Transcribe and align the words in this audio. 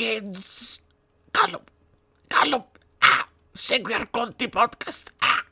Jenkins. 0.00 0.80
Gollum, 1.30 1.60
Gollum, 2.26 2.64
ah, 3.00 3.28
segui 3.52 3.92
Arconti 3.92 4.48
Podcast. 4.48 5.12
Ah. 5.18 5.44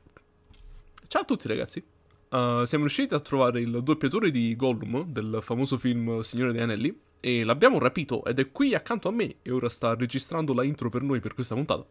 Ciao 1.07 1.21
a 1.21 1.25
tutti 1.27 1.47
ragazzi. 1.49 1.85
Uh, 2.31 2.65
siamo 2.65 2.85
riusciti 2.85 3.13
a 3.13 3.21
trovare 3.21 3.61
il 3.61 3.83
doppiatore 3.83 4.31
di 4.31 4.57
Gollum 4.57 5.05
del 5.05 5.41
famoso 5.43 5.77
film 5.77 6.21
Signore 6.21 6.53
degli 6.53 6.63
Anelli 6.63 6.99
e 7.21 7.45
l'abbiamo 7.45 7.79
rapito 7.79 8.25
ed 8.25 8.39
è 8.39 8.51
qui 8.51 8.75
accanto 8.75 9.09
a 9.09 9.11
me 9.11 9.37
e 9.43 9.51
ora 9.51 9.69
sta 9.69 9.95
registrando 9.95 10.55
la 10.55 10.65
intro 10.65 10.89
per 10.89 11.03
noi 11.03 11.21
per 11.21 11.35
questa 11.35 11.55
puntata. 11.55 11.85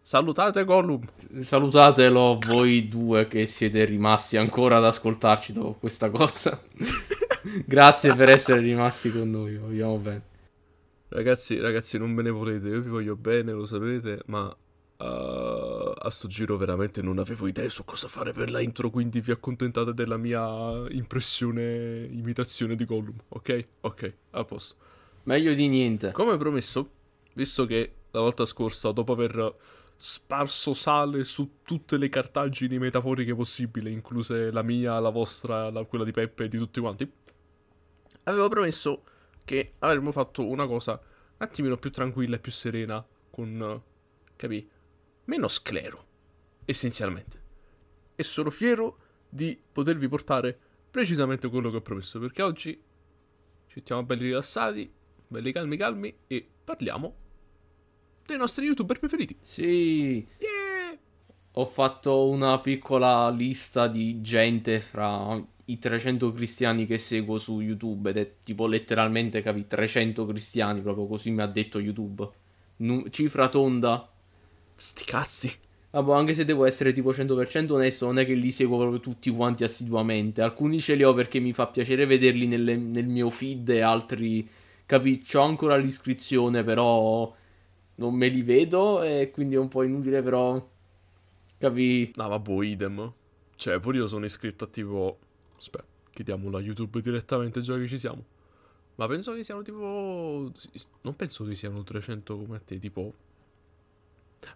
Salutate 0.00 0.62
Gollum. 0.64 1.04
Salutatelo 1.40 2.38
voi 2.46 2.86
due 2.86 3.26
che 3.26 3.48
siete 3.48 3.84
rimasti 3.84 4.36
ancora 4.36 4.76
ad 4.76 4.84
ascoltarci 4.84 5.52
dopo 5.52 5.72
questa 5.80 6.08
cosa. 6.08 6.62
Grazie 7.66 8.14
per 8.14 8.28
essere 8.28 8.60
rimasti 8.60 9.10
con 9.10 9.28
noi, 9.28 9.56
vogliamo 9.56 9.96
bene. 9.96 10.28
Ragazzi, 11.12 11.58
ragazzi, 11.58 11.98
non 11.98 12.12
me 12.12 12.22
ne 12.22 12.30
volete, 12.30 12.68
io 12.68 12.80
vi 12.80 12.88
voglio 12.88 13.16
bene, 13.16 13.50
lo 13.50 13.66
sapete, 13.66 14.22
ma 14.26 14.46
uh, 14.46 15.02
a 15.02 16.08
sto 16.08 16.28
giro 16.28 16.56
veramente 16.56 17.02
non 17.02 17.18
avevo 17.18 17.48
idee 17.48 17.68
su 17.68 17.84
cosa 17.84 18.06
fare 18.06 18.32
per 18.32 18.48
la 18.48 18.60
intro, 18.60 18.90
quindi 18.90 19.20
vi 19.20 19.32
accontentate 19.32 19.92
della 19.92 20.16
mia 20.16 20.88
impressione, 20.90 22.06
imitazione 22.12 22.76
di 22.76 22.84
Gollum, 22.84 23.16
ok? 23.26 23.66
Ok, 23.80 24.14
a 24.30 24.44
posto. 24.44 24.76
Meglio 25.24 25.52
di 25.52 25.66
niente. 25.66 26.12
Come 26.12 26.36
promesso, 26.36 26.90
visto 27.34 27.66
che 27.66 27.92
la 28.12 28.20
volta 28.20 28.46
scorsa, 28.46 28.92
dopo 28.92 29.10
aver 29.10 29.56
sparso 29.96 30.74
sale 30.74 31.24
su 31.24 31.56
tutte 31.64 31.96
le 31.96 32.08
cartagini 32.08 32.78
metaforiche 32.78 33.34
possibili, 33.34 33.90
incluse 33.90 34.52
la 34.52 34.62
mia, 34.62 35.00
la 35.00 35.10
vostra, 35.10 35.70
la, 35.70 35.82
quella 35.82 36.04
di 36.04 36.12
Peppe 36.12 36.44
e 36.44 36.48
di 36.48 36.56
tutti 36.56 36.78
quanti, 36.78 37.12
avevo 38.22 38.48
promesso 38.48 39.02
che 39.44 39.72
avremmo 39.78 40.12
fatto 40.12 40.46
una 40.46 40.66
cosa 40.66 40.92
un 40.92 41.46
attimino 41.46 41.76
più 41.76 41.90
tranquilla 41.90 42.36
e 42.36 42.38
più 42.38 42.52
serena, 42.52 43.04
con, 43.30 43.82
capì, 44.36 44.68
meno 45.24 45.48
sclero, 45.48 46.06
essenzialmente. 46.64 47.42
E 48.14 48.22
sono 48.22 48.50
fiero 48.50 48.98
di 49.28 49.58
potervi 49.72 50.08
portare 50.08 50.58
precisamente 50.90 51.48
quello 51.48 51.70
che 51.70 51.76
ho 51.76 51.82
promesso, 51.82 52.18
perché 52.18 52.42
oggi 52.42 52.72
ci 53.66 53.74
mettiamo 53.76 54.02
belli 54.02 54.24
rilassati, 54.24 54.92
belli 55.26 55.52
calmi 55.52 55.76
calmi 55.76 56.16
e 56.26 56.46
parliamo 56.64 57.16
dei 58.26 58.36
nostri 58.36 58.66
youtuber 58.66 58.98
preferiti. 58.98 59.36
Sì. 59.40 60.26
Yeah! 60.38 60.98
Ho 61.54 61.66
fatto 61.66 62.28
una 62.28 62.60
piccola 62.60 63.28
lista 63.30 63.88
di 63.88 64.20
gente 64.20 64.80
fra 64.80 65.42
i 65.70 65.78
300 65.78 66.32
cristiani 66.32 66.86
che 66.86 66.98
seguo 66.98 67.38
su 67.38 67.60
YouTube 67.60 68.10
ed 68.10 68.16
è 68.16 68.32
tipo 68.42 68.66
letteralmente 68.66 69.42
capi 69.42 69.66
300 69.66 70.26
cristiani, 70.26 70.80
proprio 70.80 71.06
così 71.06 71.30
mi 71.30 71.42
ha 71.42 71.46
detto 71.46 71.78
YouTube. 71.78 72.28
Nu- 72.76 73.08
cifra 73.10 73.48
tonda. 73.48 74.10
Sti 74.74 75.04
cazzi. 75.04 75.52
Vabbè, 75.90 76.12
anche 76.12 76.34
se 76.34 76.44
devo 76.44 76.66
essere 76.66 76.92
tipo 76.92 77.12
100% 77.12 77.72
onesto, 77.72 78.06
non 78.06 78.18
è 78.18 78.24
che 78.24 78.34
li 78.34 78.52
seguo 78.52 78.78
proprio 78.78 79.00
tutti 79.00 79.30
quanti 79.30 79.64
assiduamente. 79.64 80.40
Alcuni 80.40 80.80
ce 80.80 80.94
li 80.94 81.02
ho 81.02 81.12
perché 81.14 81.40
mi 81.40 81.52
fa 81.52 81.66
piacere 81.66 82.06
vederli 82.06 82.46
nelle, 82.46 82.76
nel 82.76 83.06
mio 83.08 83.28
feed 83.30 83.68
e 83.70 83.80
altri, 83.80 84.48
capi, 84.86 85.20
c'ho 85.20 85.42
ancora 85.42 85.76
l'iscrizione, 85.76 86.62
però 86.62 87.34
non 87.96 88.14
me 88.14 88.28
li 88.28 88.42
vedo 88.42 89.02
e 89.02 89.30
quindi 89.32 89.56
è 89.56 89.58
un 89.58 89.68
po' 89.68 89.82
inutile, 89.82 90.22
però, 90.22 90.64
capi... 91.58 92.12
No, 92.14 92.28
vabbè, 92.28 92.64
idem. 92.64 93.12
Cioè, 93.56 93.80
pure 93.80 93.98
io 93.98 94.06
sono 94.06 94.24
iscritto 94.24 94.64
a 94.64 94.68
tipo 94.68 95.18
Aspetta, 95.60 95.84
chiediamo 96.10 96.48
la 96.48 96.58
YouTube 96.58 97.02
direttamente 97.02 97.60
già 97.60 97.76
che 97.76 97.86
ci 97.86 97.98
siamo. 97.98 98.24
Ma 98.94 99.06
penso 99.06 99.34
che 99.34 99.44
siano 99.44 99.60
tipo... 99.62 100.50
Non 101.02 101.16
penso 101.16 101.44
che 101.44 101.54
siano 101.54 101.82
300 101.82 102.36
come 102.38 102.56
a 102.56 102.60
te, 102.60 102.78
tipo... 102.78 103.12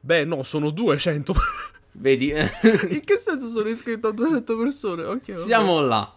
Beh, 0.00 0.25
no, 0.25 0.42
sono 0.42 0.70
200. 0.70 1.34
Vedi? 1.92 2.31
In 2.31 3.03
che 3.04 3.16
senso 3.16 3.48
sono 3.48 3.69
iscritto 3.69 4.09
a 4.09 4.12
200 4.12 4.56
persone? 4.56 5.04
Ok, 5.04 5.38
Siamo 5.38 5.81
là. 5.81 6.10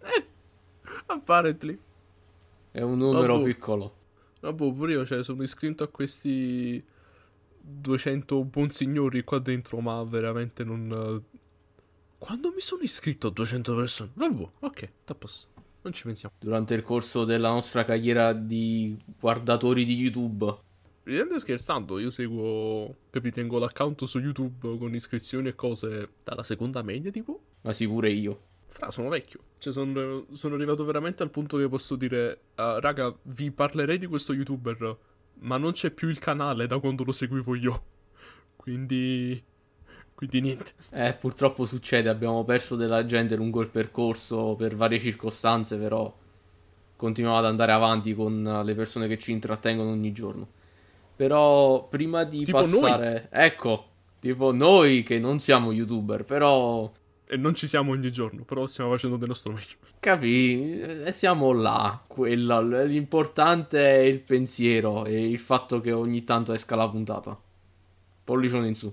Eh, 0.00 0.26
apparently. 1.06 1.78
È 2.70 2.82
un 2.82 2.98
numero 2.98 3.38
Vabbè. 3.38 3.44
piccolo. 3.44 3.94
Vabbè, 4.40 4.72
pure 4.72 4.92
io, 4.92 5.06
cioè, 5.06 5.24
sono 5.24 5.42
iscritto 5.42 5.84
a 5.84 5.88
questi 5.88 6.84
200 7.60 8.44
buon 8.44 8.70
signori 8.70 9.24
qua 9.24 9.38
dentro, 9.38 9.80
ma 9.80 10.02
veramente 10.04 10.64
non... 10.64 11.22
Quando 12.18 12.50
mi 12.52 12.60
sono 12.60 12.82
iscritto 12.82 13.28
a 13.28 13.30
200 13.30 13.76
persone? 13.76 14.10
Vabbè, 14.14 14.48
ok, 14.60 14.90
tapposto. 15.04 15.48
Non 15.82 15.92
ci 15.92 16.02
pensiamo. 16.02 16.34
Durante 16.38 16.74
il 16.74 16.82
corso 16.82 17.24
della 17.24 17.48
nostra 17.48 17.84
carriera 17.84 18.32
di 18.32 18.96
guardatori 19.18 19.84
di 19.84 19.94
YouTube. 19.94 20.66
Ridendo 21.04 21.38
scherzando, 21.38 21.98
io 21.98 22.10
seguo, 22.10 22.94
capi, 23.10 23.30
tengo 23.30 23.58
l'account 23.58 24.04
su 24.04 24.18
YouTube 24.18 24.76
con 24.76 24.94
iscrizioni 24.94 25.48
e 25.48 25.54
cose 25.54 26.10
dalla 26.24 26.42
seconda 26.42 26.82
media, 26.82 27.10
tipo. 27.12 27.40
Ma 27.62 27.72
sì, 27.72 27.86
pure 27.86 28.10
io. 28.10 28.42
Fra, 28.66 28.90
sono 28.90 29.08
vecchio. 29.08 29.40
Cioè, 29.58 29.72
sono, 29.72 30.26
sono 30.32 30.56
arrivato 30.56 30.84
veramente 30.84 31.22
al 31.22 31.30
punto 31.30 31.56
che 31.56 31.68
posso 31.68 31.94
dire, 31.94 32.40
uh, 32.56 32.80
raga, 32.80 33.16
vi 33.22 33.50
parlerei 33.52 33.96
di 33.96 34.06
questo 34.06 34.34
YouTuber, 34.34 34.98
ma 35.40 35.56
non 35.56 35.72
c'è 35.72 35.90
più 35.92 36.08
il 36.08 36.18
canale 36.18 36.66
da 36.66 36.78
quando 36.80 37.04
lo 37.04 37.12
seguivo 37.12 37.54
io. 37.54 37.84
Quindi... 38.56 39.42
Quindi 40.18 40.40
niente. 40.40 40.72
Eh, 40.90 41.12
purtroppo 41.12 41.64
succede, 41.64 42.08
abbiamo 42.08 42.42
perso 42.42 42.74
della 42.74 43.04
gente 43.06 43.36
lungo 43.36 43.60
il 43.60 43.68
percorso 43.68 44.56
per 44.56 44.74
varie 44.74 44.98
circostanze, 44.98 45.76
però 45.76 46.12
continuiamo 46.96 47.38
ad 47.38 47.44
andare 47.44 47.70
avanti 47.70 48.14
con 48.14 48.62
le 48.64 48.74
persone 48.74 49.06
che 49.06 49.16
ci 49.16 49.30
intrattengono 49.30 49.90
ogni 49.90 50.10
giorno. 50.12 50.48
Però 51.14 51.86
prima 51.86 52.24
di 52.24 52.42
Tipo 52.42 52.58
passare... 52.58 53.28
Ecco, 53.30 53.86
tipo 54.18 54.50
noi 54.52 55.04
che 55.04 55.20
non 55.20 55.38
siamo 55.38 55.70
youtuber, 55.70 56.24
però... 56.24 56.90
E 57.24 57.36
non 57.36 57.54
ci 57.54 57.68
siamo 57.68 57.92
ogni 57.92 58.10
giorno, 58.10 58.42
però 58.42 58.66
stiamo 58.66 58.90
facendo 58.90 59.18
del 59.18 59.28
nostro 59.28 59.52
meglio. 59.52 59.76
Capì? 60.00 60.80
Eh, 60.80 61.12
siamo 61.12 61.52
là. 61.52 62.02
Quello, 62.06 62.60
l'importante 62.84 63.78
è 63.78 64.02
il 64.02 64.20
pensiero 64.20 65.04
e 65.04 65.28
il 65.28 65.38
fatto 65.38 65.80
che 65.80 65.92
ogni 65.92 66.24
tanto 66.24 66.52
esca 66.52 66.74
la 66.74 66.88
puntata. 66.88 67.38
Pollicione 68.24 68.66
in 68.66 68.74
su. 68.74 68.92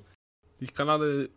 Il 0.66 0.72
canale, 0.72 1.30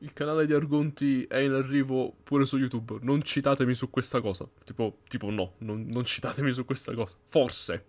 il 0.00 0.12
canale 0.12 0.44
di 0.44 0.52
Argonti 0.52 1.22
è 1.28 1.36
in 1.36 1.52
arrivo 1.52 2.12
pure 2.24 2.46
su 2.46 2.58
YouTube. 2.58 2.98
Non 3.02 3.22
citatemi 3.22 3.74
su 3.74 3.88
questa 3.90 4.20
cosa. 4.20 4.44
Tipo, 4.64 4.98
tipo 5.06 5.30
no, 5.30 5.52
non, 5.58 5.86
non 5.86 6.04
citatemi 6.04 6.50
su 6.52 6.64
questa 6.64 6.92
cosa. 6.92 7.16
Forse. 7.26 7.84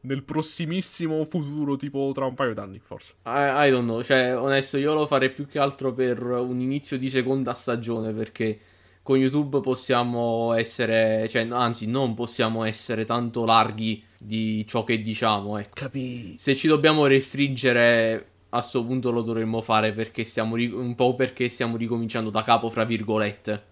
Nel 0.00 0.22
prossimissimo 0.22 1.24
futuro, 1.24 1.76
tipo 1.76 2.10
tra 2.12 2.26
un 2.26 2.34
paio 2.34 2.52
d'anni, 2.52 2.78
forse. 2.78 3.14
I, 3.24 3.68
I 3.68 3.70
don't 3.70 3.84
know, 3.84 4.02
cioè, 4.02 4.36
onesto, 4.36 4.76
io 4.76 4.92
lo 4.92 5.06
farei 5.06 5.30
più 5.30 5.46
che 5.46 5.58
altro 5.58 5.94
per 5.94 6.22
un 6.22 6.60
inizio 6.60 6.98
di 6.98 7.08
seconda 7.08 7.54
stagione, 7.54 8.12
perché 8.12 8.60
con 9.02 9.16
YouTube 9.16 9.62
possiamo 9.62 10.52
essere, 10.52 11.26
cioè, 11.30 11.48
anzi, 11.50 11.86
non 11.86 12.12
possiamo 12.12 12.64
essere 12.64 13.06
tanto 13.06 13.46
larghi 13.46 14.04
di 14.18 14.66
ciò 14.66 14.84
che 14.84 15.00
diciamo, 15.00 15.56
ecco. 15.56 15.72
Capì. 15.72 16.34
Se 16.36 16.54
ci 16.54 16.68
dobbiamo 16.68 17.06
restringere 17.06 18.32
a 18.56 18.60
sto 18.60 18.84
punto 18.84 19.10
lo 19.10 19.22
dovremmo 19.22 19.60
fare 19.62 19.92
perché 19.92 20.22
stiamo 20.24 20.54
ri- 20.56 20.70
un 20.70 20.94
po' 20.94 21.14
perché 21.16 21.48
stiamo 21.48 21.76
ricominciando 21.76 22.30
da 22.30 22.42
capo, 22.42 22.70
fra 22.70 22.84
virgolette. 22.84 23.64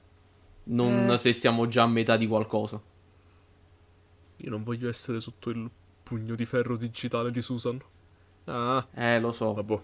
Non 0.65 1.11
Eh. 1.11 1.19
se 1.19 1.33
siamo 1.33 1.69
già 1.69 1.83
a 1.85 1.87
metà 1.87 2.17
di 2.17 2.27
qualcosa. 2.27 2.81
Io 4.37 4.51
non 4.51 4.63
voglio 4.65 4.89
essere 4.89 5.21
sotto 5.21 5.51
il 5.51 5.71
pugno 6.03 6.35
di 6.35 6.45
ferro 6.45 6.77
digitale 6.77 7.31
di 7.31 7.41
Susan. 7.43 7.81
Ah, 8.45 8.87
Eh, 8.95 9.21
lo 9.21 9.31
so. 9.33 9.53
vabbè. 9.55 9.81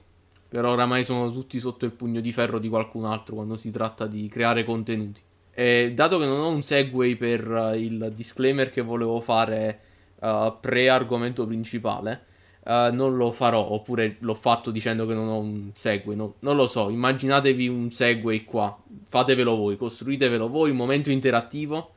Però 0.49 0.73
oramai 0.73 1.05
sono 1.05 1.31
tutti 1.31 1.61
sotto 1.61 1.85
il 1.85 1.93
pugno 1.93 2.21
di 2.21 2.33
ferro 2.33 2.59
di 2.59 2.69
qualcun 2.69 3.05
altro 3.05 3.35
quando 3.37 3.57
si 3.57 3.71
tratta 3.71 4.07
di 4.07 4.27
creare 4.29 4.65
contenuti. 4.65 5.21
E 5.53 5.93
dato 5.95 6.19
che 6.19 6.27
non 6.27 6.41
ho 6.41 6.49
un 6.49 6.63
segue 6.63 7.15
per 7.17 7.49
eh, 7.75 7.79
il 7.81 8.13
disclaimer 8.15 8.71
che 8.71 8.81
volevo 8.83 9.21
fare 9.21 9.81
eh, 10.21 10.57
pre-argomento 10.61 11.47
principale, 11.47 12.25
eh, 12.69 12.91
non 12.93 13.17
lo 13.17 13.33
farò. 13.33 13.61
Oppure 13.61 14.17
l'ho 14.21 14.35
fatto 14.35 14.71
dicendo 14.71 15.07
che 15.07 15.15
non 15.15 15.27
ho 15.29 15.39
un 15.39 15.71
segue. 15.73 16.15
no- 16.15 16.35
non 16.41 16.55
lo 16.55 16.67
so. 16.69 16.91
Immaginatevi 16.91 17.67
un 17.67 17.91
segue 17.91 18.45
qua. 18.45 18.77
Fatevelo 19.09 19.57
voi, 19.57 19.79
costruitevelo 19.79 20.51
voi. 20.51 20.71
Un 20.71 20.77
momento 20.77 21.11
interattivo. 21.11 21.93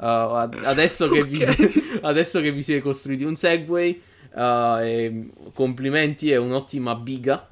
Eh, 0.00 0.06
ad- 0.06 0.60
adesso, 0.64 1.08
che 1.08 1.24
vi, 1.24 1.42
adesso 2.02 2.40
che 2.40 2.52
vi 2.52 2.62
siete 2.62 2.80
costruiti 2.80 3.24
un 3.24 3.34
Segway, 3.34 4.00
eh, 4.36 4.78
e 4.82 5.30
complimenti, 5.52 6.30
è 6.30 6.36
un'ottima 6.36 6.94
biga. 6.94 7.48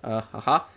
Ah. 0.00 0.68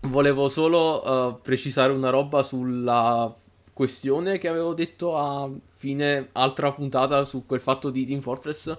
Volevo 0.00 0.48
solo 0.48 1.40
precisare 1.42 1.92
una 1.92 2.10
roba 2.10 2.42
sulla 2.42 3.34
questione 3.72 4.38
che 4.38 4.48
avevo 4.48 4.72
detto 4.72 5.18
a 5.18 5.50
fine 5.72 6.28
altra 6.32 6.72
puntata 6.72 7.24
su 7.26 7.44
quel 7.44 7.60
fatto 7.60 7.90
di 7.90 8.06
Team 8.06 8.20
Fortress. 8.20 8.74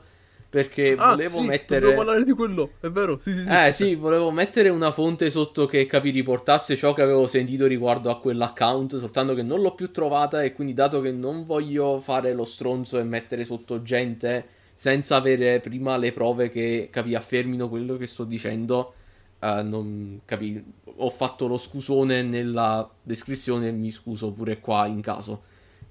Perché 0.50 0.96
Ah, 0.98 1.12
volevo 1.12 1.40
sì, 1.40 1.46
mettere. 1.46 1.80
Dobbiamo 1.82 2.04
parlare 2.04 2.24
di 2.24 2.32
quello, 2.32 2.72
è 2.80 2.90
vero? 2.90 3.20
Sì, 3.20 3.34
sì, 3.34 3.44
sì. 3.44 3.50
Eh 3.50 3.72
sì, 3.74 3.96
volevo 3.96 4.32
mettere 4.32 4.70
una 4.70 4.92
fonte 4.92 5.30
sotto 5.30 5.66
che 5.66 5.86
capi 5.86 6.10
riportasse 6.12 6.76
ciò 6.78 6.94
che 6.94 7.02
avevo 7.02 7.28
sentito 7.28 7.66
riguardo 7.66 8.10
a 8.10 8.20
quell'account, 8.20 8.98
soltanto 8.98 9.34
che 9.34 9.44
non 9.44 9.62
l'ho 9.62 9.76
più 9.76 9.92
trovata 9.92 10.42
e 10.44 10.54
quindi 10.54 10.74
dato 10.74 11.02
che 11.02 11.12
non 11.12 11.46
voglio 11.46 12.00
fare 12.00 12.34
lo 12.34 12.46
stronzo 12.46 12.98
e 12.98 13.04
mettere 13.04 13.44
sotto 13.44 13.82
gente 13.82 14.48
senza 14.74 15.16
avere 15.18 15.60
prima 15.60 15.98
le 15.98 16.14
prove 16.14 16.50
che, 16.50 16.88
capi, 16.92 17.14
affermino 17.16 17.68
quello 17.68 17.98
che 17.98 18.08
sto 18.08 18.24
dicendo, 18.24 18.94
eh, 19.40 19.62
non, 19.64 20.22
capi, 20.24 20.64
ho 20.98 21.10
fatto 21.10 21.48
lo 21.48 21.58
scusone 21.58 22.22
nella 22.24 22.90
descrizione 23.02 23.68
e 23.70 23.72
mi 23.72 23.92
scuso 23.92 24.32
pure 24.32 24.60
qua 24.60 24.86
in 24.86 25.02
caso. 25.02 25.42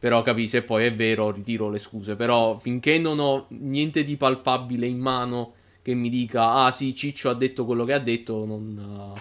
Però 0.06 0.22
capi, 0.22 0.46
se 0.46 0.62
poi 0.62 0.84
è 0.84 0.94
vero, 0.94 1.32
ritiro 1.32 1.68
le 1.68 1.80
scuse. 1.80 2.14
Però 2.14 2.56
finché 2.58 2.96
non 3.00 3.18
ho 3.18 3.46
niente 3.48 4.04
di 4.04 4.16
palpabile 4.16 4.86
in 4.86 5.00
mano 5.00 5.54
che 5.82 5.94
mi 5.94 6.08
dica, 6.08 6.62
ah 6.62 6.70
sì, 6.70 6.94
Ciccio 6.94 7.28
ha 7.28 7.34
detto 7.34 7.64
quello 7.64 7.84
che 7.84 7.92
ha 7.92 7.98
detto, 7.98 8.44
non, 8.44 9.14
uh, 9.16 9.20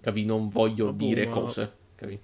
capi, 0.00 0.24
non 0.24 0.48
voglio 0.48 0.86
Ma 0.86 0.92
boh, 0.92 1.04
dire 1.04 1.26
ma- 1.26 1.32
cose. 1.32 1.72
Capi? 1.94 2.18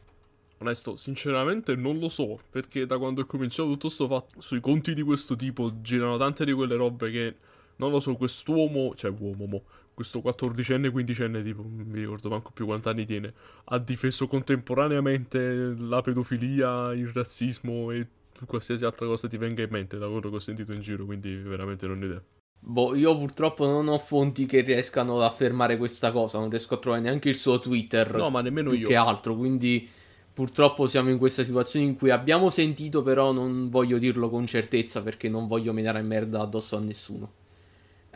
Onesto, 0.61 0.97
sinceramente 0.97 1.77
non 1.77 1.99
lo 1.99 2.09
so, 2.09 2.41
perché 2.49 2.87
da 2.87 2.97
quando 2.97 3.21
è 3.21 3.27
cominciato 3.27 3.69
tutto 3.69 3.91
sto 3.91 4.09
fatto, 4.09 4.41
sui 4.41 4.61
conti 4.61 4.95
di 4.95 5.03
questo 5.03 5.37
tipo 5.37 5.83
girano 5.83 6.17
tante 6.17 6.47
di 6.47 6.53
quelle 6.55 6.77
robe 6.77 7.11
che, 7.11 7.35
non 7.77 7.91
lo 7.91 8.01
so, 8.01 8.15
quest'uomo, 8.15 8.95
cioè 8.95 9.13
uomo, 9.15 9.45
mo, 9.45 9.63
questo 9.95 10.19
14enne, 10.19 10.93
15enne, 10.93 11.43
tipo, 11.43 11.63
non 11.63 11.87
mi 11.87 12.01
ricordo 12.01 12.29
manco 12.29 12.51
più 12.53 12.67
quanti 12.67 12.89
anni 12.89 13.07
tiene, 13.07 13.33
ha 13.65 13.79
difeso 13.79 14.27
contemporaneamente 14.27 15.75
la 15.79 16.03
pedofilia, 16.03 16.93
il 16.93 17.09
razzismo 17.09 17.91
e 17.93 18.07
qualsiasi 18.47 18.85
altra 18.85 19.07
cosa 19.07 19.29
ti 19.29 19.37
venga 19.37 19.63
in 19.63 19.71
mente 19.71 19.97
da 19.97 20.09
quello 20.09 20.29
che 20.29 20.37
ho 20.37 20.41
sentito 20.41 20.73
in 20.73 20.81
giro, 20.81 21.05
quindi 21.05 21.35
veramente 21.37 21.87
non 21.87 22.03
ho 22.03 22.05
idea. 22.05 22.23
Boh, 22.67 22.95
io 22.95 23.17
purtroppo 23.17 23.67
non 23.67 23.89
ho 23.89 23.99
fonti 23.99 24.47
che 24.47 24.63
riescano 24.63 25.17
ad 25.17 25.23
affermare 25.23 25.77
questa 25.77 26.11
cosa, 26.13 26.39
non 26.39 26.51
riesco 26.51 26.75
a 26.75 26.79
trovare 26.79 27.03
neanche 27.03 27.29
il 27.29 27.37
suo 27.37 27.61
Twitter. 27.61 28.15
No, 28.17 28.31
ma 28.31 28.41
nemmeno 28.41 28.71
più 28.71 28.81
io. 28.81 28.89
che 28.89 28.97
altro, 28.97 29.37
quindi 29.37 29.89
purtroppo 30.33 30.87
siamo 30.87 31.11
in 31.11 31.19
questa 31.19 31.45
situazione 31.45 31.87
in 31.87 31.97
cui 31.97 32.11
abbiamo 32.11 32.51
sentito, 32.51 33.03
però 33.03 33.33
non 33.33 33.69
voglio 33.69 33.99
dirlo 33.99 34.31
con 34.31 34.47
certezza 34.47 35.03
perché 35.03 35.29
non 35.29 35.47
voglio 35.47 35.73
menare 35.73 36.03
merda 36.03 36.41
addosso 36.41 36.77
a 36.77 36.81
nessuno. 36.81 37.33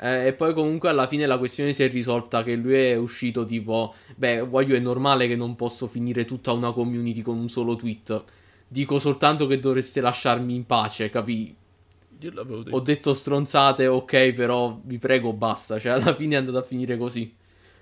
Eh, 0.00 0.29
e 0.29 0.33
poi 0.33 0.55
comunque 0.55 0.89
alla 0.89 1.06
fine 1.06 1.27
la 1.27 1.39
questione 1.39 1.73
si 1.73 1.83
è 1.83 1.91
risolta 1.91 2.43
che 2.43 2.55
lui 2.55 2.75
è 2.75 2.97
uscito 2.97 3.45
tipo, 3.45 3.95
beh, 4.15 4.43
voglio 4.43 4.77
è 4.77 4.79
normale 4.79 5.27
che 5.27 5.37
non 5.37 5.56
posso 5.56 5.87
finire 5.87 6.25
tutta 6.25 6.53
una 6.53 6.73
community 6.73 7.23
con 7.23 7.37
un 7.37 7.49
solo 7.49 7.77
tweet. 7.77 8.23
Dico 8.69 8.99
soltanto 8.99 9.47
che 9.47 9.59
dovreste 9.59 10.00
lasciarmi 10.00 10.55
in 10.55 10.67
pace, 10.67 11.11
capì? 11.11 11.55
Io 12.21 12.33
l'avevo 12.33 12.62
detto. 12.62 12.77
Ho 12.77 12.81
detto 12.81 13.15
stronzate, 13.15 13.87
ok, 13.87 14.33
però 14.33 14.79
vi 14.83 14.99
prego, 14.99 15.33
basta. 15.33 15.79
Cioè, 15.79 15.93
alla 15.93 16.15
fine 16.15 16.35
è 16.35 16.39
andata 16.39 16.59
a 16.59 16.62
finire 16.62 16.97
così. 16.97 17.35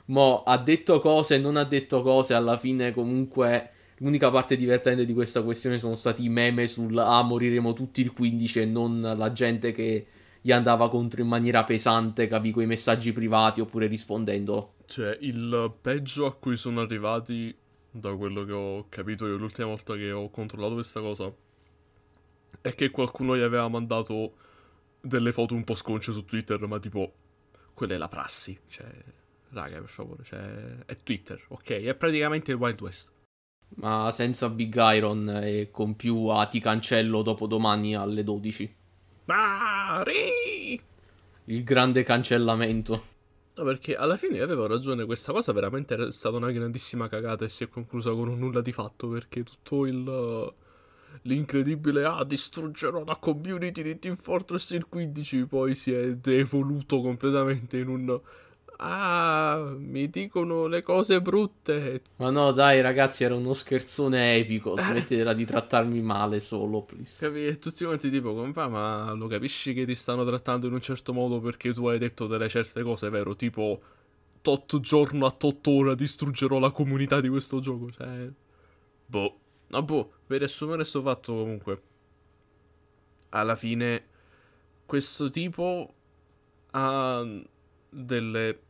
Mo 0.07 0.43
ha 0.45 0.59
detto 0.59 1.01
cose, 1.01 1.39
non 1.39 1.57
ha 1.57 1.65
detto 1.65 2.03
cose. 2.03 2.35
Alla 2.35 2.59
fine, 2.59 2.93
comunque, 2.93 3.71
l'unica 3.99 4.31
parte 4.31 4.57
divertente 4.57 5.05
di 5.05 5.15
questa 5.15 5.43
questione 5.43 5.79
sono 5.79 5.95
stati 5.95 6.25
i 6.25 6.29
meme 6.29 6.67
sul 6.67 6.97
ah, 6.99 7.23
moriremo 7.23 7.73
tutti 7.73 8.01
il 8.01 8.13
15 8.13 8.61
e 8.61 8.67
non 8.67 9.15
la 9.17 9.33
gente 9.33 9.73
che 9.73 10.07
gli 10.47 10.53
andava 10.53 10.89
contro 10.89 11.21
in 11.23 11.27
maniera 11.27 11.65
pesante, 11.65 12.29
capì, 12.29 12.53
con 12.53 12.63
i 12.63 12.67
messaggi 12.67 13.13
privati 13.13 13.61
oppure 13.61 13.89
rispondendo. 13.89 14.75
Cioè, 14.87 15.19
il 15.23 15.75
peggio 15.81 16.25
a 16.25 16.37
cui 16.37 16.57
sono 16.57 16.83
arrivati, 16.83 17.53
da 17.91 18.15
quello 18.15 18.45
che 18.45 18.53
ho 18.53 18.87
capito 18.89 19.27
io 19.27 19.37
l'ultima 19.37 19.67
volta 19.67 19.97
che 19.97 20.13
ho 20.13 20.31
controllato 20.31 20.75
questa 20.75 21.01
cosa, 21.01 21.35
è 22.61 22.75
che 22.77 22.91
qualcuno 22.93 23.37
gli 23.37 23.41
aveva 23.41 23.67
mandato 23.67 24.37
delle 25.01 25.33
foto 25.33 25.55
un 25.55 25.65
po' 25.65 25.75
sconce 25.75 26.13
su 26.13 26.25
Twitter, 26.25 26.65
ma 26.69 26.79
tipo, 26.79 27.13
quella 27.75 27.95
è 27.95 27.97
la 27.97 28.07
prassi. 28.07 28.57
Cioè, 28.69 28.87
raga, 29.49 29.81
per 29.81 29.91
favore, 29.91 30.23
cioè, 30.23 30.85
è 30.87 30.97
Twitter, 31.03 31.45
ok? 31.49 31.71
È 31.71 31.95
praticamente 31.97 32.53
il 32.53 32.59
Wild 32.59 32.81
West. 32.83 33.11
Ma 33.79 34.13
senza 34.13 34.49
Big 34.49 34.77
Iron 34.95 35.29
e 35.43 35.73
con 35.73 35.97
più 35.97 36.27
a 36.27 36.47
ti 36.47 36.61
cancello 36.61 37.23
dopo 37.23 37.49
domani 37.49 37.97
alle 37.97 38.23
12. 38.23 38.85
Mari! 39.27 40.81
Il 41.47 41.65
grande 41.65 42.05
cancellamento. 42.05 43.15
No, 43.57 43.65
perché 43.65 43.97
alla 43.97 44.17
fine 44.17 44.41
avevo 44.41 44.67
ragione, 44.67 45.05
questa 45.05 45.33
cosa 45.33 45.53
veramente 45.53 45.95
era 45.95 46.11
stata 46.11 46.37
una 46.37 46.51
grandissima 46.53 47.09
cagata 47.09 47.45
e 47.45 47.49
si 47.49 47.65
è 47.65 47.69
conclusa 47.69 48.11
con 48.11 48.29
un 48.29 48.39
nulla 48.39 48.61
di 48.61 48.73
fatto, 48.73 49.09
perché 49.09 49.43
tutto 49.43 49.87
il... 49.87 50.55
L'incredibile, 51.23 52.05
ah, 52.05 52.25
distruggerò 52.25 53.03
la 53.03 53.17
community 53.17 53.83
di 53.83 53.99
Team 53.99 54.17
Fortress 54.17 54.71
il 54.71 54.87
15, 54.87 55.47
poi 55.47 55.75
si 55.75 55.91
è 55.93 56.15
evoluto 56.23 57.01
completamente 57.01 57.79
in 57.79 57.89
un... 57.89 58.21
Ah, 58.79 59.75
mi 59.79 60.11
dicono 60.11 60.67
le 60.67 60.83
cose 60.83 61.23
brutte. 61.23 62.03
Ma 62.17 62.31
no, 62.31 62.53
dai, 62.53 62.83
ragazzi, 62.83 63.25
era 63.25 63.35
uno 63.35 63.55
scherzone 63.55 64.37
epico. 64.37 64.77
Smettetela 64.77 65.33
di 65.33 65.47
trattarmi 65.47 66.03
male 66.03 66.41
solo, 66.41 66.83
please. 66.83 67.27
Capi? 67.27 67.47
E 67.47 67.59
tutti 67.59 67.85
quanti 67.85 68.11
tipo, 68.11 68.35
compa, 68.35 68.69
ma 68.69 69.13
lo 69.13 69.29
capisci 69.29 69.73
che 69.73 69.87
ti 69.87 69.95
stanno 69.95 70.27
trattando 70.27 70.67
in 70.67 70.75
un 70.75 70.83
certo 70.83 71.15
modo 71.15 71.41
perché 71.41 71.73
tu 71.73 71.87
hai 71.87 71.99
detto 71.99 72.27
delle 72.27 72.51
certe 72.51 72.83
cose, 72.83 73.09
vero? 73.09 73.35
Tipo, 73.35 73.81
tot 74.43 74.79
giorno 74.81 75.25
a 75.25 75.31
tot 75.31 75.67
ora 75.69 75.95
distruggerò 75.95 76.59
la 76.59 76.71
comunità 76.71 77.21
di 77.23 77.29
questo 77.29 77.61
gioco. 77.61 77.91
Cioè, 77.91 78.29
boh. 79.07 79.39
No, 79.69 79.83
boh, 79.83 80.13
per 80.27 80.39
riassumere 80.39 80.85
sto 80.85 81.01
fatto 81.01 81.33
comunque. 81.33 81.83
Alla 83.31 83.57
fine, 83.57 84.05
questo 84.85 85.31
tipo 85.31 85.95
ha 86.73 87.27
delle... 87.89 88.61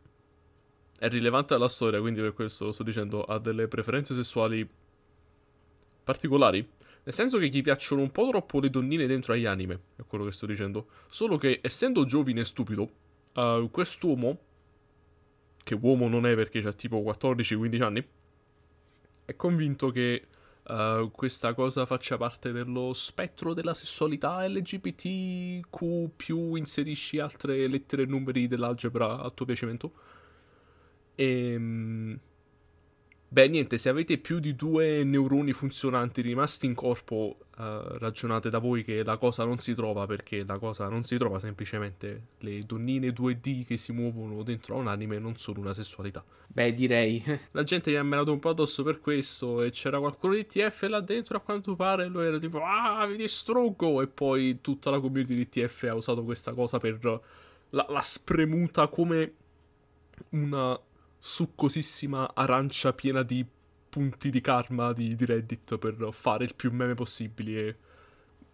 È 0.99 1.09
rilevante 1.09 1.55
alla 1.55 1.69
storia, 1.69 2.01
quindi 2.01 2.21
per 2.21 2.33
questo 2.33 2.73
sto 2.73 2.83
dicendo, 2.83 3.23
ha 3.25 3.39
delle 3.39 3.69
preferenze 3.69 4.15
sessuali 4.15 4.69
particolari. 6.03 6.67
Nel 7.07 7.15
senso 7.15 7.39
che 7.39 7.49
gli 7.49 7.63
piacciono 7.63 8.03
un 8.03 8.11
po' 8.11 8.29
troppo 8.29 8.59
le 8.61 8.71
donnine 8.71 9.07
dentro 9.07 9.33
agli 9.33 9.45
anime, 9.45 9.81
è 9.97 10.03
quello 10.07 10.25
che 10.25 10.33
sto 10.33 10.47
dicendo. 10.47 10.89
Solo 11.09 11.37
che, 11.37 11.61
essendo 11.63 12.05
giovine 12.05 12.41
e 12.41 12.45
stupido, 12.45 12.91
uh, 13.35 13.71
quest'uomo, 13.71 14.39
che 15.63 15.79
uomo 15.81 16.09
non 16.09 16.27
è 16.27 16.35
perché 16.35 16.59
ha 16.61 16.73
tipo 16.73 16.99
14-15 17.01 17.83
anni, 17.83 18.05
è 19.25 19.37
convinto 19.37 19.91
che 19.91 20.27
uh, 20.63 21.11
questa 21.11 21.55
cosa 21.55 21.87
faccia 21.87 22.17
parte 22.17 22.53
dello 22.53 22.93
spettro 22.93 23.53
della 23.55 23.75
sessualità 23.75 24.47
LGBTQ, 24.47 25.67
inserisci 26.57 27.19
altre 27.19 27.67
lettere 27.67 28.03
e 28.03 28.07
numeri 28.07 28.47
dell'algebra 28.47 29.21
a 29.21 29.31
tuo 29.31 29.45
piacimento. 29.45 29.93
Ehm... 31.17 32.21
Beh, 33.29 33.49
niente, 33.49 33.77
se 33.77 33.89
avete 33.89 34.19
più 34.19 34.39
di 34.39 34.55
due 34.55 35.03
neuroni 35.03 35.53
funzionanti 35.53 36.23
rimasti 36.23 36.65
in 36.65 36.75
corpo, 36.75 37.39
eh, 37.59 37.99
ragionate 37.99 38.51
da 38.51 38.59
voi 38.59 38.85
che 38.85 39.03
la 39.03 39.17
cosa 39.17 39.45
non 39.45 39.59
si 39.59 39.75
trova 39.75 40.07
perché 40.07 40.45
la 40.47 40.59
cosa 40.59 40.89
non 40.89 41.03
si 41.03 41.19
trova 41.19 41.41
semplicemente. 41.41 42.29
Le 42.39 42.63
donnine 42.63 43.09
2D 43.09 43.67
che 43.67 43.77
si 43.79 43.93
muovono 43.93 44.45
dentro 44.45 44.77
a 44.77 44.79
un 44.79 44.87
anime 44.87 45.19
non 45.19 45.37
sono 45.37 45.59
una 45.59 45.75
sessualità. 45.75 46.25
Beh, 46.47 46.73
direi. 46.73 47.23
La 47.51 47.65
gente 47.65 47.91
gli 47.91 47.97
ha 47.97 48.03
menato 48.05 48.33
un 48.33 48.39
po' 48.39 48.51
addosso 48.51 48.85
per 48.85 49.01
questo 49.01 49.61
e 49.61 49.71
c'era 49.71 49.99
qualcuno 49.99 50.35
di 50.35 50.47
TF 50.47 50.83
là 50.89 51.01
dentro 51.01 51.37
a 51.37 51.41
quanto 51.41 51.75
pare 51.75 52.05
e 52.05 52.07
lui 52.07 52.25
era 52.25 52.39
tipo 52.39 52.63
ah 52.63 53.05
vi 53.07 53.17
distruggo 53.17 54.03
e 54.03 54.07
poi 54.07 54.61
tutta 54.61 54.91
la 54.91 55.01
community 55.01 55.35
di 55.35 55.49
TF 55.49 55.83
ha 55.91 55.95
usato 55.95 56.23
questa 56.23 56.53
cosa 56.55 56.79
per 56.79 56.99
la, 57.71 57.87
la 57.89 58.01
spremuta 58.01 58.87
come 58.87 59.35
una 60.31 60.79
succosissima 61.27 62.35
arancia 62.35 62.93
piena 62.93 63.25
di 63.25 63.45
punti 63.89 64.31
di 64.31 64.41
karma 64.41 64.93
di, 64.93 65.17
di 65.17 65.25
Reddit 65.25 65.77
per 65.77 66.09
fare 66.13 66.45
il 66.45 66.55
più 66.55 66.71
meme 66.71 66.95
possibili 66.95 67.59
e 67.59 67.77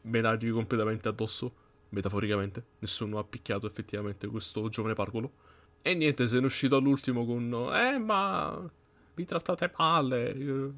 menargli 0.03 0.51
completamente 0.51 1.07
addosso, 1.07 1.53
metaforicamente. 1.91 2.65
Nessuno 2.79 3.19
ha 3.19 3.25
picchiato 3.25 3.67
effettivamente 3.67 4.27
questo 4.27 4.71
giovane 4.71 4.95
pargolo. 4.95 5.33
E 5.83 5.93
niente, 5.95 6.27
se 6.27 6.37
ne 6.37 6.41
è 6.41 6.45
uscito 6.47 6.77
all'ultimo 6.77 7.27
con 7.27 7.53
Eh, 7.75 7.99
ma 7.99 8.67
vi 9.15 9.25
trattate 9.27 9.71
male. 9.77 10.35
eh, 10.35 10.71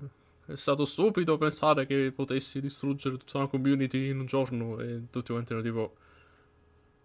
È 0.46 0.56
stato 0.56 0.84
stupido 0.86 1.38
pensare 1.38 1.86
che 1.86 2.10
potessi 2.12 2.60
distruggere 2.60 3.16
tutta 3.18 3.38
una 3.38 3.46
community 3.46 4.08
in 4.08 4.18
un 4.18 4.26
giorno. 4.26 4.80
E 4.80 5.02
tutti 5.10 5.30
quanti 5.30 5.52
erano 5.52 5.68
tipo. 5.68 5.96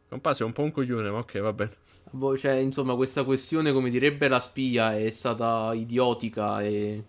Compa, 0.10 0.34
sei 0.34 0.46
un 0.48 0.54
po' 0.54 0.64
un 0.64 0.72
coglione, 0.72 1.10
ma 1.12 1.20
ok, 1.20 1.40
va 1.40 1.54
bene. 1.54 1.72
Boh, 2.12 2.36
cioè, 2.36 2.54
insomma, 2.54 2.96
questa 2.96 3.24
questione, 3.24 3.72
come 3.72 3.90
direbbe 3.92 4.28
la 4.28 4.40
spia, 4.40 4.98
è 4.98 5.10
stata 5.12 5.72
idiotica 5.76 6.62
e 6.64 7.04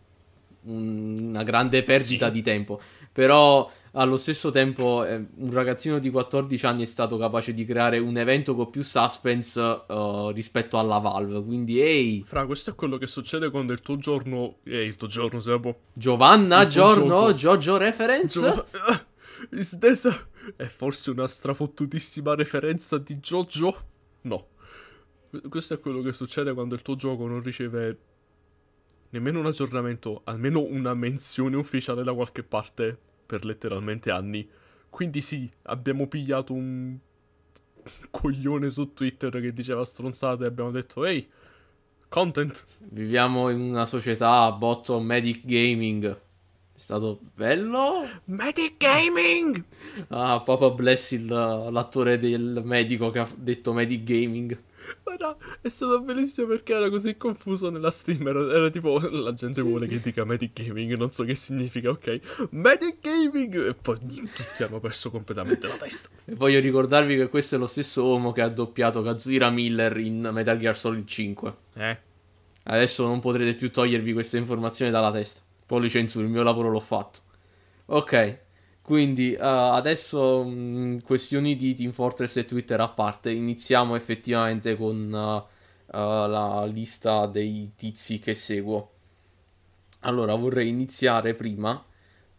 un- 0.65 1.29
una 1.31 1.43
grande 1.43 1.83
perdita 1.83 2.27
Sì. 2.27 2.33
di 2.33 2.43
tempo. 2.43 2.79
Però, 3.13 3.69
allo 3.93 4.17
stesso 4.19 4.51
tempo, 4.51 5.05
eh, 5.07 5.15
un 5.37 5.51
ragazzino 5.51 5.99
di 5.99 6.11
14 6.11 6.67
anni 6.67 6.83
è 6.83 6.87
stato 6.87 7.17
capace 7.17 7.55
di 7.55 7.65
creare 7.65 7.99
un 7.99 8.17
evento 8.19 8.55
con 8.55 8.69
più 8.71 8.83
suspense 8.83 9.59
eh, 9.89 10.31
rispetto 10.35 10.79
alla 10.79 10.99
Valve. 10.99 11.43
Quindi, 11.43 11.81
ehi, 11.81 12.23
Fra, 12.27 12.45
questo 12.45 12.71
è 12.71 12.75
quello 12.75 12.99
che 12.99 13.07
succede 13.07 13.49
quando 13.51 13.73
il 13.73 13.81
tuo 13.81 13.97
giorno. 13.97 14.57
Eh, 14.65 14.85
il 14.85 14.97
tuo 14.97 15.09
giorno, 15.09 15.41
Sebo. 15.41 15.77
Giovanna, 15.95 16.63
Il 16.63 16.69
giorno. 16.69 17.33
Jojo 17.33 17.79
Reference. 17.79 18.39
Gio- 18.39 18.67
Is 19.53 19.79
this 19.79 20.05
a- 20.05 20.27
È 20.57 20.65
forse 20.65 21.11
una 21.11 21.29
strafottutissima 21.29 22.35
referenza 22.35 22.99
di 22.99 23.17
JoJo? 23.17 23.85
No. 24.23 24.47
Que- 25.29 25.43
Questo 25.49 25.75
è 25.75 25.81
quello 25.81 26.03
che 26.03 26.13
succede 26.13 26.53
quando 26.53 26.75
il 26.75 26.83
tuo 26.83 26.97
gioco 26.97 27.27
non 27.27 27.43
riceve 27.43 27.99
nemmeno 29.11 29.41
un 29.41 29.47
aggiornamento, 29.47 30.23
almeno 30.25 30.61
una 30.61 30.95
menzione 30.95 31.57
ufficiale 31.57 32.03
da 32.03 32.15
qualche 32.15 32.43
parte 32.43 32.99
per 33.27 33.45
letteralmente 33.45 34.11
anni. 34.11 34.49
Quindi 34.89 35.21
sì, 35.21 35.51
abbiamo 35.63 36.09
pigliato 36.09 36.53
un 36.53 36.99
coglione 38.11 38.71
su 38.71 38.93
Twitter 38.93 39.31
che 39.41 39.53
diceva 39.53 39.85
stronzate 39.85 40.45
e 40.45 40.47
abbiamo 40.47 40.71
detto 40.71 41.05
ehi, 41.05 41.29
content. 42.09 42.65
Viviamo 42.79 43.51
in 43.51 43.61
una 43.61 43.85
società 43.87 44.51
botto 44.53 44.99
medic 45.01 45.45
gaming. 45.45 46.21
È 46.81 46.83
stato 46.83 47.21
bello. 47.35 48.09
Medic 48.25 48.79
Gaming! 48.79 49.63
Ah, 50.09 50.41
Papa 50.41 50.71
bless 50.71 51.11
il- 51.11 51.27
l'attore 51.27 52.19
del 52.19 52.63
medico 52.65 53.11
che 53.11 53.19
ha 53.19 53.29
detto 53.37 53.75
medic 53.75 54.03
gaming. 54.03 54.59
Ma 55.05 55.15
no, 55.19 55.37
è 55.61 55.69
stato 55.69 56.01
bellissimo 56.01 56.47
perché 56.47 56.73
era 56.73 56.89
così 56.89 57.19
confuso 57.19 57.69
nella 57.69 57.91
Steam. 57.91 58.27
Era, 58.27 58.41
era 58.51 58.71
tipo 58.71 58.99
la 58.99 59.35
gente 59.35 59.61
vuole 59.61 59.87
che 59.87 60.01
dica 60.01 60.25
Medic 60.25 60.63
Gaming, 60.65 60.95
non 60.97 61.13
so 61.13 61.23
che 61.25 61.35
significa, 61.35 61.91
ok? 61.91 62.49
Medic 62.53 62.97
Gaming! 63.03 63.67
E 63.69 63.75
poi 63.75 63.99
tutti 63.99 64.63
hanno 64.63 64.81
perso 64.81 65.11
completamente 65.11 65.67
la 65.69 65.75
testa. 65.77 66.09
E 66.25 66.35
voglio 66.35 66.61
ricordarvi 66.61 67.15
che 67.15 67.29
questo 67.29 67.57
è 67.57 67.59
lo 67.59 67.67
stesso 67.67 68.03
uomo 68.05 68.33
che 68.33 68.41
ha 68.41 68.49
doppiato 68.49 69.03
Kazuhira 69.03 69.51
Miller 69.51 69.99
in 69.99 70.31
Metal 70.33 70.59
Gear 70.59 70.75
Solid 70.77 71.07
5. 71.07 71.55
Eh. 71.75 71.99
Adesso 72.63 73.07
non 73.07 73.21
potrete 73.21 73.55
più 73.55 73.71
togliervi 73.71 74.15
questa 74.15 74.39
informazione 74.39 74.91
dalla 74.91 75.13
testa. 75.13 75.43
Poi 75.71 75.83
li 75.83 75.89
censuro, 75.89 76.25
il 76.25 76.33
mio 76.33 76.43
lavoro 76.43 76.69
l'ho 76.69 76.81
fatto. 76.81 77.21
Ok, 77.87 78.39
quindi 78.83 79.35
eh, 79.35 79.39
adesso 79.41 80.43
mh, 80.43 81.03
questioni 81.03 81.55
di 81.55 81.75
Team 81.77 81.93
Fortress 81.93 82.39
e 82.39 82.45
Twitter 82.45 82.81
a 82.81 82.89
parte, 82.89 83.31
iniziamo 83.31 83.95
effettivamente 83.95 84.77
con 84.77 85.15
eh, 85.15 85.97
eh, 85.97 86.27
la 86.27 86.65
lista 86.65 87.27
dei 87.27 87.71
tizi 87.77 88.19
che 88.19 88.35
seguo. 88.35 88.91
Allora, 90.01 90.35
vorrei 90.35 90.67
iniziare 90.69 91.35
prima 91.35 91.85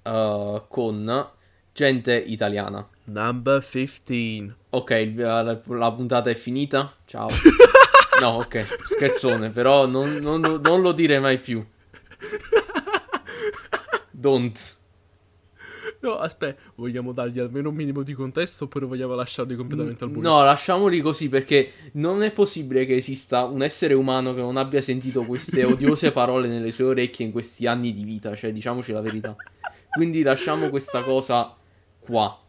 con 0.04 1.30
gente 1.72 2.16
italiana. 2.18 2.86
Number 3.06 3.66
15. 3.66 4.54
Ok, 4.72 4.90
il- 4.92 5.16
la, 5.16 5.62
la 5.66 5.92
puntata 5.94 6.30
è 6.30 6.36
finita. 6.36 6.94
Ciao. 7.06 7.30
No, 8.20 8.30
ok, 8.34 8.78
scherzone, 8.84 9.50
però 9.52 9.88
non, 9.88 10.16
non- 10.18 10.60
non 10.62 10.82
lo 10.82 10.92
dire 10.92 11.18
mai 11.20 11.40
più. 11.40 11.66
Don't. 14.22 14.78
No, 16.02 16.18
aspetta, 16.18 16.60
vogliamo 16.76 17.12
dargli 17.12 17.40
almeno 17.40 17.70
un 17.70 17.76
minimo 17.76 18.04
di 18.04 18.14
contesto 18.14 18.66
oppure 18.66 18.86
vogliamo 18.86 19.16
lasciarli 19.16 19.56
completamente 19.56 20.04
al 20.04 20.12
buio? 20.12 20.30
No, 20.30 20.44
lasciamoli 20.44 21.02
così 21.02 21.28
perché 21.30 21.72
non 21.94 22.24
è 22.24 22.32
possibile 22.32 22.86
che 22.86 22.96
esista 22.96 23.44
un 23.46 23.62
essere 23.64 23.94
umano 23.94 24.34
che 24.34 24.42
non 24.42 24.58
abbia 24.58 24.82
sentito 24.82 25.26
queste 25.26 25.64
odiose 25.66 26.12
parole 26.12 26.48
nelle 26.48 26.72
sue 26.72 26.86
orecchie 26.86 27.26
in 27.26 27.32
questi 27.32 27.68
anni 27.68 27.94
di 27.94 28.04
vita, 28.04 28.36
cioè 28.36 28.52
diciamoci 28.52 28.92
la 28.92 29.02
verità. 29.02 29.36
Quindi 29.90 30.22
lasciamo 30.24 30.70
questa 30.70 31.04
cosa 31.04 31.56
qua, 32.00 32.40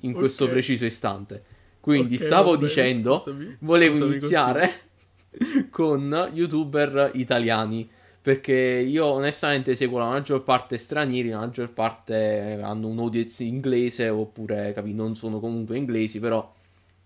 in 0.00 0.12
questo 0.12 0.44
Ok. 0.44 0.50
preciso 0.50 0.84
istante. 0.84 1.44
Quindi 1.80 2.16
Ok, 2.16 2.20
stavo 2.20 2.50
va 2.52 2.56
bene, 2.56 2.68
dicendo, 2.68 3.18
scusami. 3.18 3.56
volevo 3.60 3.94
Scusami, 3.96 4.10
iniziare 4.10 4.80
con 5.70 6.30
youtuber 6.32 7.10
italiani. 7.14 7.88
Perché 8.22 8.52
io 8.54 9.06
onestamente 9.06 9.74
seguo 9.74 9.98
la 9.98 10.08
maggior 10.08 10.44
parte 10.44 10.78
stranieri, 10.78 11.30
la 11.30 11.40
maggior 11.40 11.70
parte 11.72 12.60
hanno 12.62 12.86
un 12.86 12.98
audience 13.00 13.42
inglese 13.42 14.08
oppure 14.08 14.72
capi, 14.72 14.94
non 14.94 15.16
sono 15.16 15.40
comunque 15.40 15.76
inglesi, 15.76 16.20
però 16.20 16.52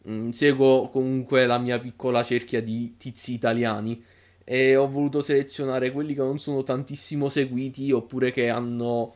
mm, 0.08 0.30
seguo 0.30 0.88
comunque 0.90 1.46
la 1.46 1.58
mia 1.58 1.78
piccola 1.78 2.22
cerchia 2.22 2.62
di 2.62 2.96
tizi 2.98 3.32
italiani 3.32 4.02
e 4.44 4.76
ho 4.76 4.88
voluto 4.88 5.22
selezionare 5.22 5.90
quelli 5.90 6.14
che 6.14 6.20
non 6.20 6.38
sono 6.38 6.62
tantissimo 6.62 7.28
seguiti 7.28 7.90
oppure 7.92 8.30
che 8.30 8.48
hanno 8.48 9.14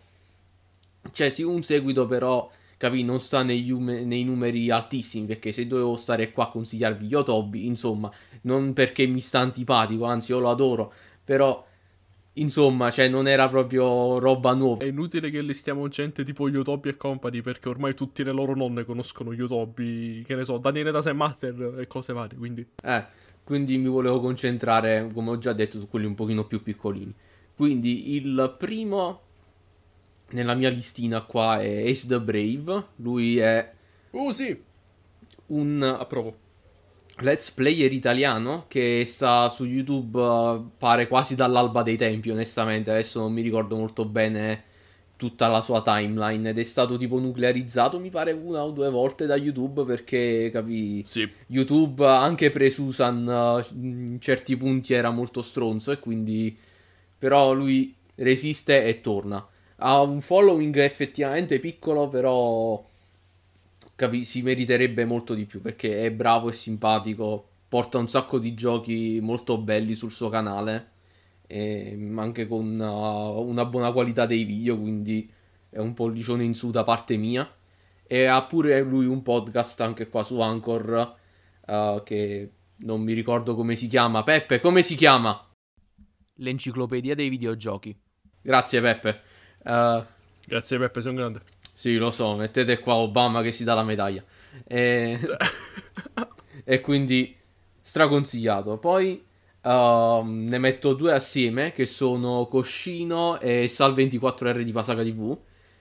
cioè 1.13 1.31
sì 1.31 1.43
un 1.43 1.63
seguito 1.63 2.07
però 2.07 2.51
capi 2.77 3.05
non 3.05 3.21
sta 3.21 3.43
negli 3.43 3.71
ume- 3.71 4.05
nei 4.05 4.25
numeri 4.25 4.71
altissimi 4.71 5.27
perché 5.27 5.53
se 5.53 5.67
dovevo 5.67 5.97
stare 5.97 6.33
qua 6.33 6.45
a 6.45 6.51
consigliarvi 6.51 7.07
Yotobi 7.07 7.67
insomma 7.67 8.11
non 8.43 8.73
perché 8.73 9.07
mi 9.07 9.21
sta 9.21 9.39
antipatico 9.41 10.05
anzi 10.05 10.33
io 10.33 10.39
lo 10.41 10.51
adoro 10.51 10.93
però 11.23 11.65
insomma 12.41 12.91
cioè 12.91 13.09
non 13.09 13.29
era 13.29 13.49
proprio 13.49 14.19
roba 14.19 14.53
nuova 14.55 14.85
È 14.85 14.89
inutile 14.89 15.31
che 15.31 15.41
listiamo 15.41 15.89
gente 15.89 16.25
tipo 16.25 16.49
Yotobi 16.49 16.91
e 16.91 16.97
Company 16.97 17.41
perché 17.41 17.69
ormai 17.69 17.95
tutte 17.95 18.23
le 18.25 18.33
loro 18.33 18.55
nonne 18.55 18.85
conoscono 18.85 19.33
Yotobi, 19.33 20.23
che 20.27 20.35
ne 20.35 20.45
so, 20.45 20.59
Daniele 20.59 20.91
da 20.91 21.13
Matter 21.13 21.77
e 21.79 21.87
cose 21.87 22.13
varie, 22.13 22.37
quindi... 22.37 22.67
Eh, 22.83 23.05
quindi 23.45 23.79
mi 23.79 23.89
volevo 23.89 24.21
concentrare, 24.21 25.11
come 25.13 25.31
ho 25.31 25.39
già 25.39 25.53
detto, 25.53 25.79
su 25.79 25.89
quelli 25.89 26.07
un 26.07 26.15
pochino 26.15 26.47
più 26.47 26.63
piccolini. 26.63 27.13
Quindi 27.55 28.15
il 28.15 28.55
primo 28.59 29.23
nella 30.31 30.55
mia 30.55 30.71
listina 30.71 31.23
qua 31.23 31.61
è 31.61 31.89
Ace 31.89 32.07
the 32.07 32.21
Brave. 32.21 32.87
Lui 32.97 33.39
è 33.39 33.73
Uh 34.11 34.33
sì, 34.33 34.61
un 35.47 35.83
approvo. 35.83 36.40
Let's 37.21 37.51
player 37.51 37.93
italiano 37.93 38.67
che 38.69 39.05
sta 39.07 39.49
su 39.49 39.65
YouTube, 39.65 40.21
eh, 40.21 40.61
pare 40.79 41.09
quasi 41.09 41.35
dall'alba 41.35 41.83
dei 41.83 41.97
tempi, 41.97 42.31
onestamente. 42.31 42.91
Adesso 42.91 43.21
non 43.21 43.33
mi 43.33 43.43
ricordo 43.43 43.77
molto 43.77 44.05
bene 44.05 44.65
tutta 45.17 45.49
la 45.49 45.61
sua 45.61 45.83
timeline 45.83 46.49
ed 46.49 46.59
è 46.59 46.65
stato 46.65 46.97
tipo 46.97 47.19
nuclearizzato, 47.19 48.01
mi 48.01 48.09
pare 48.09 48.33
una 48.33 48.65
o 48.65 48.71
due 48.71 48.89
volte 48.89 49.27
da 49.27 49.37
YouTube 49.37 49.85
perché, 49.85 50.49
capi, 50.51 51.03
Sì, 51.05 51.31
YouTube 51.49 52.07
anche 52.07 52.51
pre-Susan 52.51 53.29
eh, 53.29 53.75
in 53.75 54.17
certi 54.19 54.57
punti 54.57 54.95
era 54.95 55.11
molto 55.11 55.43
stronzo 55.43 55.93
e 55.93 55.99
quindi 55.99 56.57
però 57.19 57.53
lui 57.53 57.95
resiste 58.15 58.85
e 58.85 59.03
torna. 59.03 59.47
Ha 59.83 60.01
un 60.01 60.23
following 60.23 60.75
effettivamente 60.79 61.59
piccolo, 61.61 62.09
però 62.09 62.83
capi- 64.01 64.25
si 64.25 64.41
meriterebbe 64.41 65.05
molto 65.05 65.35
di 65.35 65.45
più 65.45 65.61
perché 65.61 66.05
è 66.05 66.11
bravo 66.11 66.49
e 66.49 66.53
simpatico, 66.53 67.49
porta 67.69 67.99
un 67.99 68.09
sacco 68.09 68.39
di 68.39 68.55
giochi 68.55 69.19
molto 69.21 69.59
belli 69.59 69.93
sul 69.95 70.11
suo 70.11 70.31
canale 70.31 70.93
e 71.47 72.11
anche 72.17 72.47
con 72.47 72.79
uh, 72.79 73.41
una 73.43 73.67
buona 73.67 73.93
qualità 73.93 74.25
dei 74.25 74.45
video, 74.45 74.79
quindi 74.79 75.31
è 75.69 75.79
un 75.79 75.93
pollicione 75.93 76.45
in 76.45 76.55
su 76.55 76.71
da 76.71 76.83
parte 76.83 77.17
mia. 77.19 77.47
E 78.07 78.25
ha 78.25 78.43
pure 78.45 78.81
lui 78.81 79.07
un 79.07 79.23
podcast 79.23 79.81
anche 79.83 80.09
qua 80.09 80.25
su 80.25 80.41
Anchor 80.41 81.17
uh, 81.67 82.03
che 82.03 82.51
non 82.79 83.03
mi 83.03 83.13
ricordo 83.13 83.55
come 83.55 83.77
si 83.77 83.87
chiama. 83.87 84.25
Peppe, 84.25 84.61
come 84.61 84.83
si 84.83 84.97
chiama? 84.97 85.49
L'enciclopedia 86.37 87.15
dei 87.15 87.29
videogiochi. 87.29 87.97
Grazie 88.41 88.81
Peppe. 88.81 89.21
Uh, 89.65 90.05
grazie 90.47 90.79
Peppe, 90.79 91.01
sei 91.01 91.11
un 91.11 91.17
grande. 91.17 91.60
Sì, 91.81 91.97
lo 91.97 92.11
so, 92.11 92.35
mettete 92.37 92.79
qua 92.79 92.97
Obama 92.97 93.41
che 93.41 93.53
si 93.53 93.65
dà 93.65 93.73
la 93.73 93.83
medaglia. 93.83 94.23
E, 94.67 95.19
e 96.63 96.81
quindi 96.83 97.35
straconsigliato. 97.81 98.77
Poi 98.77 99.25
ehm, 99.63 100.45
ne 100.47 100.59
metto 100.59 100.93
due 100.93 101.15
assieme 101.15 101.73
che 101.73 101.87
sono 101.87 102.47
Coscino 102.49 103.41
e 103.41 103.65
Sal24R 103.65 104.61
di 104.61 104.73
Pasaga 104.73 105.03
TV. 105.03 105.35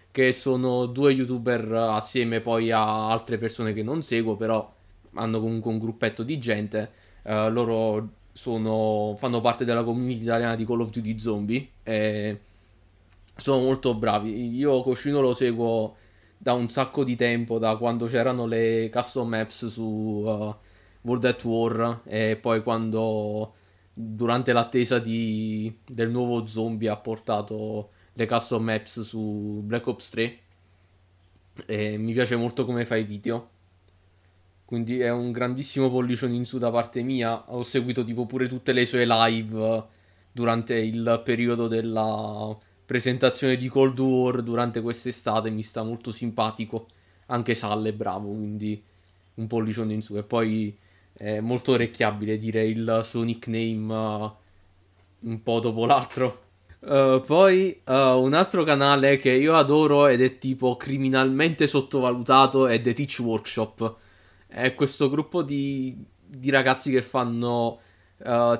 Che 0.09 0.31
sono 0.31 0.85
due 0.85 1.11
youtuber 1.11 1.69
assieme 1.73 2.39
poi 2.39 2.71
a 2.71 3.09
altre 3.09 3.37
persone 3.37 3.73
che 3.73 3.83
non 3.83 4.01
seguo, 4.01 4.37
però 4.37 4.73
hanno 5.15 5.41
comunque 5.41 5.69
un 5.69 5.79
gruppetto 5.79 6.23
di 6.23 6.39
gente. 6.39 6.91
Eh, 7.23 7.49
loro 7.49 8.11
sono, 8.31 9.17
fanno 9.19 9.41
parte 9.41 9.65
della 9.65 9.83
community 9.83 10.21
italiana 10.21 10.55
di 10.55 10.65
Call 10.65 10.79
of 10.79 10.91
Duty 10.91 11.19
Zombie. 11.19 11.69
E 11.83 12.39
sono 13.39 13.61
molto 13.63 13.95
bravi. 13.95 14.55
Io 14.55 14.81
Coscino 14.81 15.21
lo 15.21 15.33
seguo 15.33 15.95
da 16.37 16.53
un 16.53 16.69
sacco 16.69 17.03
di 17.03 17.15
tempo, 17.15 17.57
da 17.57 17.75
quando 17.77 18.05
c'erano 18.05 18.45
le 18.45 18.89
custom 18.91 19.27
maps 19.27 19.67
su 19.67 19.83
uh, 19.83 20.55
World 21.01 21.25
at 21.25 21.43
War 21.43 22.01
e 22.05 22.37
poi 22.37 22.61
quando 22.63 23.53
durante 23.93 24.53
l'attesa 24.53 24.99
di- 24.99 25.77
del 25.85 26.09
nuovo 26.09 26.45
zombie 26.47 26.89
ha 26.89 26.97
portato 26.97 27.91
le 28.13 28.25
custom 28.25 28.63
maps 28.63 29.01
su 29.01 29.61
Black 29.63 29.87
Ops 29.87 30.09
3 30.11 30.39
e 31.65 31.97
mi 31.97 32.13
piace 32.13 32.35
molto 32.35 32.65
come 32.65 32.85
fa 32.85 32.95
i 32.95 33.03
video. 33.03 33.49
Quindi 34.65 34.99
è 34.99 35.09
un 35.11 35.31
grandissimo 35.31 35.89
pollicione 35.89 36.35
in 36.35 36.45
su 36.45 36.57
da 36.59 36.69
parte 36.69 37.01
mia. 37.01 37.51
Ho 37.53 37.63
seguito 37.63 38.03
tipo 38.03 38.25
pure 38.25 38.47
tutte 38.47 38.71
le 38.71 38.85
sue 38.85 39.05
live 39.05 39.83
durante 40.31 40.75
il 40.77 41.21
periodo 41.25 41.67
della 41.67 42.55
presentazione 42.89 43.55
di 43.55 43.67
Cold 43.67 43.99
War 43.99 44.41
durante 44.41 44.81
quest'estate. 44.81 45.51
Mi 45.51 45.61
sta 45.61 45.83
molto 45.83 46.11
simpatico. 46.11 46.87
Anche 47.27 47.53
Sal 47.53 47.85
è 47.85 47.93
bravo, 47.93 48.29
quindi 48.29 48.81
un 49.35 49.45
pollicione 49.45 49.93
in 49.93 50.01
su. 50.01 50.17
E 50.17 50.23
poi 50.23 50.75
è 51.13 51.39
molto 51.39 51.73
orecchiabile 51.73 52.39
dire 52.39 52.65
il 52.65 53.01
suo 53.03 53.21
nickname 53.21 53.93
uh, 53.93 54.35
un 55.19 55.43
po' 55.43 55.59
dopo 55.59 55.85
l'altro. 55.85 56.41
Uh, 56.79 57.21
poi 57.23 57.79
uh, 57.85 57.91
un 57.91 58.33
altro 58.33 58.63
canale 58.63 59.19
che 59.19 59.33
io 59.33 59.53
adoro 59.53 60.07
ed 60.07 60.23
è 60.23 60.39
tipo 60.39 60.75
criminalmente 60.75 61.67
sottovalutato 61.67 62.65
è 62.65 62.81
The 62.81 62.93
Teach 62.93 63.19
Workshop. 63.19 63.97
È 64.47 64.73
questo 64.73 65.09
gruppo 65.09 65.43
di, 65.43 65.95
di 66.25 66.49
ragazzi 66.49 66.89
che 66.89 67.03
fanno 67.03 67.81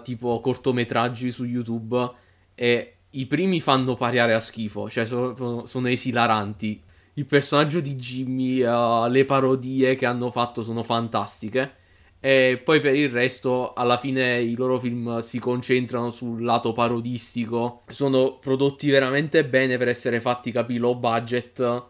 tipo 0.04 0.40
cortometraggi 0.40 1.32
su 1.32 1.44
YouTube 1.44 2.10
e 2.56 2.99
i 3.12 3.26
primi 3.26 3.60
fanno 3.62 3.96
pariare 3.96 4.34
a 4.34 4.40
schifo, 4.40 4.90
cioè 4.90 5.06
sono, 5.06 5.66
sono 5.66 5.88
esilaranti. 5.88 6.82
il 7.16 7.26
personaggio 7.26 7.80
di 7.82 7.96
Jimmy, 7.96 8.62
uh, 8.62 9.08
le 9.10 9.26
parodie 9.26 9.96
che 9.96 10.06
hanno 10.06 10.32
fatto 10.32 10.64
sono 10.64 10.84
fantastiche. 10.84 11.76
E 12.22 12.62
poi 12.64 12.82
per 12.82 12.96
il 12.96 13.10
resto, 13.10 13.74
alla 13.74 13.98
fine 13.98 14.42
i 14.42 14.56
loro 14.56 14.80
film 14.80 15.20
si 15.22 15.40
concentrano 15.40 16.12
sul 16.12 16.44
lato 16.44 16.74
parodistico. 16.74 17.84
Sono 17.88 18.38
prodotti 18.40 18.90
veramente 18.90 19.46
bene 19.46 19.78
per 19.78 19.88
essere 19.88 20.20
fatti, 20.22 20.52
capi, 20.52 20.78
low 20.78 20.96
budget 20.96 21.88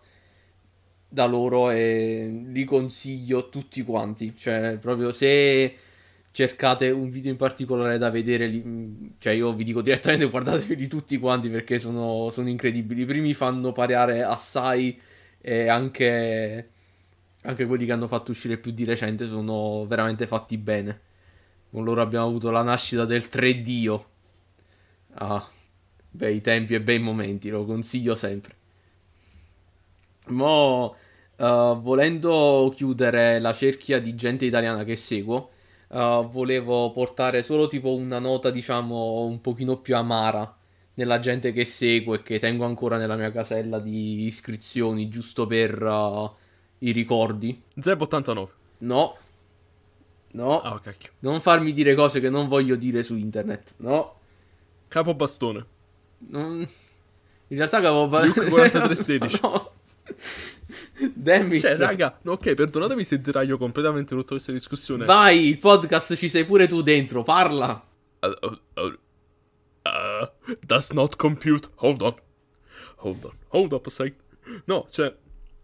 da 1.12 1.26
loro 1.26 1.72
e 1.72 2.46
li 2.48 2.64
consiglio 2.64 3.50
tutti 3.50 3.84
quanti. 3.84 4.36
Cioè, 4.36 4.78
proprio 4.80 5.12
se 5.12 5.76
cercate 6.40 6.90
un 6.90 7.10
video 7.10 7.32
in 7.32 7.38
particolare 7.38 7.98
da 7.98 8.10
vedere, 8.10 8.48
li, 8.48 9.16
cioè 9.18 9.34
io 9.34 9.52
vi 9.54 9.66
dico 9.66 9.82
direttamente 9.82 10.24
guardatevi 10.30 10.88
tutti 10.88 11.18
quanti 11.18 11.50
perché 11.50 11.80
sono, 11.80 12.30
sono 12.32 12.48
incredibili. 12.48 13.02
I 13.02 13.06
primi 13.06 13.34
fanno 13.34 13.74
pariare 13.74 14.24
assai 14.24 14.98
e 15.42 15.68
anche, 15.68 16.70
anche 17.42 17.66
quelli 17.66 17.86
che 17.86 17.92
hanno 17.92 18.08
fatto 18.08 18.32
uscire 18.32 18.58
più 18.58 18.72
di 18.72 18.86
recente 18.86 19.28
sono 19.28 19.86
veramente 19.86 20.28
fatti 20.28 20.58
bene. 20.58 21.02
Con 21.72 21.84
loro 21.84 22.02
abbiamo 22.02 22.28
avuto 22.28 22.52
la 22.52 22.64
nascita 22.64 23.04
del 23.04 23.28
3Dio. 23.30 24.04
Ah, 25.16 25.46
bei 26.10 26.40
tempi 26.40 26.74
e 26.74 26.82
bei 26.82 27.00
momenti, 27.00 27.50
lo 27.50 27.66
consiglio 27.66 28.16
sempre. 28.16 28.56
Mo, 30.28 30.96
uh, 31.36 31.82
volendo 31.82 32.72
chiudere 32.74 33.40
la 33.40 33.52
cerchia 33.52 34.00
di 34.00 34.16
gente 34.16 34.46
italiana 34.46 34.86
che 34.86 34.96
seguo, 34.96 35.52
uh, 35.90 36.30
volevo 36.30 36.92
portare 36.92 37.44
solo 37.44 37.68
tipo 37.68 37.94
una 37.96 38.20
nota, 38.20 38.50
diciamo, 38.52 39.22
un 39.22 39.42
pochino 39.42 39.78
più 39.78 39.96
amara 39.96 40.56
nella 40.96 41.20
gente 41.20 41.52
che 41.54 41.66
seguo 41.66 42.16
e 42.16 42.24
che 42.24 42.40
tengo 42.40 42.66
ancora 42.66 42.98
nella 42.98 43.16
mia 43.16 43.32
casella 43.32 43.80
di 43.80 44.26
iscrizioni, 44.26 45.08
giusto 45.08 45.48
per 45.48 45.82
uh, 45.82 46.32
i 46.80 46.92
ricordi. 46.92 47.62
Zeb89. 47.80 48.48
No. 48.80 49.18
No. 50.32 50.62
Ah, 50.62 50.80
cacchio. 50.80 51.12
Non 51.20 51.42
farmi 51.42 51.72
dire 51.72 51.96
cose 51.96 52.20
che 52.20 52.30
non 52.30 52.48
voglio 52.48 52.76
dire 52.76 53.02
su 53.04 53.16
internet. 53.16 53.76
No. 53.78 54.16
Capo 54.88 55.14
bastone. 55.14 55.66
Non... 56.30 56.68
In 57.52 57.58
realtà 57.58 57.82
capo 57.82 58.06
Luke 58.06 58.48
4316. 58.48 59.40
no. 59.42 59.72
Damn 61.14 61.54
it. 61.54 61.62
Cioè, 61.62 61.76
raga, 61.76 62.20
no, 62.24 62.34
ok, 62.34 62.54
perdonatemi 62.54 63.04
se 63.04 63.20
deraglio 63.20 63.58
completamente 63.58 64.16
tutta 64.16 64.30
questa 64.30 64.52
discussione. 64.52 65.06
Vai, 65.06 65.48
il 65.48 65.58
podcast 65.58 66.16
ci 66.16 66.30
sei 66.30 66.46
pure 66.46 66.68
tu 66.68 66.82
dentro, 66.82 67.24
parla. 67.24 67.86
Uh, 68.22 68.28
uh, 68.76 69.00
uh, 69.84 70.56
does 70.66 70.92
not 70.92 71.16
compute. 71.16 71.70
Hold 71.76 72.02
on. 72.02 72.16
Hold 72.98 73.26
on. 73.26 73.32
Hold 73.50 73.72
up 73.74 73.86
a 73.86 73.90
second. 73.90 74.22
No, 74.66 74.88
cioè, 74.92 75.14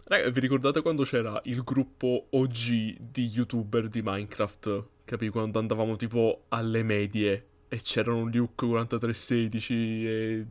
raga, 0.06 0.30
vi 0.30 0.40
ricordate 0.40 0.82
quando 0.82 1.04
c'era 1.04 1.40
il 1.46 1.64
gruppo 1.64 2.28
OG 2.32 2.98
di 3.00 3.26
youtuber 3.26 3.88
di 3.88 4.02
Minecraft? 4.04 4.84
Capì? 5.06 5.30
Quando 5.30 5.60
andavamo 5.60 5.96
tipo 5.96 6.46
alle 6.50 6.82
medie 6.84 7.48
e 7.68 7.82
c'erano 7.82 8.26
Luke 8.26 8.66
4316 8.66 10.08
e... 10.08 10.46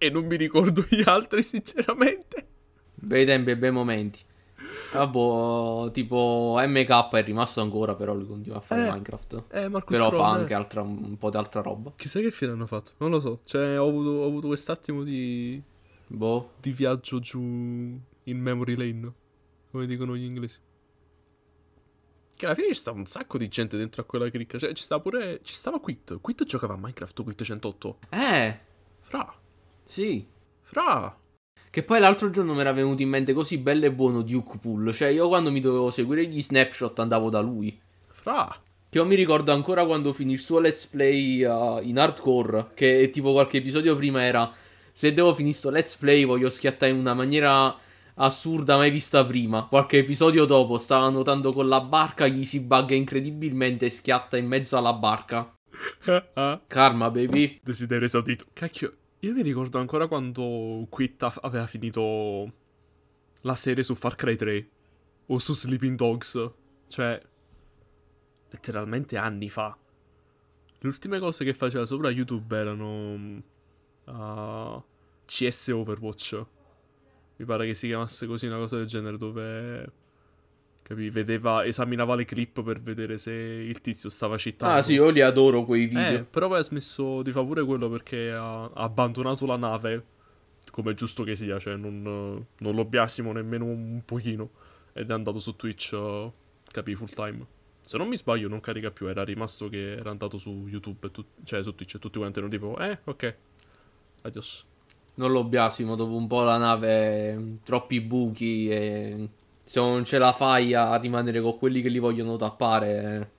E 0.00 0.10
non 0.10 0.26
mi 0.26 0.36
ricordo 0.36 0.86
gli 0.88 1.02
altri, 1.04 1.42
sinceramente. 1.42 2.46
Bei 3.00 3.24
tempi 3.24 3.50
e 3.50 3.56
bei 3.56 3.70
momenti. 3.70 4.20
Vabbè, 4.92 5.90
tipo 5.92 6.56
MK 6.58 7.10
è 7.12 7.22
rimasto 7.24 7.60
ancora, 7.60 7.94
però 7.94 8.14
lui 8.14 8.26
continua 8.26 8.58
a 8.58 8.60
fare 8.60 8.86
Eh, 8.86 8.90
Minecraft. 8.90 9.44
Eh, 9.50 9.68
Marco 9.68 9.92
Però 9.92 10.08
Scroll, 10.08 10.20
fa 10.20 10.36
eh. 10.36 10.40
anche 10.40 10.54
altra- 10.54 10.82
un 10.82 11.16
po' 11.16 11.30
di 11.30 11.36
altra 11.36 11.60
roba. 11.60 11.92
Chissà 11.96 12.20
che 12.20 12.30
fine 12.30 12.52
hanno 12.52 12.66
fatto. 12.66 12.92
Non 12.98 13.10
lo 13.10 13.20
so. 13.20 13.40
Cioè, 13.44 13.78
ho 13.78 13.86
avuto, 13.88 14.08
ho 14.10 14.26
avuto 14.26 14.46
quest'attimo 14.48 15.02
di... 15.02 15.62
Boh. 16.10 16.52
di 16.58 16.72
viaggio 16.72 17.18
giù 17.20 17.38
in 17.40 18.38
memory 18.40 18.76
lane, 18.76 19.12
come 19.70 19.86
dicono 19.86 20.16
gli 20.16 20.24
inglesi. 20.24 20.58
Che 22.34 22.46
alla 22.46 22.54
fine 22.54 22.68
ci 22.68 22.74
stava 22.74 22.98
un 22.98 23.06
sacco 23.06 23.36
di 23.36 23.48
gente 23.48 23.76
dentro 23.76 24.00
a 24.00 24.04
quella 24.04 24.30
cricca. 24.30 24.58
Cioè, 24.58 24.72
ci 24.72 24.82
stava 24.82 25.02
pure. 25.02 25.40
Ci 25.42 25.52
stava 25.54 25.80
Quit. 25.80 26.20
Quit 26.20 26.44
giocava 26.44 26.74
a 26.74 26.76
Minecraft 26.76 27.22
Quit 27.22 27.42
108. 27.42 27.98
Eh, 28.10 28.58
Fra. 29.00 29.34
sì. 29.84 30.26
Fra. 30.62 31.16
Che 31.70 31.82
poi 31.82 32.00
l'altro 32.00 32.30
giorno 32.30 32.54
mi 32.54 32.60
era 32.60 32.72
venuto 32.72 33.02
in 33.02 33.08
mente 33.08 33.32
così 33.32 33.58
bello 33.58 33.86
e 33.86 33.92
buono 33.92 34.22
Duke 34.22 34.58
Pool. 34.58 34.92
Cioè, 34.94 35.08
io 35.08 35.28
quando 35.28 35.50
mi 35.50 35.60
dovevo 35.60 35.90
seguire 35.90 36.26
gli 36.26 36.42
snapshot 36.42 36.98
andavo 36.98 37.30
da 37.30 37.40
lui. 37.40 37.78
Fra. 38.06 38.48
Che 38.90 38.96
io 38.96 39.04
mi 39.04 39.14
ricordo 39.16 39.52
ancora 39.52 39.84
quando 39.84 40.12
finì 40.12 40.32
il 40.32 40.40
suo 40.40 40.60
let's 40.60 40.86
play 40.86 41.42
uh, 41.42 41.80
in 41.82 41.98
hardcore. 41.98 42.70
Che 42.74 43.10
tipo 43.10 43.32
qualche 43.32 43.58
episodio 43.58 43.96
prima 43.96 44.22
era. 44.22 44.50
Se 44.92 45.12
devo 45.12 45.34
finire 45.34 45.54
sto 45.54 45.70
let's 45.70 45.94
play, 45.96 46.24
voglio 46.24 46.48
schiattare 46.48 46.90
in 46.90 46.98
una 46.98 47.14
maniera 47.14 47.76
assurda 48.14 48.76
mai 48.76 48.90
vista 48.90 49.24
prima. 49.24 49.64
Qualche 49.64 49.98
episodio 49.98 50.44
dopo 50.44 50.78
stava 50.78 51.08
nuotando 51.08 51.52
con 51.52 51.68
la 51.68 51.80
barca, 51.80 52.26
gli 52.26 52.44
si 52.44 52.60
bugga 52.60 52.94
incredibilmente 52.94 53.86
e 53.86 53.90
schiatta 53.90 54.36
in 54.36 54.46
mezzo 54.46 54.76
alla 54.76 54.92
barca. 54.92 55.54
Karma, 56.66 57.10
baby. 57.10 57.60
Desiderio 57.62 58.06
esaudito. 58.06 58.46
Cacchio. 58.52 58.92
Io 59.22 59.32
mi 59.32 59.42
ricordo 59.42 59.80
ancora 59.80 60.06
quando 60.06 60.86
Quit 60.88 61.22
aveva 61.40 61.66
finito 61.66 62.52
la 63.40 63.56
serie 63.56 63.82
su 63.82 63.96
Far 63.96 64.14
Cry 64.14 64.36
3 64.36 64.70
o 65.26 65.38
su 65.40 65.54
Sleeping 65.54 65.96
Dogs. 65.96 66.50
Cioè, 66.86 67.20
letteralmente 68.50 69.16
anni 69.16 69.48
fa. 69.48 69.76
Le 70.78 70.88
ultime 70.88 71.18
cose 71.18 71.44
che 71.44 71.52
faceva 71.52 71.84
sopra 71.84 72.10
YouTube 72.10 72.56
erano 72.56 73.16
mm, 73.16 73.38
uh, 74.04 74.84
CS 75.24 75.68
Overwatch. 75.68 76.46
Mi 77.38 77.44
pare 77.44 77.66
che 77.66 77.74
si 77.74 77.88
chiamasse 77.88 78.24
così 78.24 78.46
una 78.46 78.58
cosa 78.58 78.76
del 78.76 78.86
genere 78.86 79.16
dove 79.16 79.92
capì, 80.88 81.10
vedeva, 81.10 81.64
esaminava 81.66 82.14
le 82.14 82.24
clip 82.24 82.62
per 82.62 82.80
vedere 82.80 83.18
se 83.18 83.30
il 83.30 83.80
tizio 83.82 84.08
stava 84.08 84.38
citando. 84.38 84.74
Ah, 84.74 84.82
sì, 84.82 84.94
io 84.94 85.10
li 85.10 85.20
adoro 85.20 85.64
quei 85.64 85.84
Eh, 85.84 85.86
video. 85.88 86.24
però 86.24 86.48
poi 86.48 86.58
ha 86.58 86.62
smesso 86.62 87.22
di 87.22 87.30
fare 87.30 87.46
pure 87.46 87.64
quello 87.64 87.90
perché 87.90 88.30
ha, 88.32 88.64
ha 88.64 88.70
abbandonato 88.72 89.44
la 89.44 89.56
nave, 89.56 90.04
come 90.70 90.92
è 90.92 90.94
giusto 90.94 91.22
che 91.24 91.36
sia, 91.36 91.58
cioè 91.58 91.76
non, 91.76 92.02
non 92.02 92.74
lo 92.74 92.84
biasimo 92.86 93.32
nemmeno 93.32 93.66
un 93.66 94.00
pochino, 94.04 94.50
ed 94.94 95.10
è 95.10 95.12
andato 95.12 95.38
su 95.38 95.54
Twitch, 95.54 95.90
uh, 95.92 96.32
capì, 96.72 96.94
full 96.94 97.10
time. 97.12 97.46
Se 97.84 97.96
non 97.98 98.08
mi 98.08 98.16
sbaglio 98.16 98.48
non 98.48 98.60
carica 98.60 98.90
più, 98.90 99.06
era 99.08 99.24
rimasto 99.24 99.68
che 99.68 99.92
era 99.92 100.10
andato 100.10 100.38
su 100.38 100.66
YouTube, 100.68 101.10
tut- 101.10 101.44
cioè 101.44 101.62
su 101.62 101.74
Twitch 101.74 101.94
e 101.94 101.98
tutti 101.98 102.18
quanti 102.18 102.38
erano 102.38 102.52
tipo, 102.52 102.78
eh, 102.78 102.98
ok, 103.04 103.36
adios. 104.22 104.64
Non 105.14 105.32
lo 105.32 105.42
biasimo, 105.44 105.96
dopo 105.96 106.14
un 106.14 106.26
po' 106.26 106.44
la 106.44 106.58
nave, 106.58 107.58
troppi 107.64 108.00
buchi 108.00 108.68
e 108.70 109.28
se 109.68 109.80
non 109.80 110.02
ce 110.02 110.16
la 110.16 110.32
fai 110.32 110.72
a 110.72 110.96
rimanere 110.96 111.42
con 111.42 111.58
quelli 111.58 111.82
che 111.82 111.90
li 111.90 111.98
vogliono 111.98 112.36
tappare, 112.36 113.30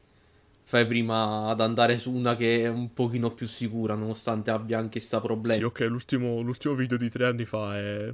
fai 0.62 0.86
prima 0.86 1.48
ad 1.48 1.60
andare 1.60 1.98
su 1.98 2.14
una 2.14 2.36
che 2.36 2.62
è 2.66 2.68
un 2.68 2.94
pochino 2.94 3.32
più 3.32 3.48
sicura, 3.48 3.96
nonostante 3.96 4.52
abbia 4.52 4.78
anche 4.78 5.00
sta 5.00 5.20
problemi. 5.20 5.58
Sì, 5.58 5.66
ok, 5.66 5.80
l'ultimo, 5.90 6.40
l'ultimo 6.42 6.76
video 6.76 6.98
di 6.98 7.10
tre 7.10 7.26
anni 7.26 7.46
fa 7.46 7.76
è... 7.76 8.14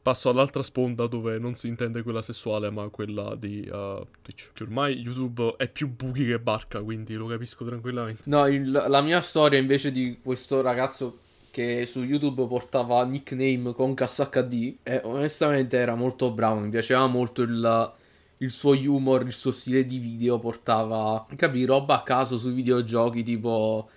Passo 0.00 0.30
all'altra 0.30 0.62
sponda 0.62 1.06
dove 1.06 1.38
non 1.38 1.56
si 1.56 1.68
intende 1.68 2.02
quella 2.02 2.22
sessuale, 2.22 2.70
ma 2.70 2.88
quella 2.88 3.36
di 3.36 3.68
uh, 3.70 4.06
Twitch. 4.22 4.52
Che 4.54 4.62
ormai 4.62 4.94
YouTube 4.94 5.56
è 5.58 5.68
più 5.68 5.94
buchi 5.94 6.24
che 6.24 6.38
barca, 6.38 6.80
quindi 6.80 7.12
lo 7.16 7.26
capisco 7.26 7.66
tranquillamente. 7.66 8.22
No, 8.30 8.46
il- 8.46 8.70
la 8.70 9.02
mia 9.02 9.20
storia 9.20 9.58
invece 9.58 9.92
di 9.92 10.18
questo 10.22 10.62
ragazzo 10.62 11.18
che 11.58 11.86
su 11.86 12.04
YouTube 12.04 12.46
portava 12.46 13.04
nickname 13.04 13.72
con 13.72 13.92
HD, 13.94 14.76
e 14.84 15.00
onestamente 15.02 15.76
era 15.76 15.96
molto 15.96 16.30
bravo, 16.30 16.60
mi 16.60 16.68
piaceva 16.70 17.04
molto 17.08 17.42
il, 17.42 17.94
il 18.38 18.50
suo 18.52 18.78
humor, 18.78 19.26
il 19.26 19.32
suo 19.32 19.50
stile 19.50 19.84
di 19.84 19.98
video, 19.98 20.38
portava, 20.38 21.26
capì, 21.34 21.64
roba 21.64 21.96
a 21.96 22.02
caso 22.04 22.38
sui 22.38 22.52
videogiochi, 22.52 23.24
tipo 23.24 23.90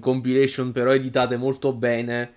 compilation 0.00 0.72
però 0.72 0.92
editate 0.92 1.36
molto 1.36 1.72
bene. 1.72 2.34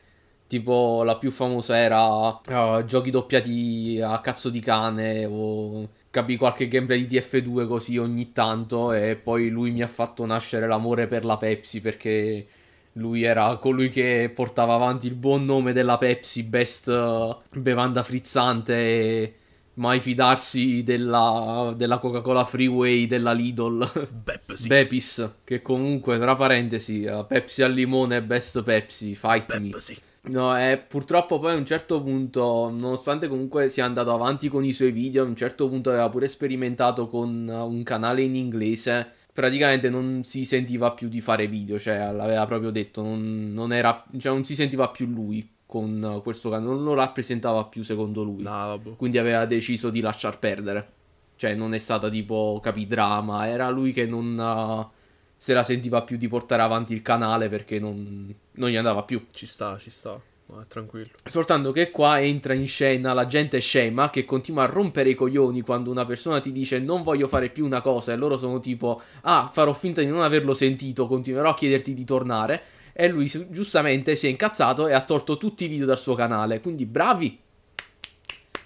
Tipo 0.47 1.03
la 1.03 1.17
più 1.17 1.31
famosa 1.31 1.77
era 1.77 2.41
eh, 2.41 2.85
giochi 2.85 3.09
doppiati 3.09 3.99
a 4.03 4.19
cazzo 4.19 4.49
di 4.49 4.59
cane 4.59 5.25
o 5.25 5.89
capì 6.09 6.35
qualche 6.35 6.67
gameplay 6.67 7.05
di 7.05 7.17
TF2 7.17 7.67
così 7.67 7.97
ogni 7.97 8.33
tanto 8.33 8.91
e 8.91 9.15
poi 9.15 9.49
lui 9.49 9.71
mi 9.71 9.81
ha 9.81 9.87
fatto 9.87 10.25
nascere 10.25 10.67
l'amore 10.67 11.07
per 11.07 11.23
la 11.23 11.37
Pepsi 11.37 11.79
perché 11.79 12.47
lui 12.93 13.23
era 13.23 13.55
colui 13.57 13.89
che 13.89 14.31
portava 14.33 14.73
avanti 14.73 15.07
il 15.07 15.15
buon 15.15 15.45
nome 15.45 15.73
della 15.73 15.97
Pepsi, 15.97 16.43
best 16.43 16.87
eh, 16.89 17.35
bevanda 17.57 18.03
frizzante 18.03 18.73
e 18.73 19.35
mai 19.75 19.99
fidarsi 19.99 20.83
della, 20.83 21.73
della 21.75 21.99
Coca-Cola 21.99 22.43
Freeway, 22.43 23.07
della 23.07 23.31
Lidl. 23.31 24.09
Beppe, 24.11 24.55
Bepis, 24.67 25.29
che 25.43 25.61
comunque 25.61 26.17
tra 26.19 26.35
parentesi, 26.35 27.03
eh, 27.03 27.25
Pepsi 27.27 27.63
al 27.63 27.73
limone, 27.73 28.21
best 28.21 28.61
Pepsi, 28.63 29.15
fight 29.15 29.57
me. 29.57 29.79
sì. 29.79 29.97
No, 30.23 30.55
e 30.55 30.77
purtroppo 30.77 31.39
poi 31.39 31.53
a 31.53 31.55
un 31.55 31.65
certo 31.65 31.99
punto, 31.99 32.69
nonostante 32.69 33.27
comunque 33.27 33.69
sia 33.69 33.85
andato 33.85 34.13
avanti 34.13 34.49
con 34.49 34.63
i 34.63 34.71
suoi 34.71 34.91
video, 34.91 35.23
a 35.23 35.25
un 35.25 35.35
certo 35.35 35.67
punto 35.67 35.89
aveva 35.89 36.09
pure 36.09 36.27
sperimentato 36.29 37.07
con 37.07 37.47
un 37.47 37.81
canale 37.81 38.21
in 38.21 38.35
inglese. 38.35 39.13
Praticamente 39.41 39.89
non 39.89 40.23
si 40.23 40.45
sentiva 40.45 40.91
più 40.91 41.09
di 41.09 41.19
fare 41.19 41.47
video, 41.47 41.79
cioè 41.79 42.11
l'aveva 42.11 42.45
proprio 42.45 42.69
detto, 42.69 43.01
non, 43.01 43.51
non 43.51 43.73
era, 43.73 44.05
cioè 44.19 44.31
non 44.31 44.43
si 44.43 44.53
sentiva 44.53 44.89
più 44.89 45.07
lui 45.07 45.49
con 45.65 46.19
questo 46.21 46.51
canale, 46.51 46.69
non 46.69 46.83
lo 46.83 46.93
rappresentava 46.93 47.65
più 47.65 47.81
secondo 47.83 48.21
lui. 48.21 48.43
No. 48.43 48.79
Quindi 48.97 49.17
aveva 49.17 49.47
deciso 49.47 49.89
di 49.89 49.99
lasciar 49.99 50.37
perdere. 50.37 50.91
Cioè, 51.37 51.55
non 51.55 51.73
è 51.73 51.79
stata 51.79 52.07
tipo 52.07 52.59
capidrama, 52.61 53.47
era 53.47 53.67
lui 53.69 53.93
che 53.93 54.05
non 54.05 54.37
uh, 54.37 54.87
se 55.35 55.55
la 55.55 55.63
sentiva 55.63 56.03
più 56.03 56.17
di 56.17 56.27
portare 56.27 56.61
avanti 56.61 56.93
il 56.93 57.01
canale 57.01 57.49
perché 57.49 57.79
non, 57.79 58.31
non 58.51 58.69
gli 58.69 58.75
andava 58.75 59.01
più. 59.01 59.25
Ci 59.31 59.47
sta, 59.47 59.75
ci 59.79 59.89
sta. 59.89 60.21
Ma 60.53 60.65
tranquillo. 60.67 61.11
Soltanto 61.25 61.71
che 61.71 61.91
qua 61.91 62.19
entra 62.21 62.53
in 62.53 62.67
scena 62.67 63.13
la 63.13 63.25
gente 63.25 63.59
scema 63.59 64.09
che 64.09 64.25
continua 64.25 64.63
a 64.63 64.65
rompere 64.65 65.09
i 65.09 65.15
coglioni 65.15 65.61
quando 65.61 65.89
una 65.89 66.05
persona 66.05 66.41
ti 66.41 66.51
dice 66.51 66.77
non 66.79 67.03
voglio 67.03 67.29
fare 67.29 67.49
più 67.49 67.65
una 67.65 67.79
cosa 67.81 68.11
e 68.11 68.17
loro 68.17 68.37
sono 68.37 68.59
tipo 68.59 69.01
ah 69.21 69.49
farò 69.53 69.71
finta 69.73 70.01
di 70.01 70.07
non 70.07 70.21
averlo 70.21 70.53
sentito, 70.53 71.07
continuerò 71.07 71.51
a 71.51 71.55
chiederti 71.55 71.93
di 71.93 72.03
tornare 72.03 72.63
e 72.91 73.07
lui 73.07 73.31
giustamente 73.49 74.17
si 74.17 74.27
è 74.27 74.29
incazzato 74.29 74.87
e 74.87 74.93
ha 74.93 75.01
tolto 75.01 75.37
tutti 75.37 75.63
i 75.63 75.67
video 75.69 75.85
dal 75.85 75.97
suo 75.97 76.15
canale. 76.15 76.59
Quindi 76.59 76.85
bravi! 76.85 77.39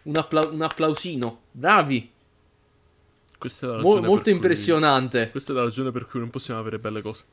Un, 0.03 0.15
appla- 0.17 0.47
un 0.47 0.61
applausino, 0.63 1.41
bravi! 1.51 2.11
Questa 3.37 3.67
è 3.67 3.69
la 3.69 3.75
Mo- 3.75 3.81
ragione 3.81 3.99
per 3.99 4.09
molto 4.09 4.23
cui- 4.23 4.31
impressionante. 4.31 5.29
Questa 5.29 5.51
è 5.51 5.55
la 5.55 5.63
ragione 5.63 5.91
per 5.91 6.07
cui 6.07 6.19
non 6.19 6.31
possiamo 6.31 6.59
avere 6.59 6.79
belle 6.79 7.03
cose. 7.03 7.23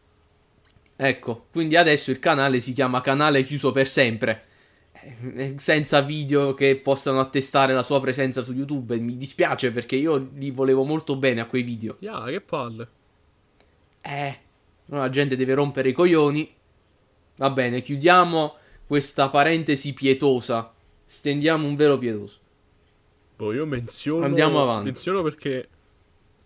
Ecco, 0.96 1.46
quindi 1.50 1.76
adesso 1.76 2.10
il 2.10 2.18
canale 2.18 2.60
si 2.60 2.72
chiama 2.72 3.00
canale 3.00 3.44
chiuso 3.44 3.72
per 3.72 3.88
sempre. 3.88 4.44
Eh, 4.92 5.54
Senza 5.58 6.00
video 6.00 6.54
che 6.54 6.76
possano 6.76 7.18
attestare 7.18 7.72
la 7.72 7.82
sua 7.82 8.00
presenza 8.00 8.42
su 8.42 8.52
YouTube. 8.52 8.98
Mi 8.98 9.16
dispiace 9.16 9.72
perché 9.72 9.96
io 9.96 10.30
li 10.34 10.50
volevo 10.50 10.84
molto 10.84 11.16
bene 11.16 11.40
a 11.40 11.46
quei 11.46 11.62
video. 11.62 11.96
Ya, 12.00 12.22
che 12.26 12.40
palle. 12.40 12.88
Eh, 14.00 14.38
la 14.86 15.10
gente 15.10 15.36
deve 15.36 15.54
rompere 15.54 15.88
i 15.88 15.92
coglioni. 15.92 16.54
Va 17.36 17.50
bene, 17.50 17.80
chiudiamo 17.80 18.56
questa 18.86 19.28
parentesi 19.30 19.94
pietosa. 19.94 20.72
Stendiamo 21.04 21.66
un 21.66 21.76
velo 21.76 21.98
pietoso. 21.98 22.38
Boh, 23.36 23.52
io 23.52 23.66
menziono. 23.66 24.24
Andiamo 24.24 24.62
avanti. 24.62 24.84
Menziono 24.84 25.22
perché. 25.22 25.68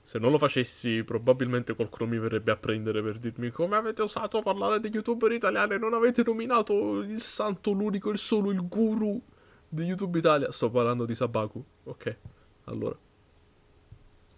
Se 0.07 0.21
non 0.21 0.31
lo 0.31 0.39
facessi, 0.39 1.03
probabilmente 1.03 1.75
qualcuno 1.75 2.09
mi 2.09 2.17
verrebbe 2.17 2.53
a 2.53 2.57
prendere 2.57 3.03
per 3.03 3.19
dirmi 3.19 3.51
come 3.51 3.75
avete 3.75 4.03
osato 4.03 4.41
parlare 4.41 4.79
di 4.79 4.87
youtuber 4.87 5.33
italiani 5.33 5.75
e 5.75 5.79
non 5.79 5.95
avete 5.95 6.23
nominato 6.23 7.01
il 7.01 7.21
santo, 7.21 7.73
l'unico, 7.73 8.11
il 8.11 8.19
solo, 8.19 8.53
il 8.53 8.69
guru 8.69 9.21
di 9.69 9.83
YouTube 9.83 10.17
Italia. 10.17 10.53
Sto 10.53 10.71
parlando 10.71 11.07
di 11.07 11.15
Sabaku. 11.17 11.65
Ok, 11.83 12.19
allora. 12.67 12.97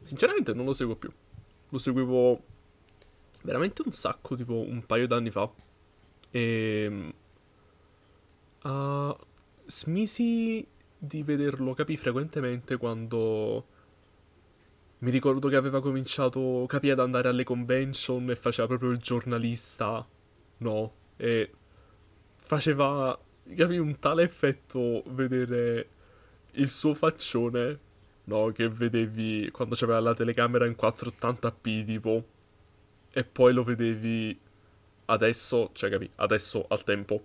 Sinceramente 0.01 0.55
non 0.55 0.65
lo 0.65 0.73
seguo 0.73 0.97
più. 0.97 1.13
Lo 1.69 1.77
seguivo 1.77 2.43
veramente 3.43 3.83
un 3.85 3.93
sacco, 3.93 4.37
tipo 4.37 4.55
un 4.55 4.87
paio 4.87 5.07
d'anni 5.07 5.31
fa. 5.31 5.53
E... 6.31 7.15
ah, 8.61 9.17
smisi 9.67 10.67
di 10.97 11.23
vederlo, 11.23 11.75
capì, 11.75 11.99
frequentemente 11.99 12.79
quando... 12.79 13.77
Mi 15.01 15.11
ricordo 15.11 15.49
che 15.49 15.55
aveva 15.55 15.81
cominciato, 15.81 16.65
capì, 16.67 16.91
ad 16.91 16.99
andare 16.99 17.29
alle 17.29 17.45
convention 17.45 18.31
e 18.31 18.37
faceva 18.37 18.67
proprio 18.67 18.91
il 18.91 18.99
giornalista, 18.99 20.05
no? 20.59 20.93
E 21.17 21.53
faceva, 22.35 23.17
capì, 23.57 23.79
un 23.79 23.99
tale 24.01 24.25
effetto 24.25 25.05
vedere 25.09 25.89
il 26.53 26.69
suo 26.69 26.95
faccione, 26.95 27.79
no? 28.25 28.51
Che 28.51 28.69
vedevi 28.69 29.51
quando 29.53 29.77
c'aveva 29.77 30.01
la 30.01 30.15
telecamera 30.15 30.67
in 30.67 30.75
480p, 30.77 31.85
tipo, 31.85 32.25
e 33.13 33.25
poi 33.25 33.53
lo 33.53 33.63
vedevi 33.63 34.37
adesso, 35.07 35.71
cioè, 35.75 35.91
capì, 35.91 36.11
adesso 36.17 36.65
al 36.69 36.83
tempo, 36.83 37.23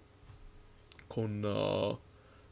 con... 1.07 1.43
uh, 1.43 1.99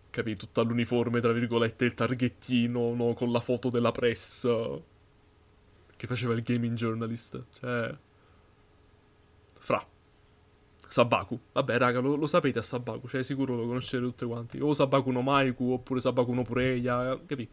capì, 0.09 0.35
tutta 0.35 0.61
l'uniforme, 0.63 1.21
tra 1.21 1.31
virgolette, 1.31 1.85
il 1.85 1.93
targhettino, 1.93 2.95
no, 2.95 3.13
con 3.13 3.31
la 3.31 3.39
foto 3.39 3.69
della 3.69 3.91
press, 3.91 4.45
che 6.01 6.07
faceva 6.07 6.33
il 6.33 6.41
gaming 6.41 6.75
journalist, 6.75 7.43
cioè... 7.59 7.95
Fra. 9.59 9.85
Sabaku. 10.87 11.39
Vabbè, 11.51 11.77
raga, 11.77 11.99
lo, 11.99 12.15
lo 12.15 12.25
sapete 12.25 12.57
a 12.57 12.63
Sabaku, 12.63 13.07
cioè 13.07 13.21
sicuro 13.21 13.55
lo 13.55 13.67
conoscete 13.67 14.01
tutti 14.03 14.25
quanti. 14.25 14.59
O 14.59 14.73
Sabaku 14.73 15.11
no 15.11 15.21
Maiku, 15.21 15.73
oppure 15.73 15.99
Sabaku 15.99 16.33
no 16.33 16.41
Pureia, 16.41 17.19
capì? 17.23 17.47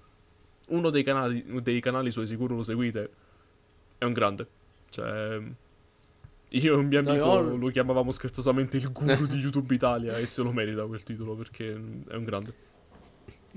Uno 0.68 0.88
dei 0.88 1.02
canali, 1.02 1.44
dei 1.60 1.78
canali 1.82 2.10
suoi 2.10 2.26
sicuro 2.26 2.56
lo 2.56 2.62
seguite. 2.62 3.10
È 3.98 4.06
un 4.06 4.14
grande. 4.14 4.48
Cioè... 4.88 5.42
Io 6.48 6.72
e 6.72 6.76
un 6.78 6.86
mio 6.86 7.02
No, 7.02 7.10
amico 7.10 7.26
io- 7.26 7.56
lo 7.56 7.68
chiamavamo 7.68 8.10
scherzosamente 8.10 8.78
il 8.78 8.90
guru 8.90 9.26
di 9.26 9.36
YouTube 9.36 9.74
Italia 9.74 10.16
e 10.16 10.24
se 10.24 10.40
lo 10.40 10.52
merita 10.52 10.86
quel 10.86 11.02
titolo 11.02 11.34
perché 11.34 11.70
è 11.72 12.14
un 12.14 12.24
grande. 12.24 12.54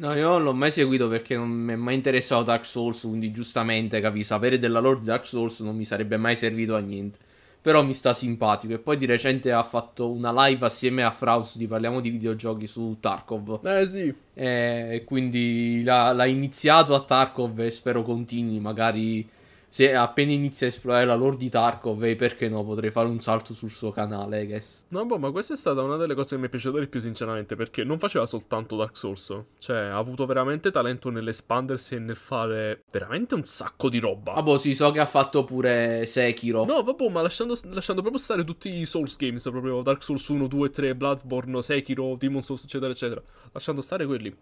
No, 0.02 0.16
io 0.16 0.30
non 0.30 0.42
l'ho 0.44 0.54
mai 0.54 0.72
seguito 0.72 1.08
perché 1.08 1.36
non 1.36 1.48
mi 1.48 1.74
è 1.74 1.76
mai 1.76 1.94
interessato 1.94 2.42
Dark 2.42 2.66
Souls, 2.66 3.02
quindi 3.02 3.32
giustamente, 3.32 4.02
capi, 4.02 4.24
sapere 4.24 4.58
della 4.58 4.80
lore 4.80 5.00
di 5.00 5.06
Dark 5.06 5.28
Souls 5.28 5.60
non 5.60 5.76
mi 5.76 5.86
sarebbe 5.86 6.18
mai 6.18 6.36
servito 6.36 6.76
a 6.76 6.80
niente. 6.80 7.20
Però 7.62 7.84
mi 7.84 7.94
sta 7.94 8.12
simpatico 8.16 8.74
e 8.74 8.80
poi 8.80 8.98
di 8.98 9.06
recente 9.06 9.52
ha 9.52 9.62
fatto 9.62 10.10
una 10.10 10.34
live 10.48 10.66
assieme 10.66 11.04
a 11.04 11.12
Fraus 11.12 11.56
di 11.56 11.68
Parliamo 11.68 12.02
di 12.02 12.10
videogiochi 12.10 12.66
su 12.66 12.98
Tarkov. 13.00 13.64
Eh 13.64 13.86
sì, 13.86 14.12
E 14.34 15.04
quindi 15.06 15.84
l'ha, 15.84 16.12
l'ha 16.14 16.26
iniziato 16.26 16.96
a 16.96 17.02
Tarkov 17.04 17.60
e 17.60 17.70
spero 17.70 18.02
continui, 18.02 18.60
magari 18.60 19.30
se 19.74 19.96
appena 19.96 20.34
inizia 20.34 20.68
a 20.68 20.70
esplorare 20.70 21.06
la 21.06 21.16
lore 21.16 21.38
di 21.38 21.48
Tarkov, 21.48 22.04
e 22.04 22.18
perché 22.18 22.50
no, 22.50 22.66
potrei 22.66 22.92
fare 22.92 23.08
un 23.08 23.22
salto 23.22 23.54
sul 23.54 23.70
suo 23.70 23.92
canale, 23.92 24.44
I 24.44 24.46
guess. 24.46 24.84
No, 24.90 25.06
boh, 25.06 25.18
ma 25.18 25.32
questa 25.32 25.54
è 25.54 25.58
stata 25.58 25.82
una 25.82 25.96
delle 25.96 26.14
cose 26.14 26.36
che 26.36 26.42
mi 26.42 26.48
è 26.48 26.50
piaciuta 26.50 26.78
di 26.78 26.88
più, 26.88 27.00
sinceramente, 27.00 27.56
perché 27.56 27.86
non 27.86 27.98
faceva 27.98 28.26
soltanto 28.26 28.76
Dark 28.76 28.98
Souls. 28.98 29.34
Cioè, 29.60 29.78
ha 29.78 29.96
avuto 29.96 30.26
veramente 30.26 30.72
talento 30.72 31.10
nell'espandersi 31.10 31.96
e 31.96 32.00
nel 32.00 32.18
fare 32.18 32.84
veramente 32.92 33.34
un 33.34 33.46
sacco 33.46 33.88
di 33.88 34.00
roba. 34.00 34.34
Ah 34.34 34.44
boh, 34.44 34.58
sì, 34.58 34.76
so 34.76 34.92
che 34.92 35.00
ha 35.00 35.06
fatto 35.06 35.46
pure 35.46 36.06
Sekiro. 36.06 36.66
No, 36.66 36.84
vabbè, 36.84 37.10
ma 37.10 37.22
lasciando, 37.22 37.58
lasciando 37.70 38.02
proprio 38.02 38.22
stare 38.22 38.44
tutti 38.44 38.70
i 38.70 38.86
Souls 38.86 39.16
games, 39.16 39.44
proprio 39.44 39.82
Dark 39.84 40.04
Souls 40.04 40.28
1, 40.28 40.48
2, 40.48 40.70
3, 40.70 40.96
Bloodborne, 40.96 41.62
Sekiro, 41.62 42.18
Demon 42.18 42.42
Souls, 42.42 42.66
eccetera, 42.66 42.92
eccetera. 42.92 43.24
Lasciando 43.54 43.80
stare 43.80 44.06
quelli. 44.06 44.36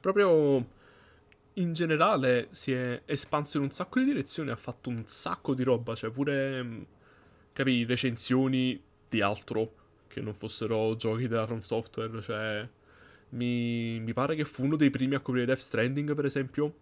Proprio 0.00 0.80
in 1.54 1.72
generale 1.72 2.48
si 2.50 2.72
è 2.72 3.02
espanso 3.04 3.58
in 3.58 3.64
un 3.64 3.70
sacco 3.70 3.98
di 3.98 4.06
direzioni, 4.06 4.50
ha 4.50 4.56
fatto 4.56 4.88
un 4.88 5.02
sacco 5.06 5.54
di 5.54 5.62
roba, 5.62 5.94
cioè 5.94 6.10
pure, 6.10 6.62
mh, 6.62 6.86
capì, 7.52 7.84
recensioni 7.84 8.80
di 9.08 9.20
altro 9.20 9.74
che 10.08 10.20
non 10.20 10.34
fossero 10.34 10.96
giochi 10.96 11.28
della 11.28 11.46
From 11.46 11.60
Software, 11.60 12.20
cioè 12.22 12.68
mi, 13.30 13.98
mi 14.00 14.12
pare 14.12 14.34
che 14.34 14.44
fu 14.44 14.64
uno 14.64 14.76
dei 14.76 14.90
primi 14.90 15.14
a 15.14 15.20
coprire 15.20 15.46
Death 15.46 15.58
Stranding, 15.58 16.14
per 16.14 16.24
esempio, 16.24 16.74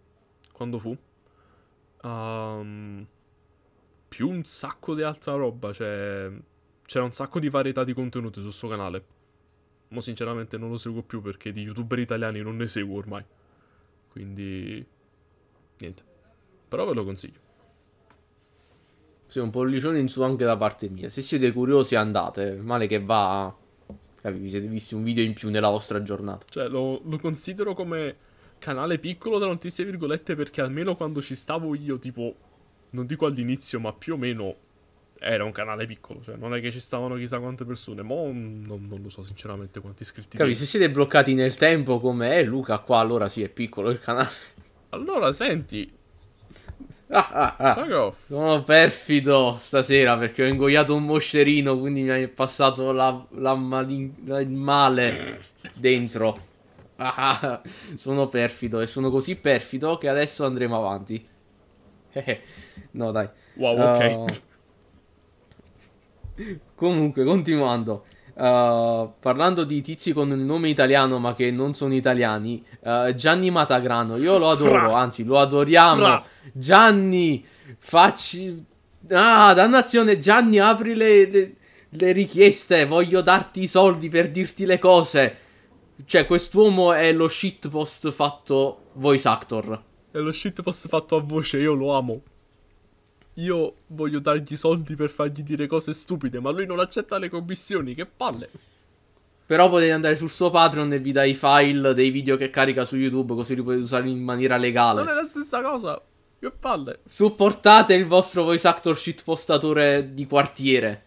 quando 0.51 0.79
fu. 0.79 0.97
Ehm, 2.03 3.07
più 4.07 4.29
un 4.29 4.43
sacco 4.43 4.93
di 4.95 5.03
altra 5.03 5.33
roba, 5.33 5.71
cioè 5.71 6.31
c'era 6.85 7.05
un 7.05 7.13
sacco 7.13 7.39
di 7.39 7.49
varietà 7.49 7.83
di 7.83 7.93
contenuti 7.93 8.41
sul 8.41 8.53
suo 8.53 8.67
canale. 8.67 9.05
Ma 9.89 10.01
sinceramente 10.01 10.57
non 10.57 10.69
lo 10.69 10.77
seguo 10.77 11.03
più 11.03 11.21
perché 11.21 11.51
di 11.51 11.61
youtuber 11.61 11.99
italiani 11.99 12.41
non 12.41 12.57
ne 12.57 12.67
seguo 12.67 12.97
ormai. 12.97 13.23
Quindi 14.11 14.85
niente. 15.77 16.03
Però 16.67 16.85
ve 16.85 16.93
lo 16.93 17.03
consiglio. 17.03 17.39
Sì, 19.27 19.39
un 19.39 19.49
pollicione 19.49 19.99
in 19.99 20.09
su 20.09 20.21
anche 20.23 20.43
da 20.43 20.57
parte 20.57 20.89
mia. 20.89 21.09
Se 21.09 21.21
siete 21.21 21.51
curiosi 21.53 21.95
andate, 21.95 22.55
male 22.55 22.87
che 22.87 23.01
va. 23.01 23.55
Capi, 24.21 24.37
vi 24.37 24.49
siete 24.49 24.67
visti 24.67 24.93
un 24.93 25.03
video 25.03 25.23
in 25.23 25.33
più 25.33 25.49
nella 25.49 25.69
vostra 25.69 26.03
giornata. 26.03 26.45
Cioè 26.49 26.67
lo, 26.67 27.01
lo 27.03 27.17
considero 27.17 27.73
come 27.73 28.15
canale 28.59 28.99
piccolo 28.99 29.39
tra 29.39 29.47
tantissime 29.47 29.89
virgolette 29.89 30.35
perché 30.35 30.61
almeno 30.61 30.95
quando 30.95 31.21
ci 31.21 31.35
stavo 31.35 31.73
io, 31.75 31.97
tipo, 31.97 32.35
non 32.91 33.05
dico 33.05 33.25
all'inizio, 33.25 33.79
ma 33.79 33.93
più 33.93 34.13
o 34.13 34.17
meno 34.17 34.55
era 35.23 35.43
un 35.45 35.51
canale 35.51 35.85
piccolo. 35.85 36.21
Cioè 36.23 36.35
non 36.35 36.55
è 36.55 36.59
che 36.59 36.71
ci 36.71 36.79
stavano 36.79 37.15
chissà 37.15 37.39
quante 37.39 37.63
persone. 37.63 38.01
Ma 38.01 38.15
non, 38.15 38.65
non 38.65 39.01
lo 39.01 39.09
so 39.09 39.23
sinceramente 39.23 39.79
quanti 39.79 40.01
iscritti. 40.01 40.37
Capi, 40.37 40.55
se 40.55 40.65
siete 40.65 40.89
bloccati 40.89 41.33
nel 41.35 41.55
tempo 41.55 41.99
come 41.99 42.31
è 42.33 42.43
Luca 42.43 42.79
qua, 42.79 42.99
allora 42.99 43.29
sì, 43.29 43.43
è 43.43 43.49
piccolo 43.49 43.89
il 43.91 43.99
canale. 43.99 44.29
Allora 44.89 45.31
senti, 45.31 45.89
Ah, 47.13 47.29
ah, 47.33 47.55
ah. 47.57 48.13
Sono 48.25 48.63
perfido 48.63 49.57
stasera 49.59 50.17
perché 50.17 50.43
ho 50.43 50.47
ingoiato 50.47 50.95
un 50.95 51.03
moscerino, 51.03 51.77
quindi 51.77 52.03
mi 52.03 52.09
è 52.09 52.27
passato 52.29 52.93
la, 52.93 53.25
la 53.31 53.53
malin- 53.55 54.15
la- 54.25 54.39
il 54.39 54.49
male 54.49 55.41
dentro. 55.73 56.47
Ah, 56.95 57.39
ah, 57.41 57.61
sono 57.95 58.27
perfido 58.27 58.79
e 58.79 58.87
sono 58.87 59.09
così 59.09 59.35
perfido 59.35 59.97
che 59.97 60.07
adesso 60.07 60.45
andremo 60.45 60.77
avanti. 60.77 61.27
Eh, 62.13 62.41
no, 62.91 63.11
dai. 63.11 63.29
Wow, 63.55 63.83
ok. 63.83 63.99
Uh, 63.99 64.50
comunque, 66.75 67.23
continuando. 67.23 68.05
Uh, 68.33 69.11
parlando 69.19 69.65
di 69.65 69.81
tizi 69.81 70.13
con 70.13 70.31
il 70.31 70.39
nome 70.39 70.69
italiano 70.69 71.19
ma 71.19 71.35
che 71.35 71.51
non 71.51 71.75
sono 71.75 71.93
italiani, 71.93 72.65
uh, 72.79 73.13
Gianni 73.13 73.51
Matagrano, 73.51 74.15
io 74.17 74.37
lo 74.37 74.49
adoro, 74.49 74.89
Fra. 74.89 74.99
anzi 74.99 75.23
lo 75.23 75.37
adoriamo. 75.37 76.05
Fra. 76.05 76.25
Gianni, 76.53 77.45
facci... 77.77 78.65
Ah, 79.09 79.53
dannazione, 79.53 80.17
Gianni, 80.17 80.59
apri 80.59 80.95
le, 80.95 81.29
le- 81.29 81.55
le 81.89 82.11
richieste, 82.13 82.85
voglio 82.85 83.21
darti 83.21 83.63
i 83.63 83.67
soldi 83.67 84.09
per 84.09 84.31
dirti 84.31 84.65
le 84.65 84.79
cose. 84.79 85.37
Cioè, 86.05 86.25
quest'uomo 86.25 86.93
è 86.93 87.11
lo 87.11 87.27
shitpost 87.27 88.11
fatto 88.11 88.91
voice 88.93 89.27
actor. 89.27 89.83
È 90.11 90.17
lo 90.17 90.31
shitpost 90.31 90.87
fatto 90.87 91.15
a 91.15 91.21
voce, 91.21 91.57
io 91.57 91.73
lo 91.73 91.93
amo. 91.93 92.21
Io 93.35 93.75
voglio 93.87 94.19
dargli 94.19 94.57
soldi 94.57 94.95
per 94.95 95.09
fargli 95.09 95.41
dire 95.41 95.67
cose 95.67 95.93
stupide, 95.93 96.39
ma 96.39 96.51
lui 96.51 96.65
non 96.65 96.79
accetta 96.79 97.17
le 97.17 97.29
commissioni, 97.29 97.95
che 97.95 98.05
palle. 98.05 98.49
Però 99.45 99.69
potete 99.69 99.91
andare 99.91 100.15
sul 100.15 100.29
suo 100.29 100.49
Patreon 100.49 100.93
e 100.93 100.99
vi 100.99 101.11
dà 101.11 101.23
i 101.23 101.33
file 101.33 101.93
dei 101.93 102.09
video 102.09 102.37
che 102.37 102.49
carica 102.49 102.85
su 102.85 102.95
YouTube, 102.97 103.33
così 103.33 103.55
li 103.55 103.63
potete 103.63 103.83
usare 103.83 104.07
in 104.09 104.21
maniera 104.21 104.57
legale. 104.57 105.01
Non 105.03 105.11
è 105.11 105.13
la 105.13 105.25
stessa 105.25 105.61
cosa. 105.61 106.01
Che 106.39 106.51
palle. 106.51 106.99
Supportate 107.05 107.93
il 107.93 108.05
vostro 108.05 108.43
voice 108.43 108.67
actor 108.67 108.97
shitpostatore 108.97 110.13
di 110.13 110.25
quartiere. 110.25 111.05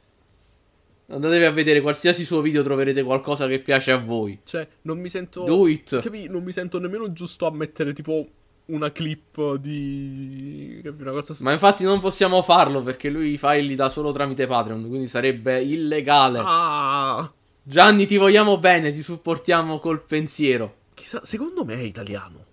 Andatevi 1.07 1.45
a 1.45 1.51
vedere 1.51 1.81
qualsiasi 1.81 2.25
suo 2.25 2.41
video, 2.41 2.63
troverete 2.63 3.03
qualcosa 3.03 3.47
che 3.47 3.61
piace 3.61 3.93
a 3.93 3.99
voi. 3.99 4.41
Cioè, 4.45 4.67
non 4.83 4.99
mi 4.99 5.09
sento... 5.09 5.45
Do 5.45 5.67
it. 5.67 6.01
Capi? 6.01 6.29
Non 6.29 6.43
mi 6.43 6.53
sento 6.53 6.79
nemmeno 6.79 7.13
giusto 7.13 7.47
a 7.47 7.51
mettere 7.51 7.93
tipo 7.93 8.27
una 8.67 8.91
clip 8.93 9.57
di... 9.57 10.83
Una 10.99 11.11
cosa... 11.11 11.35
Ma 11.41 11.53
infatti 11.53 11.85
non 11.85 12.01
possiamo 12.01 12.43
farlo 12.43 12.83
perché 12.83 13.11
lui 13.11 13.33
i 13.33 13.39
file 13.39 13.61
li 13.61 13.75
dà 13.75 13.89
solo 13.89 14.13
tramite 14.13 14.47
Patreon, 14.47 14.89
quindi 14.89 15.07
sarebbe 15.07 15.61
illegale. 15.61 16.41
Ah! 16.43 17.33
Gianni, 17.63 18.07
ti 18.07 18.17
vogliamo 18.17 18.59
bene, 18.59 18.93
ti 18.93 19.03
supportiamo 19.03 19.79
col 19.79 20.03
pensiero. 20.03 20.75
Chissà, 20.95 21.25
secondo 21.25 21.65
me 21.65 21.75
è 21.75 21.83
italiano. 21.83 22.45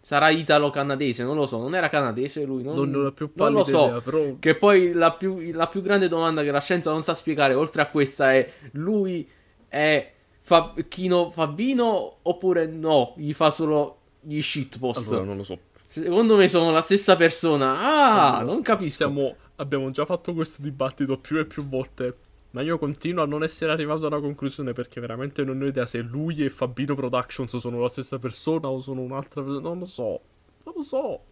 Sarà 0.00 0.30
italo-canadese, 0.30 1.22
non 1.22 1.36
lo 1.36 1.46
so, 1.46 1.58
non 1.58 1.74
era 1.74 1.88
canadese 1.88 2.44
lui, 2.44 2.62
non, 2.62 2.74
Non, 2.76 2.90
non 2.90 3.06
ho 3.06 3.12
più 3.12 3.30
non 3.34 3.52
lo 3.52 3.64
so. 3.64 3.86
idea, 3.86 4.00
però... 4.00 4.36
Che 4.38 4.54
poi 4.54 4.92
la 4.92 5.12
più, 5.12 5.50
la 5.52 5.66
più 5.66 5.82
grande 5.82 6.08
domanda 6.08 6.42
che 6.42 6.50
la 6.50 6.60
scienza 6.60 6.90
non 6.90 7.02
sa 7.02 7.14
spiegare, 7.14 7.54
oltre 7.54 7.82
a 7.82 7.86
questa, 7.88 8.32
è 8.32 8.50
lui 8.72 9.28
è 9.68 10.12
Fa- 10.40 10.72
Chino 10.88 11.28
Fabino 11.28 12.18
oppure 12.22 12.66
no? 12.66 13.12
Gli 13.18 13.34
fa 13.34 13.50
solo 13.50 13.97
gli 14.28 14.42
shitpost. 14.42 15.08
Allora, 15.08 15.24
non 15.24 15.36
lo 15.38 15.44
so. 15.44 15.58
Secondo 15.86 16.36
me 16.36 16.48
sono 16.48 16.70
la 16.70 16.82
stessa 16.82 17.16
persona. 17.16 17.78
Ah, 17.78 18.36
Allora, 18.36 18.52
non 18.52 18.62
capisco. 18.62 18.96
Siamo, 18.96 19.36
abbiamo 19.56 19.90
già 19.90 20.04
fatto 20.04 20.34
questo 20.34 20.60
dibattito 20.60 21.16
più 21.18 21.38
e 21.38 21.46
più 21.46 21.66
volte. 21.66 22.16
Ma 22.50 22.62
io 22.62 22.78
continuo 22.78 23.22
a 23.22 23.26
non 23.26 23.42
essere 23.42 23.72
arrivato 23.72 24.04
a 24.04 24.08
una 24.08 24.20
conclusione 24.20 24.72
perché 24.72 25.00
veramente 25.00 25.44
non 25.44 25.60
ho 25.60 25.66
idea 25.66 25.86
se 25.86 25.98
lui 26.00 26.44
e 26.44 26.50
Fabino 26.50 26.94
Productions 26.94 27.56
sono 27.56 27.80
la 27.80 27.88
stessa 27.88 28.18
persona 28.18 28.68
o 28.68 28.80
sono 28.80 29.00
un'altra 29.00 29.42
persona. 29.42 29.68
Non 29.68 29.78
lo 29.78 29.84
so. 29.86 30.20
Non 30.64 30.74
lo 30.76 30.82
so. 30.82 31.22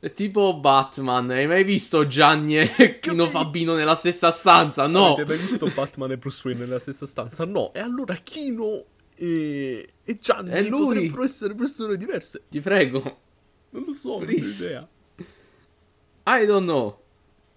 È 0.00 0.12
tipo 0.12 0.58
Batman. 0.58 1.30
Hai 1.30 1.46
mai 1.46 1.62
visto 1.62 2.06
Gianni 2.06 2.58
e 2.58 2.98
Chino 3.00 3.26
Fabino 3.26 3.74
nella 3.74 3.94
stessa 3.94 4.32
stanza? 4.32 4.86
No. 4.86 5.12
Avete 5.14 5.24
mai 5.28 5.38
visto 5.38 5.70
Batman 5.74 6.10
e 6.12 6.16
Bruce 6.16 6.40
Wayne 6.44 6.64
nella 6.64 6.78
stessa 6.78 7.06
stanza? 7.06 7.44
No. 7.44 7.72
E 7.74 7.80
allora 7.80 8.14
Kino 8.14 8.84
e, 9.22 9.88
e 10.02 10.18
Gianni 10.18 10.50
È 10.50 10.62
lui. 10.62 10.86
potrebbero 10.94 11.22
essere 11.24 11.54
persone 11.54 11.98
diverse. 11.98 12.44
Ti 12.48 12.60
prego. 12.60 13.18
Non 13.70 13.84
lo 13.84 13.92
so, 13.92 14.12
non 14.14 14.22
ho 14.22 14.24
Please. 14.24 14.64
idea. 14.64 14.88
I 16.26 16.46
don't 16.46 16.64
know. 16.66 16.98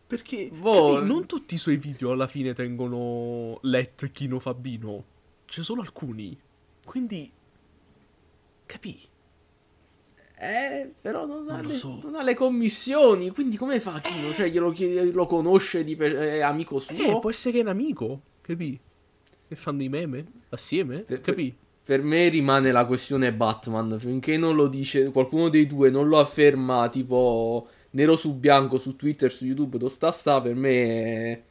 Perché 0.06 0.49
Boh. 0.54 0.95
capi, 0.95 1.08
non 1.08 1.26
tutti 1.26 1.56
i 1.56 1.58
suoi 1.58 1.78
video 1.78 2.12
alla 2.12 2.28
fine 2.28 2.54
tengono 2.54 3.60
let 3.62 4.12
Kino 4.12 4.39
Fabino. 4.39 5.04
C'è 5.45 5.63
solo 5.63 5.82
alcuni. 5.82 6.38
Quindi 6.84 7.32
capì? 8.65 8.99
Eh, 10.38 10.91
però 10.99 11.26
non, 11.26 11.49
ha 11.49 11.54
Non 11.56 11.62
lo 11.63 11.69
le, 11.69 11.76
so. 11.76 11.99
non 12.04 12.15
ha 12.15 12.23
le 12.23 12.34
commissioni. 12.36 13.30
Quindi 13.30 13.56
come 13.56 13.80
fa 13.80 14.02
Chino? 14.02 14.34
Cioè, 14.34 14.49
glielo 14.49 14.71
chiede, 14.71 15.12
lo 15.12 15.26
conosce 15.26 15.86
di 15.86 15.95
è 15.95 16.41
amico 16.41 16.80
suo? 16.80 16.95
Eh, 16.95 17.19
può 17.21 17.30
essere 17.30 17.54
che 17.54 17.60
è 17.60 17.62
un 17.62 17.69
amico, 17.69 18.21
capì? 18.41 18.78
E 19.54 19.56
fanno 19.56 19.84
i 19.84 19.89
meme 19.89 20.26
assieme, 20.50 21.02
Per- 21.02 21.22
capì? 21.22 21.56
Per 21.84 22.02
me 22.02 22.28
rimane 22.30 22.72
la 22.72 22.86
questione 22.86 23.32
Batman. 23.32 24.00
Finché 24.00 24.36
non 24.36 24.56
lo 24.56 24.68
dice, 24.68 25.12
qualcuno 25.12 25.50
dei 25.50 25.68
due 25.68 25.92
non 25.92 26.08
lo 26.08 26.18
afferma 26.18 26.89
tipo 26.89 27.68
nero 27.92 28.18
su 28.18 28.36
bianco 28.39 28.80
su 28.80 28.96
Twitter, 28.96 29.32
su 29.32 29.46
YouTube, 29.46 29.78
dove 29.78 29.92
sta 29.92 30.12
sta, 30.12 30.42
per 30.42 30.56
me 30.56 31.44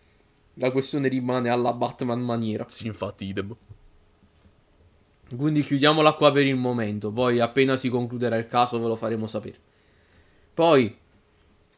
la 0.54 0.72
questione 0.72 1.06
rimane 1.06 1.48
alla 1.48 1.72
Batman 1.72 2.20
maniera. 2.20 2.64
Sì, 2.68 2.88
infatti, 2.88 3.26
idem. 3.26 3.54
Quindi 5.36 5.62
chiudiamola 5.62 6.14
qua 6.14 6.32
per 6.32 6.44
il 6.44 6.56
momento. 6.56 7.12
Poi 7.12 7.38
appena 7.38 7.76
si 7.76 7.88
concluderà 7.88 8.36
il 8.36 8.48
caso 8.48 8.80
ve 8.80 8.88
lo 8.88 8.96
faremo 8.96 9.28
sapere. 9.28 9.58
Poi, 10.52 10.92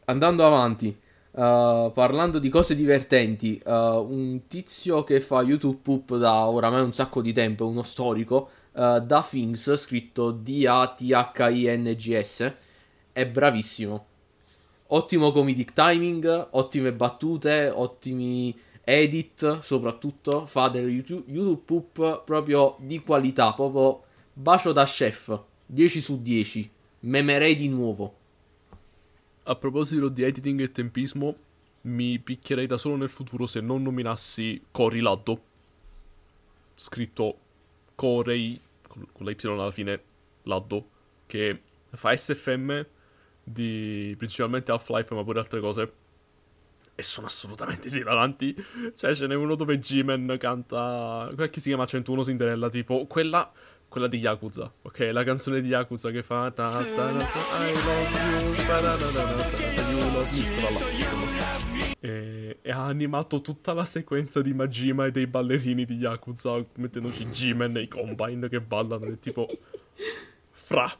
andando 0.07 0.47
avanti, 0.47 0.97
eh, 1.37 1.91
parlando 1.93 2.39
di 2.39 2.49
cose 2.49 2.77
divertenti, 2.77 3.59
eh, 3.59 3.71
un 3.73 4.43
tizio 4.47 5.03
che 5.03 5.21
fa 5.21 5.43
YouTube 5.43 5.81
Poop 5.83 6.17
da 6.17 6.47
oramai 6.47 6.83
un 6.83 6.93
sacco 6.93 7.21
di 7.21 7.33
tempo, 7.33 7.67
uno 7.67 7.83
storico, 7.83 8.49
eh, 8.73 9.03
da 9.05 9.27
Things, 9.29 9.75
scritto 9.77 10.31
D-A-T-H-I-N-G-S, 10.31 10.95
è 13.13 13.27
bravissimo. 13.27 14.07
Ottimo 14.89 15.33
comedic 15.33 15.73
timing, 15.73 16.49
ottime 16.53 16.93
battute, 16.93 17.73
ottimi 17.75 18.57
edit, 18.85 19.59
soprattutto 19.61 20.47
fa 20.47 20.69
del 20.69 20.89
YouTube, 20.89 21.25
YouTube 21.27 21.63
Poop 21.65 22.23
proprio 22.25 22.77
di 22.79 23.01
qualità, 23.01 23.53
proprio 23.55 24.03
bacio 24.33 24.73
da 24.73 24.85
chef, 24.85 25.37
10 25.67 26.01
su 26.01 26.23
10, 26.23 26.71
memerei 27.01 27.57
di 27.57 27.69
nuovo. 27.69 28.23
A 29.47 29.57
proposito 29.57 30.09
di 30.09 30.23
editing 30.23 30.59
e 30.61 30.71
tempismo, 30.71 31.37
mi 31.83 32.19
picchierei 32.19 32.67
da 32.67 32.79
solo 32.79 32.97
nel 32.97 33.11
futuro 33.11 33.47
se 33.47 33.61
non 33.61 33.83
nominassi 33.83 34.63
Cory 34.71 35.01
Laddo. 35.01 35.43
Scritto 36.75 37.39
Corey, 37.95 38.59
con 38.89 39.07
con 39.13 39.27
la 39.27 39.33
Y 39.33 39.47
alla 39.47 39.71
fine, 39.71 40.03
Laddo, 40.45 40.89
che 41.27 41.61
fa 41.91 42.17
SFM 42.17 42.87
di 43.43 44.15
principalmente 44.17 44.73
Half-Life, 44.73 45.15
ma 45.15 45.23
pure 45.23 45.41
altre 45.41 45.61
cose. 45.61 45.93
E 46.95 47.03
sono 47.03 47.27
assolutamente 47.27 47.89
esilaranti. 47.89 48.55
Cioè, 48.95 49.15
ce 49.15 49.27
n'è 49.27 49.35
uno 49.35 49.57
dove 49.57 49.77
G-Man 49.77 50.37
canta. 50.39 51.29
Quella 51.35 51.51
che 51.51 51.61
si 51.61 51.69
chiama 51.69 51.85
101 51.85 52.25
Cinderella, 52.25 52.71
tipo 52.71 53.07
quella. 53.07 53.53
Quella 53.95 54.09
di 54.09 54.19
Yakuza, 54.19 54.73
ok? 54.83 55.11
La 55.13 55.23
canzone 55.23 55.61
di 55.61 55.69
Yakuza 55.69 56.11
che 56.11 56.25
fa. 56.25 56.51
Ta, 56.51 56.69
ta, 56.69 56.83
ta, 56.83 57.17
ta, 57.17 57.65
I 57.65 57.75
ta, 58.67 58.81
ta, 58.81 58.97
ta, 58.97 59.89
you 59.89 60.11
love 60.11 60.29
me. 61.71 61.95
E, 62.01 62.59
e 62.61 62.71
ha 62.73 62.87
animato 62.87 63.41
tutta 63.41 63.73
la 63.73 63.85
sequenza 63.85 64.41
di 64.41 64.53
Majima 64.53 65.07
e 65.07 65.13
dei 65.13 65.29
ballerini 65.29 65.85
di 65.85 65.95
Yakuza, 65.95 66.61
mettendoci 66.75 67.25
G-Man 67.27 67.71
nei 67.71 67.87
combine 67.87 68.49
che 68.49 68.61
ballano. 68.61 69.05
E 69.07 69.21
tipo. 69.21 69.47
Fra. 70.51 70.91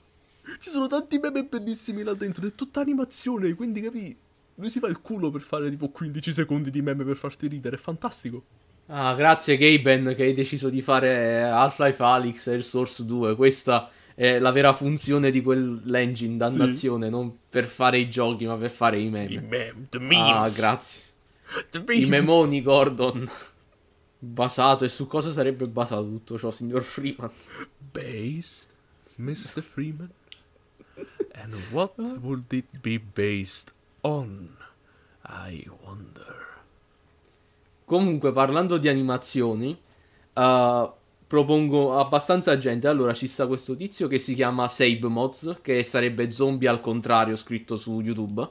Ci 0.61 0.71
sono 0.71 0.87
tanti 0.87 1.19
meme 1.19 1.47
bellissimi 1.47 2.05
là 2.05 2.15
dentro, 2.15 2.47
è 2.47 2.53
tutta 2.53 2.81
animazione, 2.81 3.55
quindi 3.55 3.81
capi? 3.81 4.17
Lui 4.55 4.71
si 4.71 4.79
fa 4.79 4.87
il 4.87 5.01
culo 5.01 5.33
per 5.33 5.41
fare 5.41 5.69
tipo 5.69 5.89
15 5.89 6.33
secondi 6.33 6.71
di 6.71 6.81
meme 6.81 7.03
per 7.03 7.17
farti 7.17 7.49
ridere, 7.49 7.75
è 7.75 7.79
fantastico. 7.81 8.45
Ah, 8.87 9.15
grazie 9.15 9.57
Gaben 9.57 10.15
che 10.15 10.25
hai 10.25 10.35
deciso 10.35 10.69
di 10.69 10.83
fare 10.83 11.43
Half-Life 11.43 12.03
Alyx 12.03 12.47
e 12.49 12.55
il 12.55 12.63
Source 12.65 13.05
2, 13.07 13.35
questa 13.35 13.91
è 14.15 14.39
la 14.39 14.53
vera 14.53 14.73
funzione 14.75 15.31
di 15.31 15.41
quell'engine, 15.43 16.37
dannazione, 16.37 17.09
non 17.09 17.35
per 17.49 17.65
fare 17.65 17.99
i 17.99 18.11
giochi 18.11 18.45
ma 18.47 18.57
per 18.57 18.71
fare 18.71 18.99
i 18.99 19.07
I 19.07 19.11
meme. 19.11 19.41
meme, 19.41 19.87
the 19.89 19.99
Ah, 19.99 20.01
memes. 20.01 20.57
grazie. 20.59 21.03
the 21.71 21.79
I 21.79 21.83
memes. 21.87 22.09
memoni, 22.09 22.63
Gordon. 22.63 23.29
Basato, 24.19 24.85
e 24.85 24.89
su 24.89 25.07
cosa 25.07 25.33
sarebbe 25.33 25.67
basato 25.67 26.05
tutto 26.05 26.39
ciò, 26.39 26.51
signor 26.51 26.83
Freeman? 26.83 27.31
Based, 27.79 28.69
Mr. 29.17 29.61
Freeman. 29.63 30.11
And 31.33 31.55
what 31.73 31.95
would 32.23 32.53
it 32.53 32.67
be 32.81 32.99
based 32.99 33.73
on? 34.03 34.57
I 35.27 35.67
wonder. 35.83 36.44
Comunque, 37.85 38.33
parlando 38.33 38.79
di 38.79 38.89
animazioni, 38.89 39.79
eh, 40.33 40.91
propongo 41.27 41.99
abbastanza 41.99 42.57
gente. 42.57 42.89
Allora, 42.89 43.13
ci 43.13 43.29
sta 43.29 43.47
questo 43.47 43.77
tizio 43.77 44.09
che 44.09 44.19
si 44.19 44.35
chiama 44.35 44.69
Sabe 44.69 45.07
Mods, 45.07 45.59
che 45.61 45.83
sarebbe 45.85 46.31
zombie 46.31 46.69
al 46.69 46.81
contrario, 46.81 47.37
scritto 47.37 47.77
su 47.77 48.01
YouTube. 48.01 48.49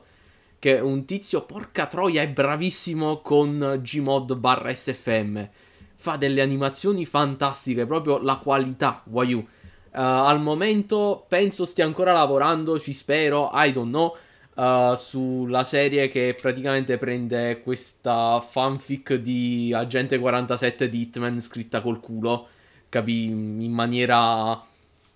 Che 0.59 0.77
è 0.77 0.81
un 0.81 1.05
tizio, 1.05 1.43
porca 1.43 1.87
troia, 1.87 2.21
è 2.21 2.29
bravissimo 2.29 3.21
con 3.21 3.81
Gmod 3.81 4.35
barra 4.35 4.73
SFM. 4.73 5.49
Fa 5.95 6.17
delle 6.17 6.41
animazioni 6.41 7.05
fantastiche, 7.05 7.85
proprio 7.85 8.19
la 8.19 8.37
qualità, 8.37 9.01
Wayu. 9.05 9.39
Eh, 9.39 9.47
al 9.91 10.41
momento 10.41 11.25
penso 11.27 11.65
stia 11.65 11.85
ancora 11.85 12.13
lavorando, 12.13 12.79
ci 12.79 12.93
spero, 12.93 13.49
I 13.53 13.71
don't 13.71 13.89
know. 13.89 14.15
Uh, 14.55 14.95
sulla 14.95 15.63
serie 15.63 16.09
che 16.09 16.37
praticamente 16.39 16.97
prende 16.97 17.61
questa 17.61 18.39
fanfic 18.41 19.15
di 19.15 19.71
Agente 19.75 20.17
47 20.19 20.89
di 20.89 21.01
Hitman 21.01 21.41
scritta 21.41 21.81
col 21.81 21.99
culo, 21.99 22.47
capi, 22.89 23.25
in 23.25 23.71
maniera, 23.71 24.61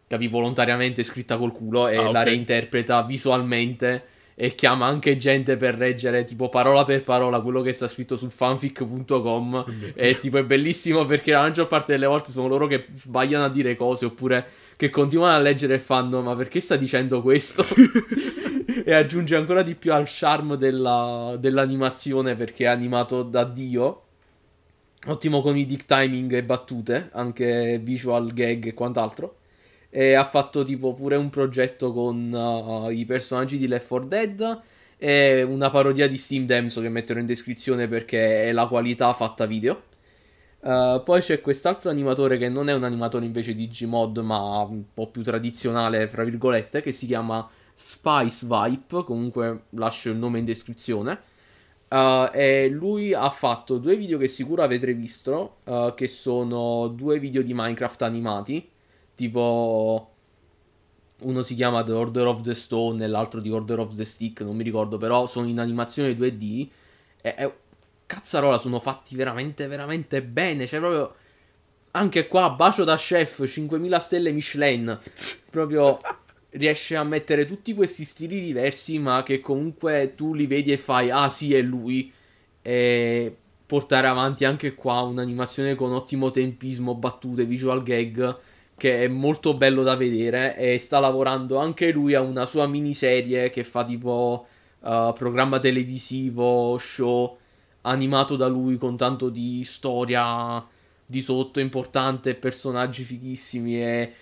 capi, 0.08 0.28
volontariamente 0.28 1.04
scritta 1.04 1.38
col 1.38 1.52
culo 1.52 1.88
e 1.88 1.95
Ah, 1.95 2.10
la 2.10 2.21
ok. 2.21 2.23
reinterpreta 2.23 3.02
visualmente 3.04 4.06
e 4.39 4.54
chiama 4.54 4.86
anche 4.86 5.17
gente 5.17 5.58
per 5.58 5.80
leggere 5.80 6.23
tipo 6.23 6.47
parola 6.47 6.86
per 6.86 7.02
parola 7.02 7.39
quello 7.39 7.63
che 7.63 7.73
sta 7.73 7.88
scritto 7.88 8.15
su 8.15 8.30
fanfic.com 8.30 9.65
e 9.95 10.19
tipo 10.19 10.38
è 10.38 10.43
bellissimo 10.43 11.06
perché 11.06 11.32
la 11.32 11.41
maggior 11.41 11.65
parte 11.65 11.93
delle 11.93 12.06
volte 12.06 12.30
sono 12.30 12.47
loro 12.47 12.67
che 12.67 12.86
sbagliano 12.93 13.45
a 13.45 13.50
dire 13.50 13.76
cose 13.76 14.06
oppure 14.06 14.47
che 14.78 14.91
continuano 14.91 15.34
a 15.34 15.39
leggere 15.39 15.73
e 15.73 15.80
fanno 15.80 16.21
ma 16.21 16.36
perché 16.36 16.62
sta 16.62 16.76
dicendo 16.76 17.23
questo? 17.23 17.65
e 18.86 18.93
aggiunge 18.93 19.36
ancora 19.36 19.63
di 19.63 19.73
più 19.73 19.91
al 19.91 20.06
charme 20.06 20.56
della, 20.56 21.36
dell'animazione 21.39 22.36
perché 22.36 22.65
è 22.65 22.67
animato 22.67 23.23
da 23.23 23.43
Dio. 23.43 24.04
Ottimo 25.08 25.41
comedic 25.41 25.86
timing 25.86 26.34
e 26.34 26.43
battute, 26.43 27.10
anche 27.13 27.80
visual 27.82 28.34
gag 28.34 28.67
e 28.67 28.73
quant'altro. 28.73 29.38
E 29.98 30.14
ha 30.14 30.26
fatto 30.26 30.64
tipo 30.64 30.94
pure 30.94 31.16
un 31.16 31.32
progetto 31.32 31.92
con 31.92 32.32
uh, 32.32 32.88
i 32.92 33.04
personaggi 33.06 33.58
di 33.58 33.68
Left 33.68 33.88
4 33.88 34.08
Dead 34.08 34.62
e 34.96 35.42
una 35.42 35.72
parodia 35.72 36.08
di 36.08 36.18
Steam 36.18 36.46
Damso 36.46 36.82
che 36.82 36.90
metterò 36.90 37.20
in 37.20 37.26
descrizione 37.26 37.88
perché 37.88 38.44
è 38.44 38.52
la 38.52 38.68
qualità 38.68 39.12
fatta 39.14 39.48
video. 39.48 39.86
Uh, 40.60 41.02
poi 41.04 41.22
c'è 41.22 41.42
quest'altro 41.42 41.90
animatore 41.90 42.38
che 42.38 42.48
non 42.48 42.70
è 42.70 42.76
un 42.76 42.84
animatore 42.84 43.26
invece 43.26 43.56
di 43.56 43.68
Gmod 43.68 44.20
ma 44.20 44.60
un 44.70 44.84
po' 44.94 45.08
più 45.08 45.24
tradizionale, 45.24 46.08
fra 46.08 46.24
virgolette, 46.24 46.84
che 46.84 46.92
si 46.92 47.08
chiama 47.08 47.50
Spice 47.74 48.46
Vibe, 48.46 49.04
comunque 49.04 49.64
lascio 49.72 50.12
il 50.12 50.18
nome 50.18 50.38
in 50.38 50.46
descrizione. 50.46 51.20
Uh, 51.90 52.30
e 52.34 52.70
lui 52.70 53.16
ha 53.16 53.32
fatto 53.32 53.80
due 53.80 53.96
video 53.96 54.20
che 54.20 54.28
sicuro 54.28 54.62
avete 54.62 54.94
visto, 54.94 55.56
uh, 55.64 55.96
che 55.96 56.08
sono 56.08 56.88
due 56.88 57.18
video 57.18 57.42
di 57.42 57.56
Minecraft 57.56 58.04
animati, 58.04 58.76
tipo 59.17 60.12
uno 61.21 61.41
si 61.41 61.56
chiama 61.56 61.84
The 61.84 61.93
Order 61.93 62.27
of 62.27 62.41
the 62.41 62.53
Stone 62.53 63.03
e 63.03 63.08
l'altro 63.08 63.39
di 63.41 63.49
Order 63.49 63.80
of 63.80 63.95
the 63.95 64.06
Stick, 64.06 64.41
non 64.41 64.56
mi 64.56 64.63
ricordo, 64.63 64.97
però 64.97 65.27
sono 65.27 65.47
in 65.47 65.60
animazione 65.60 66.13
2D 66.13 66.67
e, 67.21 67.36
e 67.36 67.53
cazzarola 68.06 68.60
sono 68.60 68.80
fatti 68.80 69.15
veramente 69.15 69.65
veramente 69.67 70.21
bene, 70.21 70.67
cioè 70.67 70.80
proprio 70.80 71.15
anche 71.91 72.27
qua 72.27 72.51
bacio 72.51 72.84
da 72.84 72.95
chef 72.95 73.47
5000 73.47 73.99
stelle 73.99 74.32
Michelin, 74.32 74.99
proprio 75.49 75.97
riesce 76.51 76.95
a 76.95 77.03
mettere 77.03 77.47
tutti 77.47 77.73
questi 77.73 78.03
stili 78.06 78.39
diversi, 78.39 78.99
ma 78.99 79.23
che 79.23 79.39
comunque 79.39 80.13
tu 80.15 80.36
li 80.36 80.45
vedi 80.45 80.71
e 80.71 80.77
fai, 80.77 81.10
ah 81.10 81.30
sì, 81.30 81.56
è 81.56 81.62
lui. 81.62 82.12
E 82.62 83.36
portare 83.65 84.08
avanti 84.08 84.45
anche 84.45 84.75
qua 84.75 85.01
un'animazione 85.01 85.75
con 85.75 85.91
ottimo 85.91 86.32
tempismo, 86.32 86.95
battute, 86.95 87.45
visual 87.45 87.84
gag, 87.84 88.38
che 88.78 89.04
è 89.04 89.08
molto 89.08 89.56
bello 89.56 89.84
da 89.84 89.96
vedere. 89.96 90.56
E 90.58 90.78
sta 90.78 91.00
lavorando 91.00 91.58
anche 91.58 91.92
lui 91.92 92.13
a 92.13 92.22
una 92.22 92.46
sua 92.46 92.68
miniserie 92.68 93.50
che 93.50 93.63
fa 93.63 93.84
tipo 93.84 94.48
uh, 94.80 95.13
programma 95.13 95.60
televisivo, 95.60 96.78
show, 96.80 97.38
animato 97.82 98.36
da 98.36 98.48
lui 98.48 98.78
con 98.78 98.96
tanto 98.96 99.30
di 99.30 99.63
storia 99.66 100.66
di 101.06 101.22
sotto 101.22 101.60
importante, 101.60 102.36
personaggi 102.36 103.04
fighissimi 103.04 103.82
e 103.82 104.13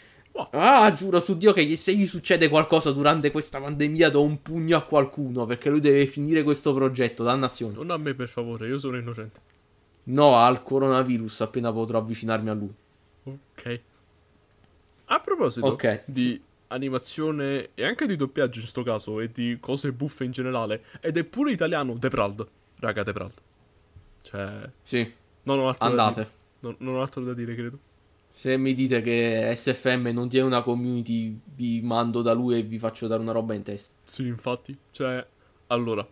Ah, 0.51 0.91
giuro 0.91 1.21
su 1.21 1.37
Dio 1.37 1.53
che 1.53 1.77
se 1.77 1.95
gli 1.95 2.05
succede 2.05 2.49
qualcosa 2.49 2.91
durante 2.91 3.31
questa 3.31 3.59
pandemia 3.61 4.09
do 4.09 4.21
un 4.21 4.41
pugno 4.41 4.75
a 4.75 4.83
qualcuno 4.83 5.45
perché 5.45 5.69
lui 5.69 5.79
deve 5.79 6.05
finire 6.07 6.43
questo 6.43 6.73
progetto, 6.73 7.23
dannazione. 7.23 7.75
Non 7.75 7.89
a 7.89 7.97
me 7.97 8.13
per 8.13 8.27
favore, 8.27 8.67
io 8.67 8.77
sono 8.77 8.97
innocente. 8.97 9.39
No, 10.03 10.35
al 10.35 10.61
coronavirus 10.61 11.41
appena 11.41 11.71
potrò 11.71 11.99
avvicinarmi 11.99 12.49
a 12.49 12.53
lui. 12.53 12.73
Ok. 13.23 13.81
Proposito 15.35 15.65
Ok, 15.67 16.03
di 16.05 16.41
animazione 16.67 17.69
e 17.75 17.85
anche 17.85 18.07
di 18.07 18.15
doppiaggio 18.15 18.59
in 18.59 18.65
sto 18.67 18.83
caso 18.83 19.19
e 19.19 19.29
di 19.31 19.57
cose 19.59 19.91
buffe 19.91 20.23
in 20.23 20.31
generale, 20.31 20.83
ed 21.01 21.17
è 21.17 21.23
pure 21.23 21.51
italiano, 21.51 21.93
Deprald. 21.95 22.47
Raga, 22.79 23.03
Deprald. 23.03 23.33
Cioè, 24.21 24.69
Sì, 24.81 25.13
non 25.43 25.59
ho 25.59 25.67
altro 25.67 25.89
da 25.93 26.03
andate. 26.05 26.21
dire. 26.21 26.33
Non, 26.61 26.75
non 26.79 26.95
ho 26.95 27.01
altro 27.01 27.23
da 27.23 27.33
dire, 27.33 27.53
credo. 27.55 27.79
Se 28.31 28.57
mi 28.57 28.73
dite 28.73 29.01
che 29.01 29.53
SFM 29.55 30.09
non 30.09 30.27
tiene 30.27 30.47
una 30.47 30.61
community, 30.61 31.39
vi 31.55 31.79
mando 31.81 32.21
da 32.21 32.33
lui 32.33 32.57
e 32.57 32.63
vi 32.63 32.77
faccio 32.79 33.07
dare 33.07 33.21
una 33.21 33.31
roba 33.31 33.53
in 33.53 33.63
testa. 33.63 33.93
Sì, 34.03 34.25
infatti. 34.27 34.77
Cioè, 34.91 35.25
allora, 35.67 36.05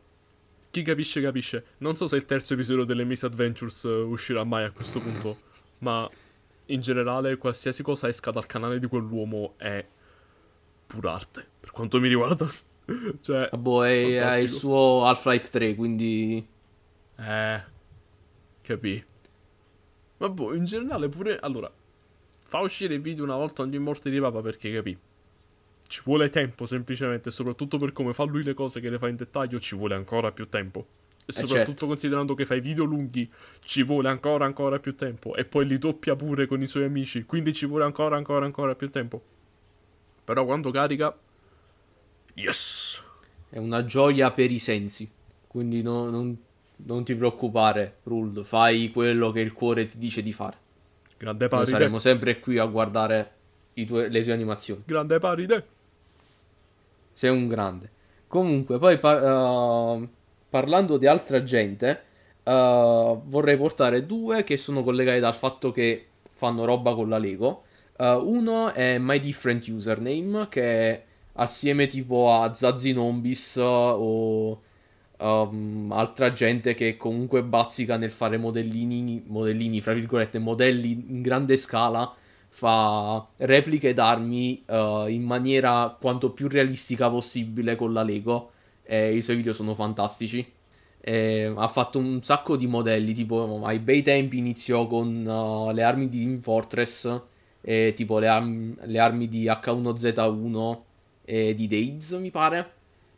chi 0.71 0.81
capisce 0.83 1.21
capisce. 1.21 1.65
Non 1.79 1.97
so 1.97 2.07
se 2.07 2.15
il 2.15 2.25
terzo 2.25 2.53
episodio 2.53 2.85
delle 2.85 3.03
Miss 3.03 3.23
Adventures 3.23 3.83
eh, 3.85 3.89
uscirà 3.89 4.43
mai 4.45 4.63
a 4.63 4.71
questo 4.71 5.01
punto, 5.01 5.37
ma 5.79 6.09
in 6.67 6.81
generale 6.81 7.37
qualsiasi 7.37 7.83
cosa 7.83 8.07
esca 8.07 8.31
dal 8.31 8.45
canale 8.45 8.79
di 8.79 8.87
quell'uomo 8.87 9.53
è 9.57 9.85
pura 10.85 11.13
arte, 11.13 11.45
per 11.59 11.71
quanto 11.71 11.99
mi 11.99 12.07
riguarda. 12.07 12.49
cioè, 13.21 13.49
Ah, 13.51 13.57
boh, 13.57 13.85
è, 13.85 14.19
è 14.19 14.35
il 14.37 14.49
suo 14.49 15.05
Half-Life 15.05 15.49
3, 15.49 15.75
quindi... 15.75 16.45
eh, 17.17 17.63
capì. 18.61 19.03
Ma 20.17 20.29
boh, 20.29 20.53
in 20.53 20.65
generale 20.65 21.09
pure, 21.09 21.37
allora, 21.39 21.71
fa 22.45 22.59
uscire 22.59 22.93
il 22.95 23.01
video 23.01 23.23
una 23.23 23.35
volta 23.35 23.61
ogni 23.61 23.79
morte 23.79 24.09
di 24.09 24.19
papa 24.19 24.41
perché 24.41 24.71
capì. 24.73 24.97
Ci 25.87 26.01
vuole 26.05 26.29
tempo 26.29 26.65
semplicemente, 26.65 27.29
soprattutto 27.31 27.77
per 27.77 27.91
come 27.93 28.13
fa 28.13 28.23
lui 28.23 28.43
le 28.43 28.53
cose 28.53 28.79
che 28.79 28.89
le 28.89 28.97
fa 28.97 29.07
in 29.09 29.15
dettaglio, 29.15 29.59
ci 29.59 29.75
vuole 29.75 29.95
ancora 29.95 30.31
più 30.31 30.47
tempo. 30.49 30.85
E 31.25 31.31
soprattutto 31.31 31.65
certo. 31.65 31.87
considerando 31.87 32.33
che 32.33 32.45
fai 32.45 32.59
video 32.59 32.83
lunghi, 32.83 33.31
ci 33.63 33.83
vuole 33.83 34.09
ancora 34.09 34.45
ancora 34.45 34.79
più 34.79 34.95
tempo. 34.95 35.35
E 35.35 35.45
poi 35.45 35.65
li 35.65 35.77
doppia 35.77 36.15
pure 36.15 36.47
con 36.47 36.61
i 36.61 36.67
suoi 36.67 36.83
amici, 36.83 37.23
quindi 37.23 37.53
ci 37.53 37.65
vuole 37.65 37.85
ancora 37.85 38.17
ancora 38.17 38.45
ancora 38.45 38.75
più 38.75 38.89
tempo. 38.89 39.21
Però 40.23 40.45
quando 40.45 40.71
carica... 40.71 41.15
Yes! 42.35 43.01
È 43.49 43.57
una 43.57 43.85
gioia 43.85 44.31
per 44.31 44.51
i 44.51 44.59
sensi. 44.59 45.09
Quindi 45.47 45.81
no- 45.81 46.09
non, 46.09 46.35
non 46.77 47.03
ti 47.03 47.15
preoccupare, 47.15 47.97
Ruled. 48.03 48.43
Fai 48.43 48.91
quello 48.91 49.31
che 49.31 49.41
il 49.41 49.53
cuore 49.53 49.85
ti 49.85 49.97
dice 49.97 50.21
di 50.21 50.33
fare. 50.33 50.57
Grande 51.17 51.47
Noi 51.47 51.49
paride. 51.49 51.71
saremo 51.71 51.99
sempre 51.99 52.39
qui 52.39 52.57
a 52.57 52.65
guardare 52.65 53.31
i 53.73 53.85
tue- 53.85 54.09
le 54.09 54.23
tue 54.23 54.33
animazioni. 54.33 54.81
Grande 54.85 55.19
paride. 55.19 55.67
Sei 57.13 57.29
un 57.29 57.47
grande. 57.47 57.91
Comunque, 58.27 58.79
poi 58.79 58.97
par- 58.97 59.23
uh, 59.23 60.09
parlando 60.53 60.97
di 60.97 61.07
altra 61.07 61.41
gente, 61.41 62.03
uh, 62.43 63.19
vorrei 63.25 63.57
portare 63.57 64.05
due 64.05 64.43
che 64.43 64.55
sono 64.55 64.83
collegati 64.83 65.19
dal 65.19 65.33
fatto 65.33 65.71
che 65.71 66.05
fanno 66.31 66.63
roba 66.63 66.93
con 66.93 67.09
la 67.09 67.17
Lego. 67.17 67.63
Uh, 67.97 68.21
uno 68.23 68.71
è 68.71 68.99
My 68.99 69.17
Different 69.17 69.67
Username, 69.67 70.47
che 70.49 71.03
assieme 71.33 71.87
tipo 71.87 72.31
a 72.31 72.53
Zazinombis 72.53 73.55
o 73.55 74.61
um, 75.17 75.91
altra 75.91 76.31
gente 76.31 76.75
che 76.75 76.97
comunque 76.97 77.41
bazzica 77.41 77.97
nel 77.97 78.11
fare 78.11 78.37
modellini, 78.37 79.23
modellini, 79.25 79.81
fra 79.81 79.93
virgolette, 79.93 80.37
modelli 80.37 80.91
in 80.91 81.23
grande 81.23 81.57
scala 81.57 82.13
fa 82.49 83.25
repliche 83.37 83.93
d'armi 83.93 84.63
eh, 84.67 85.05
in 85.09 85.23
maniera 85.23 85.97
quanto 85.99 86.29
più 86.29 86.47
realistica 86.47 87.09
possibile 87.09 87.75
con 87.75 87.91
la 87.91 88.03
Lego 88.03 88.51
e 88.93 89.15
i 89.15 89.21
suoi 89.21 89.37
video 89.37 89.53
sono 89.53 89.73
fantastici. 89.73 90.45
E 91.05 91.51
ha 91.55 91.67
fatto 91.67 91.97
un 91.99 92.21
sacco 92.21 92.55
di 92.55 92.67
modelli, 92.67 93.13
tipo 93.13 93.65
ai 93.65 93.79
bei 93.79 94.01
tempi 94.03 94.37
iniziò 94.37 94.87
con 94.87 95.25
eh, 95.25 95.73
le 95.73 95.83
armi 95.83 96.07
di 96.09 96.19
Team 96.19 96.39
Fortress, 96.39 97.21
e 97.61 97.93
tipo 97.95 98.19
le, 98.19 98.27
arm- 98.27 98.77
le 98.83 98.99
armi 98.99 99.27
di 99.27 99.45
H1Z1 99.45 100.79
e 101.25 101.55
di 101.55 101.67
Days, 101.67 102.11
mi 102.13 102.29
pare. 102.29 102.71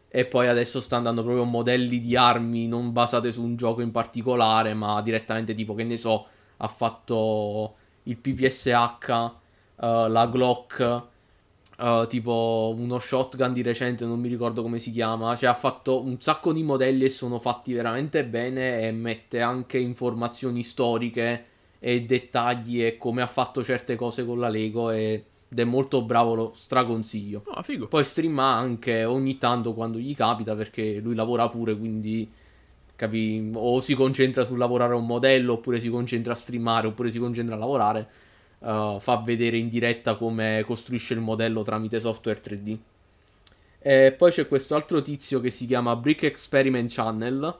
E 0.09 0.25
poi 0.25 0.47
adesso 0.47 0.79
sta 0.79 0.95
andando 0.95 1.23
proprio 1.23 1.43
modelli 1.43 1.99
di 1.99 2.15
armi 2.15 2.67
non 2.67 2.93
basate 2.93 3.33
su 3.33 3.43
un 3.43 3.57
gioco 3.57 3.81
in 3.81 3.91
particolare, 3.91 4.73
ma 4.73 5.01
direttamente 5.01 5.53
tipo, 5.53 5.75
che 5.75 5.83
ne 5.83 5.97
so, 5.97 6.25
ha 6.57 6.67
fatto 6.69 7.75
il 8.03 8.17
PPSH, 8.17 9.09
eh, 9.81 10.07
la 10.09 10.27
Glock, 10.27 11.03
eh, 11.79 12.05
tipo 12.09 12.73
uno 12.77 12.99
shotgun 12.99 13.53
di 13.53 13.61
recente, 13.61 14.05
non 14.05 14.19
mi 14.19 14.27
ricordo 14.27 14.61
come 14.61 14.79
si 14.79 14.91
chiama. 14.91 15.35
Cioè, 15.35 15.49
ha 15.49 15.53
fatto 15.53 16.01
un 16.01 16.19
sacco 16.19 16.53
di 16.53 16.63
modelli 16.63 17.05
e 17.05 17.09
sono 17.09 17.39
fatti 17.39 17.73
veramente 17.73 18.25
bene 18.25 18.81
e 18.81 18.91
mette 18.91 19.41
anche 19.41 19.77
informazioni 19.77 20.63
storiche 20.63 21.45
e 21.79 22.01
dettagli 22.03 22.83
e 22.83 22.97
come 22.97 23.21
ha 23.21 23.27
fatto 23.27 23.63
certe 23.63 23.95
cose 23.95 24.25
con 24.25 24.39
la 24.39 24.49
Lego 24.49 24.89
e- 24.91 25.25
ed 25.47 25.59
è 25.59 25.63
molto 25.63 26.01
bravo, 26.01 26.33
lo 26.35 26.51
straconsiglio. 26.53 27.43
No, 27.47 27.61
figo. 27.61 27.87
Poi 27.87 28.03
streama 28.03 28.55
anche 28.55 29.05
ogni 29.05 29.37
tanto 29.37 29.73
quando 29.73 29.97
gli 29.97 30.15
capita 30.15 30.55
perché 30.55 30.99
lui 30.99 31.15
lavora 31.15 31.47
pure, 31.47 31.77
quindi 31.77 32.29
capi, 32.95 33.51
o 33.53 33.79
si 33.79 33.93
concentra 33.93 34.43
sul 34.43 34.57
lavorare 34.57 34.93
a 34.93 34.97
un 34.97 35.05
modello, 35.05 35.53
oppure 35.53 35.79
si 35.79 35.89
concentra 35.89 36.33
a 36.33 36.35
streamare, 36.35 36.87
oppure 36.87 37.11
si 37.11 37.19
concentra 37.19 37.55
a 37.55 37.57
lavorare. 37.57 38.09
Uh, 38.59 38.99
fa 38.99 39.17
vedere 39.17 39.57
in 39.57 39.69
diretta 39.69 40.15
come 40.15 40.63
costruisce 40.65 41.13
il 41.13 41.19
modello 41.19 41.61
tramite 41.61 41.99
software 41.99 42.41
3D. 42.41 42.77
E 43.79 44.11
poi 44.13 44.31
c'è 44.31 44.47
questo 44.47 44.73
altro 44.73 45.01
tizio 45.03 45.39
che 45.39 45.51
si 45.51 45.67
chiama 45.67 45.95
Brick 45.95 46.23
Experiment 46.23 46.91
Channel, 46.91 47.55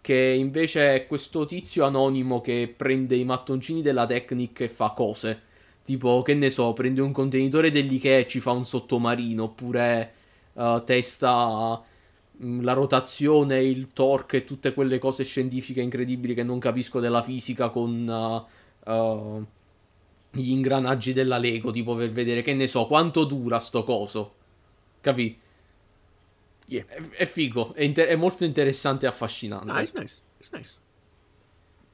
che 0.00 0.16
invece 0.16 0.94
è 0.94 1.06
questo 1.06 1.46
tizio 1.46 1.84
anonimo 1.84 2.40
che 2.40 2.72
prende 2.76 3.14
i 3.14 3.24
mattoncini 3.24 3.82
della 3.82 4.06
Technic 4.06 4.60
e 4.60 4.68
fa 4.68 4.90
cose. 4.90 5.42
Tipo, 5.84 6.22
che 6.22 6.34
ne 6.34 6.50
so, 6.50 6.72
prende 6.72 7.00
un 7.00 7.12
contenitore 7.12 7.70
dell'Ikea 7.70 8.18
e 8.18 8.26
ci 8.26 8.40
fa 8.40 8.50
un 8.52 8.64
sottomarino, 8.64 9.44
oppure 9.44 10.12
eh, 10.54 10.82
testa 10.84 11.80
mh, 12.36 12.62
la 12.62 12.72
rotazione, 12.72 13.62
il 13.62 13.92
torque 13.92 14.38
e 14.38 14.44
tutte 14.44 14.74
quelle 14.74 14.98
cose 14.98 15.24
scientifiche 15.24 15.80
incredibili 15.80 16.34
che 16.34 16.42
non 16.42 16.58
capisco 16.58 17.00
della 17.00 17.22
fisica 17.22 17.68
con 17.70 18.46
uh, 18.86 18.90
uh, 18.90 19.46
gli 20.30 20.50
ingranaggi 20.50 21.12
della 21.12 21.38
Lego, 21.38 21.70
tipo 21.70 21.94
per 21.94 22.10
vedere 22.12 22.42
che 22.42 22.54
ne 22.54 22.66
so 22.66 22.86
quanto 22.86 23.24
dura 23.24 23.58
sto 23.58 23.84
coso. 23.84 24.34
Capì? 25.00 25.38
Yeah. 26.66 26.86
È, 26.86 27.08
è 27.10 27.26
figo, 27.26 27.74
è, 27.74 27.82
inter- 27.82 28.08
è 28.08 28.16
molto 28.16 28.44
interessante 28.44 29.06
e 29.06 29.08
affascinante. 29.08 29.70
Ah, 29.70 29.82
it's 29.82 29.94
nice. 29.94 30.18
It's 30.38 30.52
nice. 30.52 30.76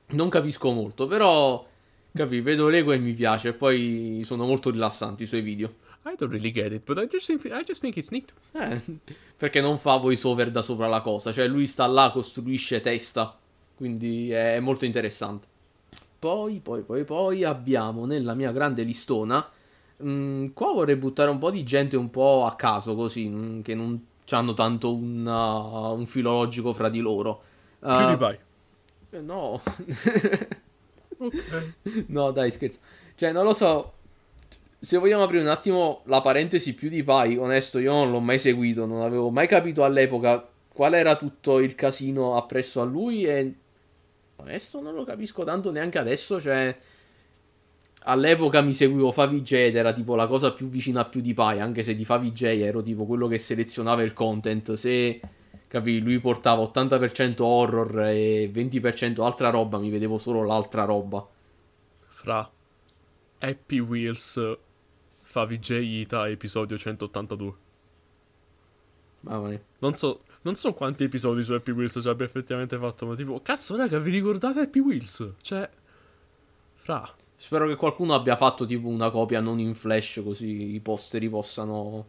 Non 0.08 0.28
capisco 0.28 0.70
molto, 0.70 1.06
però 1.06 1.66
capì, 2.12 2.40
vedo 2.40 2.68
Lego 2.68 2.92
e 2.92 2.98
mi 2.98 3.12
piace. 3.12 3.54
Poi 3.54 4.20
sono 4.24 4.44
molto 4.44 4.70
rilassanti 4.70 5.22
i 5.22 5.26
suoi 5.26 5.40
video. 5.40 5.84
I 6.04 6.14
don't 6.16 6.30
really 6.30 6.52
get 6.52 6.72
it, 6.72 6.84
but 6.84 6.98
I 6.98 7.08
just 7.08 7.26
think, 7.26 7.44
I 7.46 7.64
just 7.64 7.80
think 7.80 7.96
it's 7.96 8.10
neat. 8.10 8.32
Eh, 8.52 8.80
perché 9.36 9.60
non 9.60 9.78
fa 9.78 9.96
voice 9.96 10.24
over 10.26 10.50
da 10.50 10.62
sopra 10.62 10.86
la 10.86 11.00
cosa, 11.00 11.32
cioè 11.32 11.48
lui 11.48 11.66
sta 11.66 11.86
là, 11.86 12.10
costruisce 12.12 12.80
testa, 12.80 13.36
quindi 13.74 14.30
è 14.30 14.60
molto 14.60 14.84
interessante. 14.84 15.48
Poi, 16.18 16.60
poi, 16.60 16.82
poi, 16.82 17.04
poi 17.04 17.44
abbiamo 17.44 18.06
nella 18.06 18.34
mia 18.34 18.50
grande 18.52 18.82
listona, 18.82 19.48
mh, 19.98 20.46
qua 20.54 20.72
vorrei 20.72 20.96
buttare 20.96 21.30
un 21.30 21.38
po' 21.38 21.50
di 21.50 21.62
gente 21.64 21.96
un 21.96 22.10
po' 22.10 22.44
a 22.46 22.54
caso 22.56 22.94
così, 22.96 23.28
mh, 23.28 23.62
che 23.62 23.74
non 23.74 24.04
hanno 24.30 24.54
tanto 24.54 24.94
un, 24.94 25.24
uh, 25.26 25.96
un 25.96 26.06
filologico 26.06 26.72
fra 26.72 26.88
di 26.88 27.00
loro. 27.00 27.42
Uh, 27.80 27.88
PewDiePie. 27.96 28.40
eh, 29.10 29.20
No, 29.20 29.60
Ok. 31.18 31.74
no 32.08 32.30
dai 32.32 32.50
scherzo. 32.50 32.80
Cioè 33.14 33.32
non 33.32 33.44
lo 33.44 33.54
so, 33.54 33.92
se 34.78 34.98
vogliamo 34.98 35.22
aprire 35.24 35.42
un 35.42 35.48
attimo 35.48 36.02
la 36.06 36.20
parentesi 36.20 36.74
più 36.74 36.88
di 36.88 37.02
Pai, 37.02 37.36
onesto, 37.36 37.78
io 37.78 37.92
non 37.92 38.10
l'ho 38.10 38.20
mai 38.20 38.38
seguito, 38.38 38.86
non 38.86 39.02
avevo 39.02 39.30
mai 39.30 39.46
capito 39.46 39.84
all'epoca 39.84 40.48
qual 40.68 40.94
era 40.94 41.16
tutto 41.16 41.58
il 41.60 41.74
casino 41.74 42.36
appresso 42.36 42.80
a 42.82 42.84
lui 42.84 43.24
e 43.24 43.54
onesto 44.36 44.80
non 44.80 44.94
lo 44.94 45.04
capisco 45.04 45.44
tanto 45.44 45.70
neanche 45.70 45.98
adesso, 45.98 46.40
cioè 46.40 46.76
all'epoca 48.08 48.60
mi 48.60 48.74
seguivo 48.74 49.12
FaviJ 49.12 49.52
ed 49.52 49.76
era 49.76 49.92
tipo 49.92 50.14
la 50.14 50.26
cosa 50.26 50.52
più 50.52 50.68
vicina 50.68 51.00
a 51.00 51.04
più 51.04 51.20
di 51.20 51.34
Pai, 51.34 51.60
anche 51.60 51.82
se 51.82 51.94
di 51.94 52.04
FaviJ 52.04 52.42
ero 52.42 52.82
tipo 52.82 53.06
quello 53.06 53.26
che 53.26 53.38
selezionava 53.38 54.02
il 54.02 54.12
content, 54.12 54.72
se 54.74 55.20
capì, 55.68 56.00
lui 56.00 56.20
portava 56.20 56.62
80% 56.62 57.42
horror 57.42 58.00
e 58.06 58.50
20% 58.52 59.22
altra 59.22 59.50
roba, 59.50 59.78
mi 59.78 59.90
vedevo 59.90 60.18
solo 60.18 60.44
l'altra 60.44 60.84
roba. 60.84 61.26
Fra 62.08 62.50
Happy 63.38 63.78
Wheels 63.78 64.58
fa 65.22 65.44
VJ 65.44 65.70
Ita 65.70 66.28
episodio 66.28 66.78
182. 66.78 67.54
Mamma 69.20 69.48
mia. 69.48 69.60
Non 69.80 69.96
so, 69.96 70.22
non 70.46 70.54
so 70.54 70.72
quanti 70.74 71.02
episodi 71.02 71.42
su 71.42 71.52
Happy 71.52 71.72
Wheels 71.72 71.98
ci 72.00 72.08
abbia 72.08 72.24
effettivamente 72.24 72.78
fatto, 72.78 73.04
ma 73.04 73.16
tipo, 73.16 73.40
cazzo 73.42 73.74
raga, 73.74 73.98
vi 73.98 74.12
ricordate 74.12 74.60
Happy 74.60 74.78
Wheels? 74.78 75.32
Cioè, 75.42 75.68
fra, 76.74 77.12
Spero 77.34 77.66
che 77.66 77.74
qualcuno 77.74 78.14
abbia 78.14 78.36
fatto 78.36 78.64
tipo 78.64 78.88
una 78.88 79.10
copia 79.10 79.40
non 79.40 79.58
in 79.58 79.74
flash 79.74 80.22
così 80.24 80.74
i 80.74 80.80
posteri 80.80 81.28
possano 81.28 82.06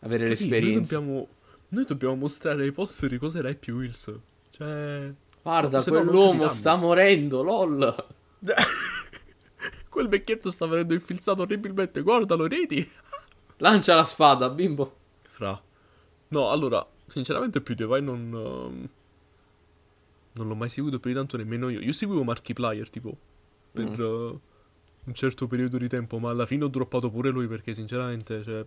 avere 0.00 0.28
capì? 0.28 0.40
Noi 0.42 0.50
l'esperienza. 0.50 0.98
dobbiamo, 0.98 1.28
noi 1.68 1.84
dobbiamo 1.84 2.14
mostrare 2.14 2.62
ai 2.62 2.72
posteri 2.72 3.18
cos'era 3.18 3.48
Happy 3.48 3.72
Wheels. 3.72 4.14
Cioè, 4.50 5.12
Guarda, 5.42 5.82
quell'uomo 5.82 6.48
sta 6.48 6.76
morendo, 6.76 7.42
lol. 7.42 8.06
quel 9.88 10.08
vecchietto 10.08 10.50
sta 10.50 10.66
venendo 10.66 10.92
infilzato 10.92 11.40
orribilmente, 11.42 12.02
guardalo, 12.02 12.46
reti. 12.46 12.88
Lancia 13.56 13.94
la 13.94 14.04
spada, 14.04 14.50
bimbo. 14.50 14.96
Fra. 15.22 15.60
No, 16.32 16.50
allora, 16.50 16.86
sinceramente 17.06 17.60
PewDiePie 17.60 18.00
non... 18.00 18.18
ehm, 18.34 18.88
non 20.34 20.48
l'ho 20.48 20.54
mai 20.54 20.70
seguito 20.70 20.98
più 20.98 21.10
di 21.10 21.16
tanto 21.16 21.36
nemmeno 21.36 21.68
io. 21.68 21.80
Io 21.80 21.92
seguivo 21.92 22.24
Markiplier, 22.24 22.88
tipo, 22.88 23.16
per 23.70 23.84
Mm. 23.90 24.00
eh, 24.00 24.38
un 25.04 25.14
certo 25.14 25.46
periodo 25.46 25.76
di 25.78 25.88
tempo, 25.88 26.18
ma 26.18 26.30
alla 26.30 26.46
fine 26.46 26.64
ho 26.64 26.68
droppato 26.68 27.10
pure 27.10 27.30
lui 27.30 27.46
perché 27.46 27.74
sinceramente, 27.74 28.42
cioè... 28.42 28.64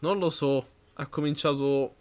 Non 0.00 0.18
lo 0.18 0.30
so, 0.30 0.66
ha 0.94 1.06
cominciato 1.06 1.94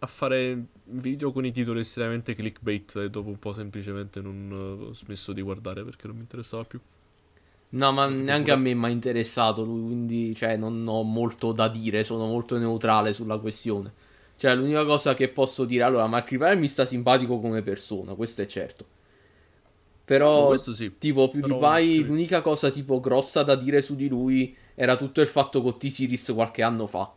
a 0.00 0.06
fare 0.06 0.66
video 0.84 1.30
con 1.32 1.44
i 1.46 1.52
titoli 1.52 1.80
estremamente 1.80 2.34
clickbait 2.34 2.96
e 2.96 3.10
dopo 3.10 3.28
un 3.28 3.38
po' 3.38 3.52
semplicemente 3.52 4.20
non 4.20 4.48
eh, 4.50 4.84
ho 4.88 4.92
smesso 4.94 5.32
di 5.32 5.42
guardare 5.42 5.84
perché 5.84 6.06
non 6.06 6.16
mi 6.16 6.22
interessava 6.22 6.64
più. 6.64 6.80
No, 7.74 7.90
ma 7.90 8.06
neanche 8.06 8.50
a 8.50 8.56
me 8.56 8.74
mi 8.74 8.84
ha 8.84 8.88
interessato 8.88 9.64
lui, 9.64 9.82
quindi 9.82 10.34
cioè, 10.34 10.56
non 10.56 10.84
ho 10.86 11.02
molto 11.02 11.52
da 11.52 11.68
dire, 11.68 12.04
sono 12.04 12.26
molto 12.26 12.58
neutrale 12.58 13.14
sulla 13.14 13.38
questione. 13.38 13.92
Cioè, 14.36 14.54
l'unica 14.54 14.84
cosa 14.84 15.14
che 15.14 15.28
posso 15.28 15.64
dire, 15.64 15.82
allora, 15.82 16.06
Markiplier 16.06 16.56
mi 16.58 16.68
sta 16.68 16.84
simpatico 16.84 17.38
come 17.38 17.62
persona, 17.62 18.12
questo 18.14 18.42
è 18.42 18.46
certo. 18.46 18.84
Però, 20.04 20.54
sì. 20.56 20.98
tipo, 20.98 21.30
Però- 21.30 21.58
PewDiePie, 21.58 22.00
sì. 22.00 22.04
l'unica 22.04 22.42
cosa 22.42 22.70
tipo 22.70 23.00
grossa 23.00 23.42
da 23.42 23.54
dire 23.54 23.80
su 23.80 23.94
di 23.96 24.08
lui 24.08 24.54
era 24.74 24.96
tutto 24.96 25.22
il 25.22 25.28
fatto 25.28 25.62
con 25.62 25.78
T-Series 25.78 26.32
qualche 26.34 26.62
anno 26.62 26.86
fa. 26.86 27.10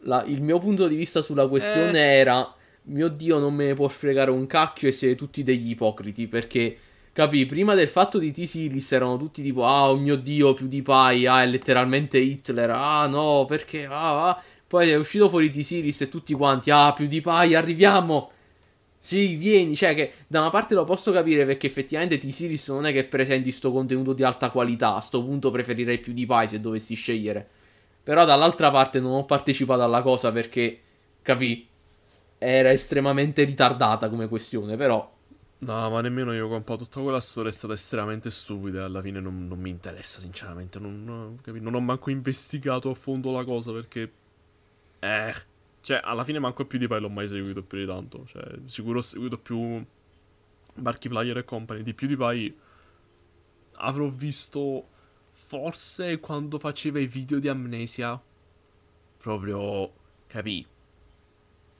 La- 0.00 0.22
il 0.24 0.42
mio 0.42 0.60
punto 0.60 0.86
di 0.86 0.94
vista 0.94 1.22
sulla 1.22 1.48
questione 1.48 1.98
Eh. 1.98 2.18
era, 2.18 2.54
mio 2.82 3.08
Dio, 3.08 3.38
non 3.38 3.52
me 3.54 3.66
ne 3.66 3.74
può 3.74 3.88
fregare 3.88 4.30
un 4.30 4.46
cacchio 4.46 4.86
e 4.88 4.92
siete 4.92 5.16
tutti 5.16 5.42
degli 5.42 5.70
ipocriti, 5.70 6.28
perché... 6.28 6.78
Capì, 7.16 7.46
prima 7.46 7.74
del 7.74 7.88
fatto 7.88 8.18
di 8.18 8.30
T-Series 8.30 8.92
erano 8.92 9.16
tutti 9.16 9.40
tipo, 9.42 9.64
ah, 9.64 9.88
oh 9.88 9.96
mio 9.96 10.16
Dio, 10.16 10.52
PewDiePie, 10.52 11.26
ah, 11.26 11.42
è 11.42 11.46
letteralmente 11.46 12.18
Hitler, 12.18 12.68
ah, 12.68 13.06
no, 13.06 13.46
perché, 13.46 13.86
ah, 13.86 14.28
ah. 14.28 14.42
Poi 14.66 14.90
è 14.90 14.96
uscito 14.96 15.30
fuori 15.30 15.48
T-Series 15.48 16.02
e 16.02 16.08
tutti 16.10 16.34
quanti, 16.34 16.70
ah, 16.70 16.92
PewDiePie, 16.92 17.56
arriviamo. 17.56 18.32
Sì, 18.98 19.36
vieni, 19.36 19.74
cioè 19.76 19.94
che 19.94 20.12
da 20.26 20.40
una 20.40 20.50
parte 20.50 20.74
lo 20.74 20.84
posso 20.84 21.10
capire 21.10 21.46
perché 21.46 21.66
effettivamente 21.66 22.18
T-Series 22.18 22.68
non 22.68 22.84
è 22.84 22.92
che 22.92 23.04
presenti 23.04 23.50
sto 23.50 23.72
contenuto 23.72 24.12
di 24.12 24.22
alta 24.22 24.50
qualità, 24.50 24.96
a 24.96 25.00
sto 25.00 25.24
punto 25.24 25.50
preferirei 25.50 25.98
PewDiePie 25.98 26.48
se 26.48 26.60
dovessi 26.60 26.94
scegliere. 26.94 27.48
Però 28.02 28.26
dall'altra 28.26 28.70
parte 28.70 29.00
non 29.00 29.12
ho 29.12 29.24
partecipato 29.24 29.82
alla 29.82 30.02
cosa 30.02 30.30
perché, 30.32 30.80
capì, 31.22 31.66
era 32.36 32.70
estremamente 32.72 33.42
ritardata 33.44 34.10
come 34.10 34.28
questione, 34.28 34.76
però... 34.76 35.14
No, 35.66 35.90
ma 35.90 36.00
nemmeno 36.00 36.32
io, 36.32 36.46
compa. 36.46 36.76
Tutta 36.76 37.00
quella 37.00 37.20
storia 37.20 37.50
è 37.50 37.52
stata 37.52 37.74
estremamente 37.74 38.30
stupida 38.30 38.84
alla 38.84 39.02
fine 39.02 39.18
non, 39.18 39.48
non 39.48 39.58
mi 39.58 39.70
interessa, 39.70 40.20
sinceramente. 40.20 40.78
Non, 40.78 41.40
non 41.44 41.74
ho 41.74 41.80
manco 41.80 42.10
investigato 42.10 42.88
a 42.88 42.94
fondo 42.94 43.32
la 43.32 43.44
cosa 43.44 43.72
perché... 43.72 44.12
Eh... 45.00 45.34
Cioè, 45.80 46.00
alla 46.02 46.22
fine 46.24 46.38
manco 46.38 46.64
più 46.66 46.78
di 46.78 46.86
poi 46.86 47.00
l'ho 47.00 47.08
mai 47.08 47.26
seguito 47.26 47.62
più 47.62 47.78
di 47.78 47.86
tanto. 47.86 48.26
Cioè, 48.26 48.44
sicuro 48.66 48.98
ho 48.98 49.02
seguito 49.02 49.38
più 49.38 49.84
Markiplier 50.74 51.38
e 51.38 51.44
Company. 51.44 51.82
Di 51.82 51.94
più 51.94 52.06
di 52.06 52.16
poi 52.16 52.56
avrò 53.78 54.06
visto 54.06 54.88
forse 55.32 56.20
quando 56.20 56.60
faceva 56.60 57.00
i 57.00 57.06
video 57.08 57.40
di 57.40 57.48
Amnesia. 57.48 58.20
Proprio... 59.18 59.92
Capì? 60.28 60.64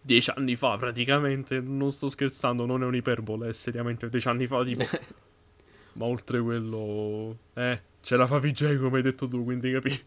Dieci 0.06 0.30
anni 0.30 0.54
fa 0.54 0.76
praticamente, 0.76 1.58
non 1.58 1.90
sto 1.90 2.08
scherzando, 2.08 2.64
non 2.64 2.80
è 2.80 2.86
un'iperbole, 2.86 3.48
è 3.48 3.52
seriamente 3.52 4.08
dieci 4.08 4.28
anni 4.28 4.46
fa 4.46 4.62
tipo. 4.62 4.84
Ma 5.94 6.04
oltre 6.04 6.40
quello... 6.40 7.36
Eh, 7.54 7.80
ce 8.02 8.16
la 8.16 8.28
fa 8.28 8.38
VJ 8.38 8.78
come 8.78 8.98
hai 8.98 9.02
detto 9.02 9.26
tu, 9.26 9.42
quindi 9.42 9.72
capì. 9.72 10.00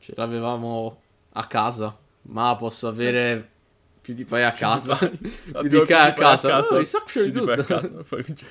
Ce 0.00 0.12
l'avevamo 0.16 1.02
a 1.34 1.46
casa, 1.46 1.96
ma 2.22 2.56
posso 2.56 2.88
avere 2.88 3.48
PewDiePie 4.02 4.44
a 4.44 4.50
casa. 4.50 4.96
PewDiePie 4.98 5.94
a 5.94 6.12
casa. 6.12 6.58
Oh, 6.58 6.80
it's 6.80 6.94
actually 6.94 7.30
PewDiePie 7.30 7.54
good. 7.54 7.58
a 7.60 7.80
casa, 7.80 8.04
poi 8.08 8.22
VJ. 8.22 8.44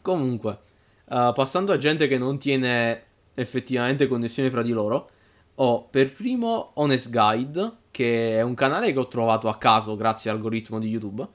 Comunque, 0.00 0.58
eh, 1.08 1.32
passando 1.34 1.72
a 1.72 1.76
gente 1.76 2.06
che 2.06 2.18
non 2.18 2.38
tiene 2.38 3.04
effettivamente 3.34 4.06
connessione 4.06 4.48
fra 4.48 4.62
di 4.62 4.70
loro, 4.70 5.10
ho 5.56 5.88
per 5.88 6.12
primo 6.12 6.70
Honest 6.74 7.10
Guide, 7.10 7.78
che 7.90 8.36
è 8.36 8.42
un 8.42 8.54
canale 8.54 8.92
che 8.92 8.98
ho 8.98 9.08
trovato 9.08 9.48
a 9.48 9.56
caso 9.56 9.96
grazie 9.96 10.30
all'algoritmo 10.30 10.78
di 10.78 10.88
YouTube, 10.88 11.26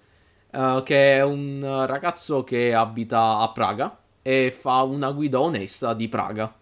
eh, 0.52 0.82
che 0.86 1.16
è 1.16 1.24
un 1.24 1.86
ragazzo 1.86 2.44
che 2.44 2.74
abita 2.74 3.40
a 3.40 3.52
Praga 3.52 3.98
e 4.22 4.52
fa 4.52 4.82
una 4.84 5.12
guida 5.12 5.40
onesta 5.40 5.94
di 5.94 6.08
Praga. 6.08 6.54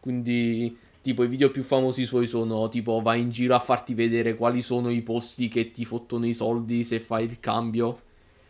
Quindi, 0.00 0.76
tipo, 1.02 1.22
i 1.24 1.28
video 1.28 1.50
più 1.50 1.62
famosi 1.62 2.06
suoi 2.06 2.26
sono 2.26 2.68
tipo 2.68 3.00
vai 3.02 3.20
in 3.20 3.30
giro 3.30 3.54
a 3.54 3.58
farti 3.58 3.94
vedere 3.94 4.36
quali 4.36 4.62
sono 4.62 4.90
i 4.90 5.02
posti 5.02 5.48
che 5.48 5.70
ti 5.70 5.84
fottono 5.84 6.26
i 6.26 6.32
soldi 6.32 6.84
se 6.84 7.00
fai 7.00 7.24
il 7.24 7.40
cambio, 7.40 8.00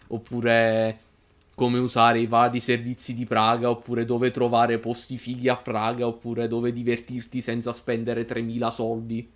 oppure 0.09 0.99
come 1.55 1.79
usare 1.79 2.21
i 2.21 2.27
vari 2.27 2.61
servizi 2.61 3.15
di 3.15 3.25
Praga, 3.25 3.71
oppure 3.71 4.05
dove 4.05 4.31
trovare 4.31 4.79
posti 4.79 5.19
fighi 5.19 5.49
a 5.49 5.57
Praga, 5.57 6.07
oppure 6.07 6.47
dove 6.47 6.73
divertirti 6.73 7.41
senza 7.41 7.73
spendere 7.73 8.25
3000 8.25 8.71
soldi, 8.71 9.29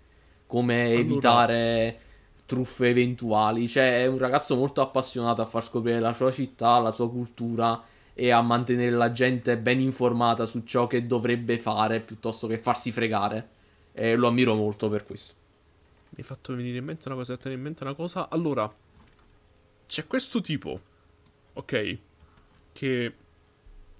come 0.53 0.83
Allora- 0.83 0.99
evitare 0.99 1.99
truffe 2.45 2.89
eventuali. 2.89 3.67
Cioè, 3.67 4.03
è 4.03 4.05
un 4.05 4.19
ragazzo 4.19 4.55
molto 4.55 4.81
appassionato 4.81 5.41
a 5.41 5.47
far 5.47 5.63
scoprire 5.63 5.99
la 5.99 6.13
sua 6.13 6.31
città, 6.31 6.77
la 6.77 6.91
sua 6.91 7.09
cultura 7.09 7.83
e 8.13 8.29
a 8.29 8.39
mantenere 8.43 8.95
la 8.95 9.11
gente 9.11 9.57
ben 9.57 9.79
informata 9.79 10.45
su 10.45 10.61
ciò 10.63 10.85
che 10.85 11.01
dovrebbe 11.07 11.57
fare 11.57 12.01
piuttosto 12.01 12.45
che 12.45 12.59
farsi 12.59 12.91
fregare. 12.91 13.49
E 13.93 14.15
lo 14.15 14.27
ammiro 14.27 14.53
molto 14.53 14.89
per 14.89 15.05
questo. 15.05 15.33
Mi 16.09 16.19
hai 16.19 16.23
fatto 16.23 16.55
venire 16.55 16.77
in 16.77 16.85
mente 16.85 17.07
una 17.07 17.17
cosa, 17.17 17.35
tenere 17.35 17.55
in 17.55 17.61
mente 17.61 17.83
una 17.83 17.95
cosa. 17.95 18.29
Allora, 18.29 18.71
c'è 19.87 20.05
questo 20.05 20.39
tipo, 20.39 20.79
ok, 21.53 21.97
che 22.73 23.13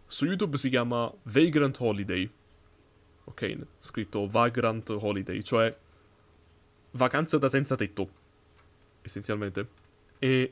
su 0.05 0.25
YouTube 0.25 0.59
si 0.59 0.69
chiama 0.69 1.11
Vagrant 1.23 1.77
Holiday. 1.79 2.29
Ok, 3.23 3.57
scritto 3.79 4.27
Vagrant 4.27 4.87
Holiday, 4.91 5.41
cioè 5.41 5.75
vacanza 6.93 7.37
da 7.37 7.49
senza 7.49 7.75
tetto, 7.75 8.09
essenzialmente. 9.01 9.67
E 10.19 10.51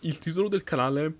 il 0.00 0.18
titolo 0.18 0.48
del 0.48 0.62
canale 0.62 1.12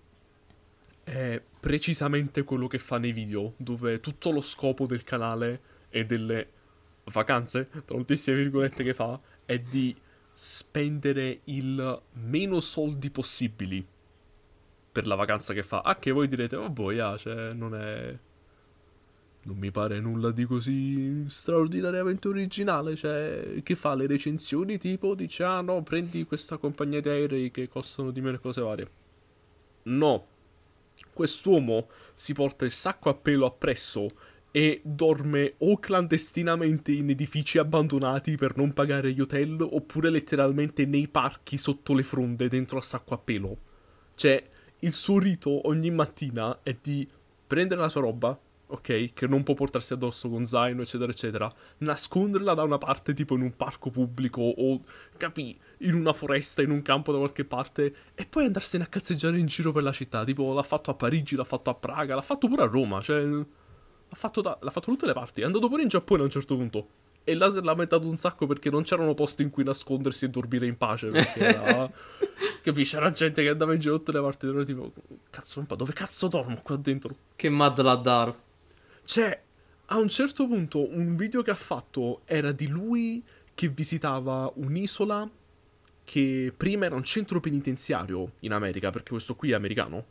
è 1.02 1.42
precisamente 1.60 2.44
quello 2.44 2.66
che 2.66 2.78
fa 2.78 2.98
nei 2.98 3.12
video, 3.12 3.54
dove 3.56 4.00
tutto 4.00 4.30
lo 4.30 4.40
scopo 4.40 4.86
del 4.86 5.04
canale 5.04 5.60
e 5.88 6.04
delle 6.04 6.50
vacanze, 7.04 7.68
tra 7.68 7.96
moltissime 7.96 8.36
virgolette 8.36 8.84
che 8.84 8.94
fa, 8.94 9.18
è 9.44 9.58
di 9.58 9.96
spendere 10.32 11.40
il 11.44 12.02
meno 12.12 12.60
soldi 12.60 13.10
possibili 13.10 13.84
per 14.92 15.06
la 15.06 15.14
vacanza 15.14 15.54
che 15.54 15.62
fa. 15.62 15.80
Ah, 15.80 15.96
che 15.98 16.10
voi 16.10 16.28
direte, 16.28 16.56
oh 16.56 16.92
yeah, 16.92 17.16
cioè, 17.16 17.52
non 17.52 17.74
è... 17.74 18.16
Non 19.48 19.56
mi 19.56 19.70
pare 19.70 19.98
nulla 19.98 20.30
di 20.30 20.44
così 20.44 21.24
straordinariamente 21.26 22.28
originale, 22.28 22.94
cioè, 22.96 23.62
che 23.62 23.76
fa 23.76 23.94
le 23.94 24.06
recensioni 24.06 24.76
tipo, 24.76 25.14
dice, 25.14 25.42
ah 25.42 25.62
no, 25.62 25.82
prendi 25.82 26.26
questa 26.26 26.58
compagnia 26.58 27.00
di 27.00 27.08
aerei 27.08 27.50
che 27.50 27.66
costano 27.66 28.10
di 28.10 28.20
meno 28.20 28.38
cose 28.40 28.60
varie. 28.60 28.90
No, 29.84 30.26
quest'uomo 31.14 31.88
si 32.12 32.34
porta 32.34 32.66
il 32.66 32.72
sacco 32.72 33.08
a 33.08 33.14
pelo 33.14 33.46
appresso 33.46 34.08
e 34.50 34.82
dorme 34.84 35.54
o 35.58 35.78
clandestinamente 35.78 36.92
in 36.92 37.08
edifici 37.08 37.56
abbandonati 37.56 38.36
per 38.36 38.54
non 38.54 38.74
pagare 38.74 39.12
gli 39.12 39.20
hotel 39.22 39.56
oppure 39.62 40.10
letteralmente 40.10 40.84
nei 40.84 41.08
parchi 41.08 41.56
sotto 41.56 41.94
le 41.94 42.02
fronde 42.02 42.48
dentro 42.48 42.76
a 42.76 42.82
sacco 42.82 43.14
a 43.14 43.18
pelo. 43.18 43.56
Cioè, 44.14 44.46
il 44.80 44.92
suo 44.92 45.18
rito 45.18 45.66
ogni 45.68 45.90
mattina 45.90 46.60
è 46.62 46.76
di 46.82 47.08
prendere 47.46 47.80
la 47.80 47.88
sua 47.88 48.02
roba, 48.02 48.38
ok, 48.68 49.12
che 49.12 49.26
non 49.26 49.42
può 49.42 49.54
portarsi 49.54 49.92
addosso 49.92 50.28
con 50.28 50.46
zaino, 50.46 50.82
eccetera, 50.82 51.10
eccetera, 51.10 51.52
nasconderla 51.78 52.54
da 52.54 52.62
una 52.62 52.78
parte, 52.78 53.12
tipo 53.14 53.34
in 53.34 53.42
un 53.42 53.56
parco 53.56 53.90
pubblico 53.90 54.40
o, 54.40 54.82
capì, 55.16 55.58
in 55.78 55.94
una 55.94 56.12
foresta, 56.12 56.62
in 56.62 56.70
un 56.70 56.82
campo 56.82 57.12
da 57.12 57.18
qualche 57.18 57.44
parte, 57.44 57.94
e 58.14 58.26
poi 58.26 58.46
andarsene 58.46 58.84
a 58.84 58.86
cazzeggiare 58.86 59.38
in 59.38 59.46
giro 59.46 59.72
per 59.72 59.82
la 59.82 59.92
città. 59.92 60.24
Tipo, 60.24 60.52
l'ha 60.54 60.62
fatto 60.62 60.90
a 60.90 60.94
Parigi, 60.94 61.36
l'ha 61.36 61.44
fatto 61.44 61.70
a 61.70 61.74
Praga, 61.74 62.14
l'ha 62.14 62.22
fatto 62.22 62.48
pure 62.48 62.62
a 62.62 62.66
Roma, 62.66 63.00
cioè 63.00 63.44
L'ha 64.08 64.16
fatto, 64.16 64.40
da, 64.40 64.56
l'ha 64.60 64.70
fatto 64.70 64.90
tutte 64.90 65.06
le 65.06 65.12
parti. 65.12 65.42
È 65.42 65.44
andato 65.44 65.68
pure 65.68 65.82
in 65.82 65.88
Giappone 65.88 66.22
a 66.22 66.24
un 66.24 66.30
certo 66.30 66.56
punto. 66.56 66.88
E 67.24 67.34
là 67.34 67.50
si 67.50 67.58
è 67.58 67.60
lamentato 67.60 68.08
un 68.08 68.16
sacco 68.16 68.46
perché 68.46 68.70
non 68.70 68.84
c'erano 68.84 69.12
posti 69.12 69.42
in 69.42 69.50
cui 69.50 69.62
nascondersi 69.62 70.24
e 70.24 70.28
dormire 70.30 70.66
in 70.66 70.78
pace. 70.78 71.08
Perché 71.08 71.40
era. 71.40 71.90
Capisci? 72.62 72.94
C'era 72.94 73.10
gente 73.10 73.42
che 73.42 73.50
andava 73.50 73.74
in 73.74 73.80
giro 73.80 73.98
tutte 73.98 74.12
le 74.12 74.20
parti. 74.20 74.46
Era 74.46 74.64
tipo, 74.64 74.92
cazzo, 75.28 75.64
dove 75.76 75.92
cazzo 75.92 76.28
dormo 76.28 76.60
qua 76.62 76.76
dentro? 76.76 77.14
Che 77.36 77.48
mad 77.50 77.80
laddaro. 77.82 78.46
Cioè, 79.08 79.42
a 79.86 79.96
un 79.96 80.10
certo 80.10 80.46
punto, 80.46 80.86
un 80.86 81.16
video 81.16 81.40
che 81.40 81.50
ha 81.50 81.54
fatto 81.54 82.20
era 82.26 82.52
di 82.52 82.66
lui 82.66 83.24
che 83.54 83.68
visitava 83.68 84.52
un'isola 84.56 85.26
che 86.04 86.52
prima 86.54 86.84
era 86.84 86.94
un 86.94 87.04
centro 87.04 87.40
penitenziario 87.40 88.32
in 88.40 88.52
America, 88.52 88.90
perché 88.90 89.12
questo 89.12 89.34
qui 89.34 89.52
è 89.52 89.54
americano. 89.54 90.04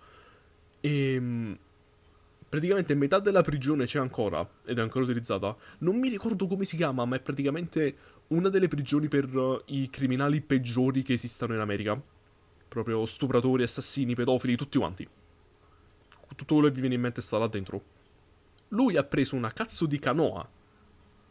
E 0.81 1.57
praticamente 2.49 2.95
metà 2.95 3.19
della 3.19 3.43
prigione 3.43 3.85
c'è 3.85 3.99
ancora 3.99 4.49
ed 4.65 4.79
è 4.79 4.81
ancora 4.81 5.05
utilizzata. 5.05 5.55
Non 5.79 5.99
mi 5.99 6.09
ricordo 6.09 6.47
come 6.47 6.65
si 6.65 6.75
chiama, 6.75 7.05
ma 7.05 7.17
è 7.17 7.19
praticamente 7.19 7.95
una 8.29 8.49
delle 8.49 8.67
prigioni 8.67 9.07
per 9.09 9.61
i 9.67 9.91
criminali 9.91 10.41
peggiori 10.41 11.03
che 11.03 11.13
esistano 11.13 11.53
in 11.53 11.59
America. 11.59 12.01
Proprio 12.67 13.05
stupratori, 13.05 13.61
assassini, 13.61 14.15
pedofili, 14.15 14.55
tutti 14.55 14.79
quanti. 14.79 15.07
Tutto 16.35 16.53
quello 16.55 16.69
che 16.69 16.73
vi 16.73 16.81
viene 16.81 16.95
in 16.95 17.01
mente 17.01 17.21
sta 17.21 17.37
là 17.37 17.45
dentro. 17.45 17.93
Lui 18.69 18.97
ha 18.97 19.03
preso 19.03 19.35
una 19.35 19.53
cazzo 19.53 19.85
di 19.85 19.99
canoa, 19.99 20.47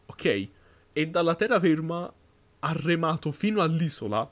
ok? 0.06 0.48
E 0.92 1.06
dalla 1.08 1.34
terraferma 1.34 2.12
ha 2.60 2.72
remato 2.72 3.32
fino 3.32 3.60
all'isola 3.60 4.30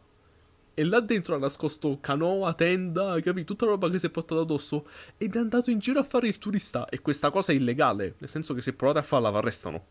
e 0.77 0.83
là 0.83 0.99
dentro 0.99 1.37
ha 1.37 1.39
nascosto 1.39 1.99
canoa, 2.01 2.53
tenda, 2.55 3.21
capi? 3.21 3.45
Tutta 3.45 3.65
la 3.65 3.73
roba 3.73 3.89
che 3.89 4.01
si 4.01 4.07
è 4.07 4.11
portata 4.11 4.41
addosso. 4.41 4.89
Ed 5.17 5.37
è 5.37 5.39
andato 5.39 5.71
in 5.71 5.79
giro 5.79 6.01
a 6.01 6.03
fare 6.03 6.27
il 6.27 6.39
turista. 6.39 6.89
E 6.89 7.01
questa 7.01 7.31
cosa 7.31 7.53
è 7.53 7.55
illegale. 7.55 8.17
Nel 8.19 8.29
senso 8.29 8.55
che 8.55 8.61
se 8.61 8.73
provate 8.73 8.99
a 8.99 9.03
farla, 9.03 9.31
vi 9.31 9.37
arrestano. 9.37 9.85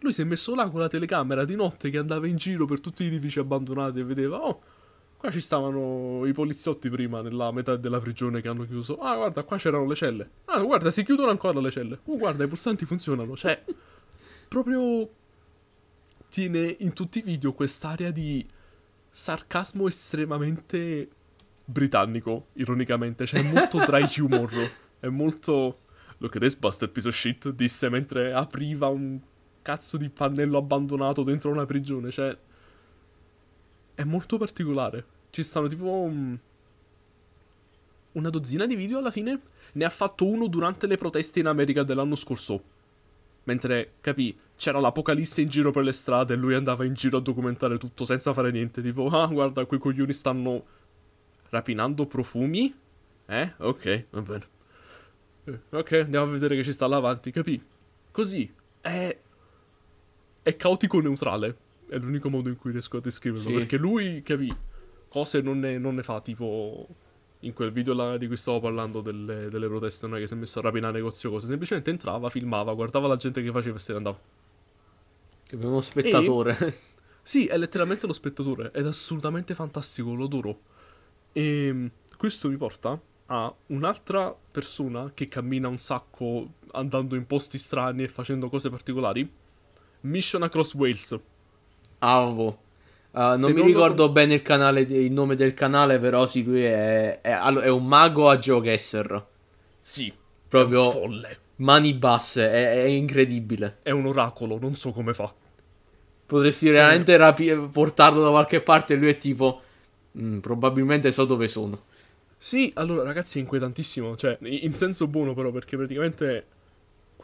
Lui 0.00 0.12
si 0.12 0.20
è 0.20 0.24
messo 0.24 0.54
là 0.54 0.68
con 0.68 0.80
la 0.80 0.88
telecamera 0.88 1.46
di 1.46 1.54
notte 1.54 1.88
che 1.88 1.96
andava 1.96 2.26
in 2.26 2.36
giro 2.36 2.66
per 2.66 2.80
tutti 2.80 3.04
gli 3.04 3.06
edifici 3.06 3.38
abbandonati 3.38 4.00
e 4.00 4.04
vedeva, 4.04 4.44
oh, 4.44 4.60
qua 5.24 5.32
ci 5.32 5.40
stavano 5.40 6.26
i 6.26 6.34
poliziotti 6.34 6.90
prima 6.90 7.22
nella 7.22 7.50
metà 7.50 7.76
della 7.76 7.98
prigione 7.98 8.42
che 8.42 8.48
hanno 8.48 8.66
chiuso. 8.66 8.98
Ah, 8.98 9.16
guarda, 9.16 9.42
qua 9.42 9.56
c'erano 9.56 9.86
le 9.86 9.94
celle. 9.94 10.30
Ah, 10.44 10.60
guarda, 10.60 10.90
si 10.90 11.02
chiudono 11.02 11.30
ancora 11.30 11.60
le 11.60 11.70
celle. 11.70 12.00
Oh, 12.04 12.18
guarda, 12.18 12.44
i 12.44 12.46
pulsanti 12.46 12.84
funzionano. 12.84 13.34
Cioè, 13.34 13.64
proprio 14.48 15.08
tiene 16.28 16.76
in 16.80 16.92
tutti 16.92 17.20
i 17.20 17.22
video 17.22 17.54
quest'area 17.54 18.10
di 18.10 18.46
sarcasmo 19.08 19.86
estremamente 19.86 21.08
britannico, 21.64 22.48
ironicamente. 22.54 23.24
Cioè, 23.24 23.40
è 23.40 23.50
molto 23.50 23.78
dry 23.78 24.06
humor. 24.20 24.50
È 25.00 25.08
molto. 25.08 25.78
Look 26.18 26.36
at 26.36 26.42
this 26.42 26.54
busted 26.54 26.90
piece 26.90 27.08
of 27.08 27.14
shit. 27.14 27.48
Disse 27.48 27.88
mentre 27.88 28.34
apriva 28.34 28.88
un 28.88 29.18
cazzo 29.62 29.96
di 29.96 30.10
pannello 30.10 30.58
abbandonato 30.58 31.22
dentro 31.22 31.50
una 31.50 31.64
prigione. 31.64 32.10
Cioè. 32.10 32.36
È 33.94 34.04
molto 34.04 34.36
particolare. 34.36 35.12
Ci 35.34 35.42
stanno 35.42 35.66
tipo. 35.66 35.90
Um, 35.90 36.38
una 38.12 38.30
dozzina 38.30 38.66
di 38.66 38.76
video 38.76 38.98
alla 38.98 39.10
fine. 39.10 39.40
Ne 39.72 39.84
ha 39.84 39.90
fatto 39.90 40.24
uno 40.24 40.46
durante 40.46 40.86
le 40.86 40.96
proteste 40.96 41.40
in 41.40 41.46
America 41.46 41.82
dell'anno 41.82 42.14
scorso. 42.14 42.62
Mentre, 43.42 43.94
capì, 44.00 44.38
c'era 44.54 44.78
l'apocalisse 44.78 45.42
in 45.42 45.48
giro 45.48 45.72
per 45.72 45.82
le 45.82 45.90
strade 45.90 46.34
e 46.34 46.36
lui 46.36 46.54
andava 46.54 46.84
in 46.84 46.94
giro 46.94 47.16
a 47.16 47.20
documentare 47.20 47.78
tutto 47.78 48.04
senza 48.04 48.32
fare 48.32 48.52
niente. 48.52 48.80
Tipo, 48.80 49.08
ah, 49.10 49.26
guarda, 49.26 49.64
quei 49.64 49.80
coglioni 49.80 50.12
stanno 50.12 50.64
rapinando 51.48 52.06
profumi. 52.06 52.72
Eh? 53.26 53.54
Ok, 53.56 54.04
va 54.10 54.22
bene. 54.22 54.46
Eh, 55.46 55.58
ok, 55.70 55.92
andiamo 55.94 56.26
a 56.26 56.30
vedere 56.30 56.54
che 56.54 56.62
ci 56.62 56.70
sta 56.70 56.86
là 56.86 56.98
avanti, 56.98 57.32
capì? 57.32 57.60
Così. 58.12 58.54
È... 58.80 59.18
È 60.42 60.56
caotico 60.56 61.00
neutrale. 61.00 61.56
È 61.88 61.96
l'unico 61.98 62.30
modo 62.30 62.48
in 62.48 62.56
cui 62.56 62.70
riesco 62.70 62.98
a 62.98 63.00
descriverlo. 63.00 63.48
Sì. 63.48 63.54
Perché 63.56 63.76
lui, 63.76 64.22
capì, 64.22 64.48
cose 65.14 65.40
non 65.40 65.60
ne, 65.60 65.78
non 65.78 65.94
ne 65.94 66.02
fa, 66.02 66.20
tipo 66.20 66.88
in 67.40 67.52
quel 67.52 67.70
video 67.70 67.94
là 67.94 68.16
di 68.16 68.26
cui 68.26 68.36
stavo 68.36 68.58
parlando 68.58 69.00
delle, 69.00 69.48
delle 69.48 69.68
proteste, 69.68 70.08
non 70.08 70.16
è 70.16 70.20
che 70.20 70.26
si 70.26 70.34
è 70.34 70.36
messo 70.36 70.58
a 70.58 70.62
rapinare 70.62 70.94
negozio 70.94 71.30
cose, 71.30 71.46
semplicemente 71.46 71.90
entrava, 71.90 72.30
filmava, 72.30 72.74
guardava 72.74 73.06
la 73.06 73.14
gente 73.14 73.40
che 73.40 73.52
faceva 73.52 73.76
e 73.76 73.78
se 73.78 73.92
ne 73.92 73.98
andava. 73.98 74.18
Che 75.46 75.54
uno 75.54 75.80
spettatore. 75.80 76.58
E... 76.58 76.74
Sì, 77.22 77.46
è 77.46 77.56
letteralmente 77.56 78.08
lo 78.08 78.12
spettatore, 78.12 78.72
ed 78.74 78.86
è 78.86 78.88
assolutamente 78.88 79.54
fantastico, 79.54 80.14
lo 80.14 80.24
adoro. 80.24 80.58
E 81.32 81.90
questo 82.16 82.48
mi 82.48 82.56
porta 82.56 83.00
a 83.26 83.54
un'altra 83.66 84.36
persona 84.50 85.12
che 85.14 85.28
cammina 85.28 85.68
un 85.68 85.78
sacco 85.78 86.54
andando 86.72 87.14
in 87.14 87.24
posti 87.24 87.58
strani 87.58 88.02
e 88.02 88.08
facendo 88.08 88.48
cose 88.48 88.68
particolari. 88.68 89.30
Mission 90.00 90.42
Across 90.42 90.74
Wales. 90.74 91.20
Boh. 92.00 92.63
Uh, 93.14 93.18
non 93.20 93.38
Secondo- 93.38 93.62
mi 93.62 93.66
ricordo 93.68 94.08
bene 94.10 94.34
il, 94.34 94.42
canale, 94.42 94.80
il 94.80 95.12
nome 95.12 95.36
del 95.36 95.54
canale, 95.54 96.00
però 96.00 96.26
sì, 96.26 96.42
lui 96.42 96.64
è, 96.64 97.20
è, 97.20 97.30
è 97.38 97.68
un 97.68 97.86
mago 97.86 98.28
a 98.28 98.38
GeoGuessr. 98.38 99.22
Sì, 99.78 100.12
Proprio 100.48 100.90
folle. 100.90 101.38
mani 101.56 101.94
basse, 101.94 102.50
è, 102.50 102.82
è 102.82 102.86
incredibile. 102.86 103.78
È 103.82 103.90
un 103.90 104.06
oracolo, 104.06 104.58
non 104.58 104.74
so 104.74 104.90
come 104.90 105.14
fa. 105.14 105.32
Potresti 106.26 106.70
veramente 106.70 107.16
rapi- 107.16 107.68
portarlo 107.70 108.22
da 108.22 108.30
qualche 108.30 108.60
parte 108.60 108.94
e 108.94 108.96
lui 108.96 109.10
è 109.10 109.18
tipo... 109.18 109.60
"Mm, 110.18 110.38
probabilmente 110.40 111.12
so 111.12 111.24
dove 111.24 111.46
sono. 111.48 111.82
Sì, 112.36 112.70
allora 112.74 113.04
ragazzi 113.04 113.38
è 113.38 113.40
inquietantissimo, 113.42 114.16
cioè 114.16 114.36
in 114.40 114.74
senso 114.74 115.06
buono 115.06 115.34
però 115.34 115.50
perché 115.50 115.76
praticamente 115.76 116.46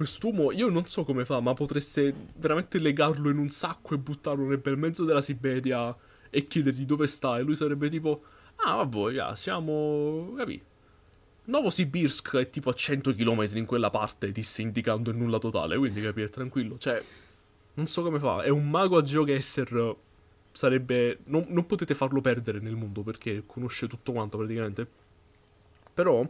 quest'uomo 0.00 0.50
io 0.50 0.70
non 0.70 0.86
so 0.86 1.04
come 1.04 1.26
fa, 1.26 1.40
ma 1.40 1.52
potreste 1.52 2.14
veramente 2.36 2.78
legarlo 2.78 3.28
in 3.28 3.36
un 3.36 3.50
sacco 3.50 3.92
e 3.92 3.98
buttarlo 3.98 4.46
nel 4.46 4.56
bel 4.56 4.78
mezzo 4.78 5.04
della 5.04 5.20
Siberia 5.20 5.94
e 6.30 6.44
chiedergli 6.44 6.86
dove 6.86 7.06
sta 7.06 7.38
e 7.38 7.42
lui 7.42 7.54
sarebbe 7.54 7.90
tipo 7.90 8.22
"Ah, 8.64 8.76
vabbè, 8.76 9.12
ya, 9.12 9.36
siamo, 9.36 10.32
capì? 10.38 10.58
Novosibirsk 11.44 12.36
è 12.36 12.48
tipo 12.48 12.70
a 12.70 12.72
100 12.72 13.14
km 13.14 13.46
in 13.56 13.66
quella 13.66 13.90
parte, 13.90 14.32
disse 14.32 14.62
indicando 14.62 15.10
il 15.10 15.18
nulla 15.18 15.38
totale, 15.38 15.76
quindi 15.76 16.00
capì, 16.00 16.22
è 16.22 16.30
tranquillo, 16.30 16.78
cioè 16.78 17.02
non 17.74 17.86
so 17.86 18.02
come 18.02 18.18
fa, 18.18 18.40
è 18.40 18.48
un 18.48 18.70
mago 18.70 18.96
a 18.96 19.02
GeoGuessr 19.02 19.94
sarebbe 20.52 21.18
non, 21.26 21.44
non 21.48 21.66
potete 21.66 21.94
farlo 21.94 22.22
perdere 22.22 22.58
nel 22.60 22.74
mondo 22.74 23.02
perché 23.02 23.42
conosce 23.44 23.86
tutto 23.86 24.12
quanto 24.12 24.38
praticamente. 24.38 24.86
Però 25.92 26.26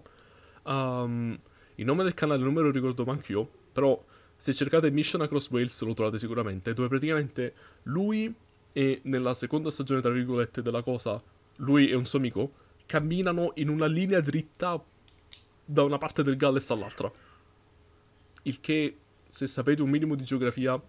um, 0.64 1.38
il 1.76 1.84
nome 1.84 2.02
del 2.02 2.14
canale 2.14 2.42
non 2.42 2.52
me 2.52 2.62
lo 2.62 2.70
ricordo 2.72 3.04
manco 3.04 3.30
io, 3.32 3.50
però 3.80 4.04
se 4.36 4.52
cercate 4.52 4.90
Mission 4.90 5.22
Across 5.22 5.48
Wales 5.50 5.80
lo 5.82 5.94
trovate 5.94 6.18
sicuramente, 6.18 6.74
dove 6.74 6.88
praticamente 6.88 7.54
lui 7.84 8.32
e 8.72 9.00
nella 9.04 9.32
seconda 9.32 9.70
stagione, 9.70 10.02
tra 10.02 10.10
virgolette, 10.10 10.60
della 10.60 10.82
cosa, 10.82 11.20
lui 11.56 11.88
e 11.88 11.94
un 11.94 12.04
suo 12.04 12.18
amico 12.18 12.52
camminano 12.84 13.52
in 13.54 13.70
una 13.70 13.86
linea 13.86 14.20
dritta 14.20 14.82
da 15.64 15.82
una 15.82 15.96
parte 15.96 16.22
del 16.22 16.36
Galles 16.36 16.70
all'altra. 16.70 17.10
Il 18.42 18.60
che, 18.60 18.96
se 19.30 19.46
sapete 19.46 19.80
un 19.80 19.88
minimo 19.88 20.14
di 20.14 20.24
geografia, 20.24 20.80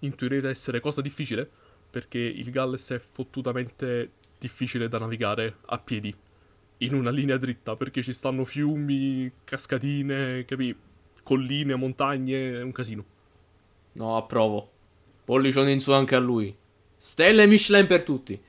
intuirete 0.00 0.48
essere 0.48 0.78
cosa 0.78 1.00
difficile, 1.00 1.50
perché 1.90 2.18
il 2.18 2.48
Galles 2.50 2.90
è 2.90 2.98
fottutamente 3.00 4.12
difficile 4.38 4.86
da 4.88 4.98
navigare 4.98 5.56
a 5.66 5.78
piedi 5.78 6.14
in 6.78 6.94
una 6.94 7.10
linea 7.10 7.38
dritta, 7.38 7.74
perché 7.74 8.04
ci 8.04 8.12
stanno 8.12 8.44
fiumi, 8.44 9.30
cascatine, 9.42 10.44
capi? 10.44 10.86
Colline, 11.28 11.74
montagne, 11.74 12.52
è 12.52 12.62
un 12.62 12.72
casino. 12.72 13.04
No, 13.92 14.16
approvo. 14.16 14.70
Pollicione 15.26 15.72
in 15.72 15.80
su 15.80 15.92
anche 15.92 16.14
a 16.14 16.18
lui. 16.18 16.56
Stelle 16.96 17.44
Michelin 17.46 17.86
per 17.86 18.02
tutti. 18.02 18.40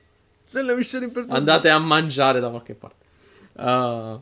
La 0.52 0.74
missione 0.74 1.10
per 1.10 1.26
Andate 1.28 1.68
a 1.68 1.78
mangiare 1.78 2.40
da 2.40 2.48
qualche 2.48 2.74
parte. 2.74 3.04
Uh, 3.52 4.18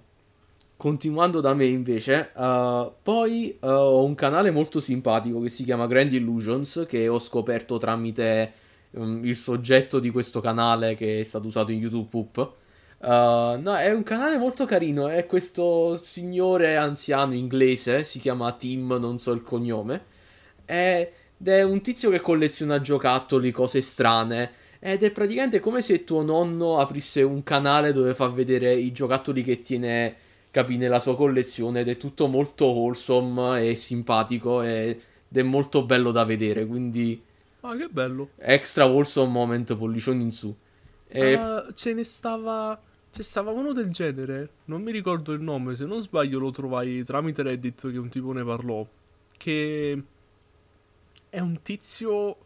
continuando 0.77 1.41
da 1.41 1.55
me 1.55 1.67
invece, 1.67 2.33
uh, 2.35 2.93
poi 3.01 3.57
uh, 3.61 3.67
ho 3.69 4.05
un 4.05 4.17
canale 4.17 4.51
molto 4.51 4.81
simpatico 4.81 5.41
che 5.41 5.51
si 5.51 5.63
chiama 5.63 5.87
Grand 5.87 6.13
Illusions 6.13 6.85
che 6.89 7.07
ho 7.07 7.21
scoperto 7.21 7.79
tramite 7.79 8.53
um, 8.91 9.25
il 9.25 9.37
soggetto 9.37 10.01
di 10.01 10.11
questo 10.11 10.41
canale 10.41 10.97
che 10.97 11.21
è 11.21 11.23
stato 11.23 11.47
usato 11.47 11.71
in 11.71 11.79
YouTube 11.79 12.09
Poop. 12.11 12.53
No, 13.01 13.77
è 13.77 13.93
un 13.93 14.03
canale 14.03 14.39
molto 14.39 14.65
carino, 14.65 15.09
è 15.09 15.27
questo 15.27 15.97
signore 15.99 16.77
anziano 16.77 17.35
inglese, 17.35 18.05
si 18.05 18.19
chiama 18.19 18.53
Tim, 18.53 18.93
non 18.99 19.19
so 19.19 19.33
il 19.33 19.43
cognome, 19.43 20.05
ed 20.65 21.09
è 21.43 21.63
un 21.63 21.81
tizio 21.83 22.11
che 22.11 22.21
colleziona 22.21 22.81
giocattoli, 22.81 23.51
cose 23.53 23.81
strane. 23.83 24.53
Ed 24.81 25.03
è 25.03 25.11
praticamente 25.13 25.61
come 25.61 25.83
se 25.83 26.05
tuo 26.05 26.23
nonno 26.23 26.79
aprisse 26.79 27.23
un 27.23 27.43
canale 27.43 27.93
dove 27.93 28.15
fa 28.15 28.29
vedere 28.29 28.75
i 28.75 28.93
giocattoli 28.93 29.43
che 29.43 29.61
tiene, 29.63 30.17
capi, 30.51 30.77
nella 30.77 31.01
sua 31.01 31.17
collezione. 31.17 31.81
Ed 31.81 31.89
è 31.89 31.97
tutto 31.97 32.27
molto 32.29 32.67
wholesome 32.67 33.69
e 33.71 33.77
simpatico 33.77 34.63
ed 34.63 35.01
è 35.33 35.43
molto 35.43 35.85
bello 35.85 36.13
da 36.13 36.25
vedere. 36.25 36.65
Quindi, 36.67 37.21
Ah, 37.61 37.77
che 37.77 37.89
bello. 37.89 38.31
extra 38.37 38.85
wholesome 38.87 39.31
moment, 39.31 39.77
pollicioni 39.77 40.23
in 40.23 40.33
su. 40.33 40.55
E 41.09 41.35
Ah, 41.35 41.73
ce 41.75 41.93
ne 41.95 42.05
stava. 42.05 42.81
C'è 43.11 43.23
stava 43.23 43.51
uno 43.51 43.73
del 43.73 43.91
genere. 43.91 44.49
Non 44.67 44.83
mi 44.83 44.93
ricordo 44.93 45.33
il 45.33 45.41
nome. 45.41 45.75
Se 45.75 45.85
non 45.87 46.01
sbaglio, 46.01 46.39
lo 46.39 46.51
trovai 46.51 47.03
tramite 47.05 47.43
Reddit 47.43 47.91
che 47.91 47.99
un 47.99 48.09
tipo 48.09 48.33
ne 48.33 48.45
parlò. 48.45 48.87
Che 49.37 50.03
è 51.31 51.41
un 51.41 51.61
tizio 51.63 52.37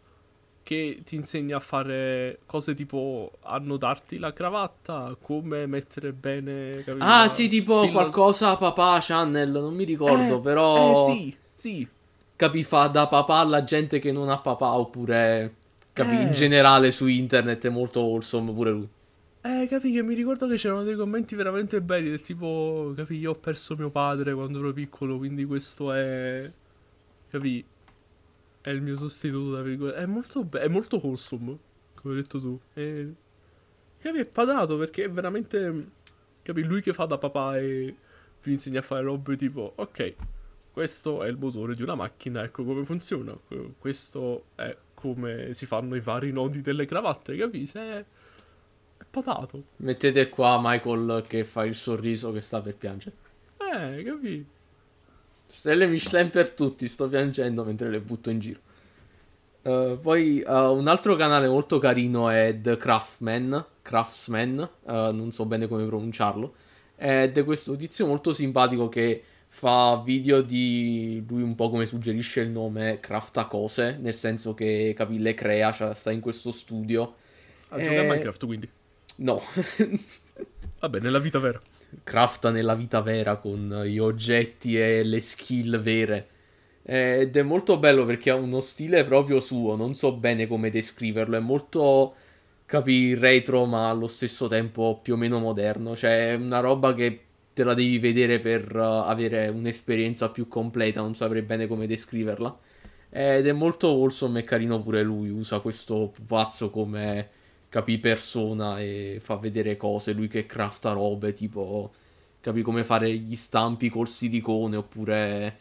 che 0.62 1.00
ti 1.04 1.16
insegna 1.16 1.56
a 1.56 1.60
fare 1.60 2.38
cose 2.46 2.74
tipo 2.74 3.32
annodarti 3.42 4.18
la 4.18 4.32
cravatta, 4.32 5.16
come 5.20 5.66
mettere 5.66 6.12
bene. 6.12 6.82
capito? 6.84 7.04
Ah, 7.04 7.28
sì, 7.28 7.48
tipo 7.48 7.78
spilla- 7.82 7.92
qualcosa 7.92 8.56
papà 8.56 8.98
channel, 9.00 9.50
non 9.50 9.74
mi 9.74 9.84
ricordo, 9.84 10.36
Eh, 10.38 10.40
però 10.40 11.08
Eh, 11.08 11.14
sì, 11.14 11.36
sì. 11.52 11.88
capi 12.36 12.62
fa 12.62 12.86
da 12.86 13.08
papà 13.08 13.38
alla 13.38 13.64
gente 13.64 13.98
che 13.98 14.12
non 14.12 14.28
ha 14.30 14.38
papà 14.38 14.72
oppure 14.78 15.54
capi 15.92 16.14
Eh. 16.16 16.22
in 16.22 16.32
generale 16.32 16.90
su 16.92 17.06
internet 17.08 17.66
è 17.66 17.70
molto 17.70 18.00
wholesome 18.02 18.52
pure 18.52 18.70
lui. 18.70 18.88
Eh, 19.44 19.66
capi 19.68 19.90
che 19.92 20.02
mi 20.02 20.14
ricordo 20.14 20.46
che 20.46 20.54
c'erano 20.54 20.84
dei 20.84 20.94
commenti 20.94 21.34
veramente 21.34 21.80
belli 21.82 22.08
del 22.08 22.20
tipo, 22.20 22.92
capi, 22.94 23.16
io 23.16 23.32
ho 23.32 23.34
perso 23.34 23.74
mio 23.76 23.90
padre 23.90 24.34
quando 24.34 24.60
ero 24.60 24.72
piccolo, 24.72 25.18
quindi 25.18 25.44
questo 25.44 25.92
è, 25.92 26.48
capi, 27.28 27.64
è 28.60 28.70
il 28.70 28.80
mio 28.82 28.96
sostituto, 28.96 29.54
tra 29.54 29.62
virgolette. 29.62 29.98
È 29.98 30.06
molto, 30.06 30.44
be- 30.44 30.60
è 30.60 30.68
molto 30.68 31.00
wholesome, 31.02 31.58
come 31.96 32.14
hai 32.14 32.20
detto 32.22 32.38
tu. 32.40 32.60
E, 32.74 33.12
capi, 33.98 34.18
è 34.18 34.24
padato 34.26 34.78
perché 34.78 35.04
è 35.04 35.10
veramente, 35.10 35.88
capi, 36.42 36.62
lui 36.62 36.80
che 36.80 36.92
fa 36.92 37.06
da 37.06 37.18
papà 37.18 37.58
e 37.58 37.96
vi 38.44 38.52
insegna 38.52 38.78
a 38.78 38.82
fare 38.82 39.02
robe 39.02 39.34
tipo, 39.36 39.72
ok, 39.74 40.14
questo 40.72 41.22
è 41.24 41.28
il 41.28 41.36
motore 41.36 41.74
di 41.74 41.82
una 41.82 41.96
macchina, 41.96 42.44
ecco 42.44 42.62
come 42.64 42.84
funziona, 42.84 43.36
questo 43.78 44.44
è 44.54 44.76
come 44.94 45.52
si 45.54 45.66
fanno 45.66 45.96
i 45.96 46.00
vari 46.00 46.30
nodi 46.30 46.60
delle 46.60 46.86
cravatte, 46.86 47.36
capisci? 47.36 47.76
È, 47.78 47.96
è 47.98 48.04
patato. 49.08 49.62
Mettete 49.76 50.28
qua 50.28 50.58
Michael 50.62 51.24
che 51.26 51.44
fa 51.44 51.64
il 51.64 51.74
sorriso 51.74 52.32
che 52.32 52.40
sta 52.40 52.60
per 52.60 52.76
piangere. 52.76 53.16
Eh, 53.58 54.02
capì? 54.02 54.44
Stelle 55.46 55.86
Michelin 55.86 56.30
per 56.30 56.50
tutti, 56.52 56.88
sto 56.88 57.08
piangendo 57.08 57.64
mentre 57.64 57.90
le 57.90 58.00
butto 58.00 58.30
in 58.30 58.38
giro. 58.38 58.60
Uh, 59.62 59.98
poi 60.00 60.42
uh, 60.44 60.52
un 60.52 60.88
altro 60.88 61.14
canale 61.14 61.46
molto 61.46 61.78
carino 61.78 62.28
è 62.28 62.58
The 62.60 62.76
Craftsman, 62.76 63.64
Craftsman, 63.82 64.68
uh, 64.82 64.92
non 65.12 65.30
so 65.30 65.44
bene 65.44 65.68
come 65.68 65.86
pronunciarlo, 65.86 66.54
ed 66.96 67.36
è 67.36 67.44
questo 67.44 67.76
tizio 67.76 68.06
molto 68.06 68.32
simpatico 68.32 68.88
che 68.88 69.22
fa 69.48 70.00
video 70.02 70.40
di 70.40 71.22
lui 71.28 71.42
un 71.42 71.54
po' 71.54 71.68
come 71.68 71.84
suggerisce 71.84 72.40
il 72.40 72.48
nome, 72.48 72.98
crafta 73.00 73.44
cose, 73.44 73.98
nel 74.00 74.14
senso 74.14 74.54
che 74.54 74.94
capi, 74.96 75.18
le 75.18 75.34
crea, 75.34 75.70
cioè 75.72 75.94
sta 75.94 76.10
in 76.10 76.20
questo 76.20 76.50
studio. 76.50 77.16
Ah, 77.68 77.78
gioca 77.78 78.00
a 78.00 78.04
Minecraft 78.04 78.46
quindi. 78.46 78.68
No, 79.16 79.42
Vabbè, 80.80 80.98
nella 81.00 81.18
vita 81.18 81.38
vera. 81.38 81.60
crafta 82.02 82.50
nella 82.50 82.74
vita 82.74 83.00
vera 83.00 83.36
con 83.36 83.82
gli 83.86 83.98
oggetti 83.98 84.78
e 84.78 85.02
le 85.04 85.20
skill 85.20 85.78
vere. 85.80 86.28
Ed 86.82 87.36
è 87.36 87.42
molto 87.42 87.78
bello 87.78 88.04
perché 88.04 88.30
ha 88.30 88.34
uno 88.34 88.60
stile 88.60 89.04
proprio 89.04 89.40
suo, 89.40 89.76
non 89.76 89.94
so 89.94 90.16
bene 90.16 90.46
come 90.48 90.70
descriverlo, 90.70 91.36
è 91.36 91.40
molto, 91.40 92.14
capi, 92.66 93.14
retro 93.14 93.66
ma 93.66 93.88
allo 93.90 94.08
stesso 94.08 94.48
tempo 94.48 94.98
più 95.02 95.14
o 95.14 95.16
meno 95.16 95.38
moderno, 95.38 95.94
cioè 95.96 96.32
è 96.32 96.34
una 96.34 96.60
roba 96.60 96.94
che 96.94 97.20
te 97.54 97.64
la 97.64 97.74
devi 97.74 97.98
vedere 97.98 98.40
per 98.40 98.74
uh, 98.74 98.80
avere 99.06 99.48
un'esperienza 99.48 100.30
più 100.30 100.48
completa, 100.48 101.00
non 101.02 101.14
saprei 101.14 101.42
bene 101.42 101.66
come 101.68 101.86
descriverla. 101.86 102.58
Ed 103.10 103.46
è 103.46 103.52
molto 103.52 103.92
wholesome 103.94 104.40
e 104.40 104.44
carino 104.44 104.82
pure 104.82 105.02
lui, 105.02 105.28
usa 105.30 105.60
questo 105.60 106.10
pupazzo 106.12 106.70
come 106.70 107.28
capi 107.72 107.96
persona 107.98 108.78
e 108.80 109.16
fa 109.18 109.36
vedere 109.36 109.78
cose, 109.78 110.12
lui 110.12 110.28
che 110.28 110.44
crafta 110.44 110.92
robe, 110.92 111.32
tipo 111.32 111.90
capi 112.38 112.60
come 112.60 112.84
fare 112.84 113.10
gli 113.16 113.34
stampi 113.34 113.88
col 113.88 114.08
silicone 114.08 114.76
oppure 114.76 115.58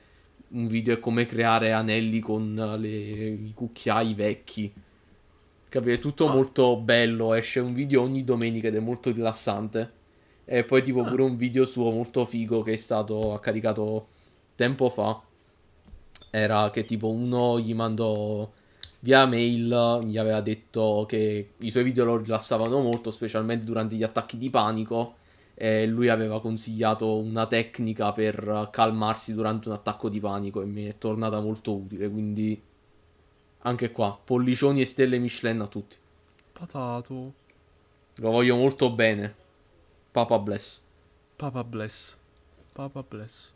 un 0.49 0.68
video 0.68 0.95
è 0.95 0.99
come 0.99 1.26
creare 1.26 1.72
anelli 1.72 2.20
con 2.20 2.53
le- 2.78 2.89
i 2.89 3.53
cucchiai 3.55 4.14
vecchi. 4.14 4.74
Capi, 5.70 5.91
è 5.91 5.99
tutto 5.99 6.28
Ah. 6.28 6.34
molto 6.34 6.76
bello, 6.76 7.34
esce 7.34 7.62
un 7.62 7.74
video 7.74 8.01
ogni 8.01 8.26
domenica 8.26 8.68
ed 8.68 8.76
è 8.76 8.80
molto 8.80 9.12
rilassante. 9.14 9.91
E 10.43 10.66
poi 10.66 10.84
tipo 10.84 10.99
Ah. 11.01 11.07
pure 11.09 11.24
un 11.24 11.38
video 11.38 11.64
suo 11.64 11.91
molto 11.91 12.26
figo 12.26 12.62
che 12.62 12.74
è 12.74 12.76
stato 12.76 13.39
caricato 13.41 14.07
tempo 14.55 14.89
fa. 14.89 15.22
Era 16.30 16.70
che 16.72 16.84
tipo 16.84 17.09
uno 17.09 17.57
gli 17.59 17.74
mandò 17.74 18.49
via 19.02 19.26
mail, 19.26 20.02
gli 20.06 20.18
aveva 20.18 20.41
detto 20.41 21.06
che 21.08 21.52
i 21.58 21.70
suoi 21.70 21.84
video 21.84 22.06
lo 22.06 22.18
rilassavano 22.18 22.80
molto, 22.80 23.12
specialmente 23.12 23.66
durante 23.66 23.95
gli 23.95 24.04
attacchi 24.04 24.38
di 24.38 24.49
panico. 24.49 25.18
E 25.54 25.86
lui 25.86 26.10
aveva 26.10 26.41
consigliato 26.41 27.18
una 27.18 27.45
tecnica 27.45 28.12
per 28.14 28.70
calmarsi 28.72 29.36
durante 29.36 29.68
un 29.68 29.76
attacco 29.76 30.10
di 30.10 30.20
panico 30.20 30.62
e 30.62 30.66
mi 30.66 30.86
è 30.86 30.97
tornata 30.97 31.39
molto 31.39 31.76
utile. 31.76 32.10
Quindi 32.10 32.60
anche 33.60 33.91
qua, 33.91 34.20
pollicioni 34.24 34.82
e 34.82 34.86
stelle 34.86 35.20
Michelin 35.20 35.62
a 35.62 35.68
tutti. 35.68 35.97
Patato. 36.52 37.34
Lo 38.16 38.32
voglio 38.32 38.56
molto 38.56 38.89
bene. 38.91 39.36
Papa 40.12 40.39
bless. 40.39 40.82
Papa 41.36 41.64
bless. 41.64 42.18
Papa 42.74 43.04
bless. 43.08 43.52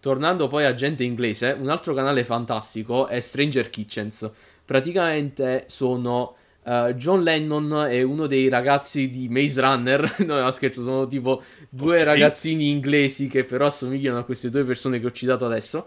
Tornando 0.00 0.48
poi 0.48 0.64
a 0.64 0.74
gente 0.74 1.04
inglese, 1.04 1.52
un 1.52 1.68
altro 1.68 1.92
canale 1.92 2.24
fantastico 2.24 3.06
è 3.06 3.20
Stranger 3.20 3.68
Kitchens. 3.68 4.30
Praticamente 4.64 5.64
sono 5.68 6.36
eh, 6.64 6.94
John 6.96 7.22
Lennon 7.22 7.86
e 7.90 8.02
uno 8.02 8.26
dei 8.26 8.48
ragazzi 8.48 9.08
di 9.10 9.28
Maze 9.28 9.60
Runner. 9.60 10.16
no, 10.26 10.40
no, 10.40 10.50
scherzo, 10.50 10.82
sono 10.82 11.06
tipo 11.06 11.42
due 11.68 12.02
Ok. 12.02 12.04
ragazzini 12.04 12.70
inglesi 12.70 13.28
che 13.28 13.44
però 13.44 13.66
assomigliano 13.66 14.18
a 14.18 14.24
queste 14.24 14.50
due 14.50 14.64
persone 14.64 15.00
che 15.00 15.06
ho 15.06 15.12
citato 15.12 15.44
adesso. 15.46 15.86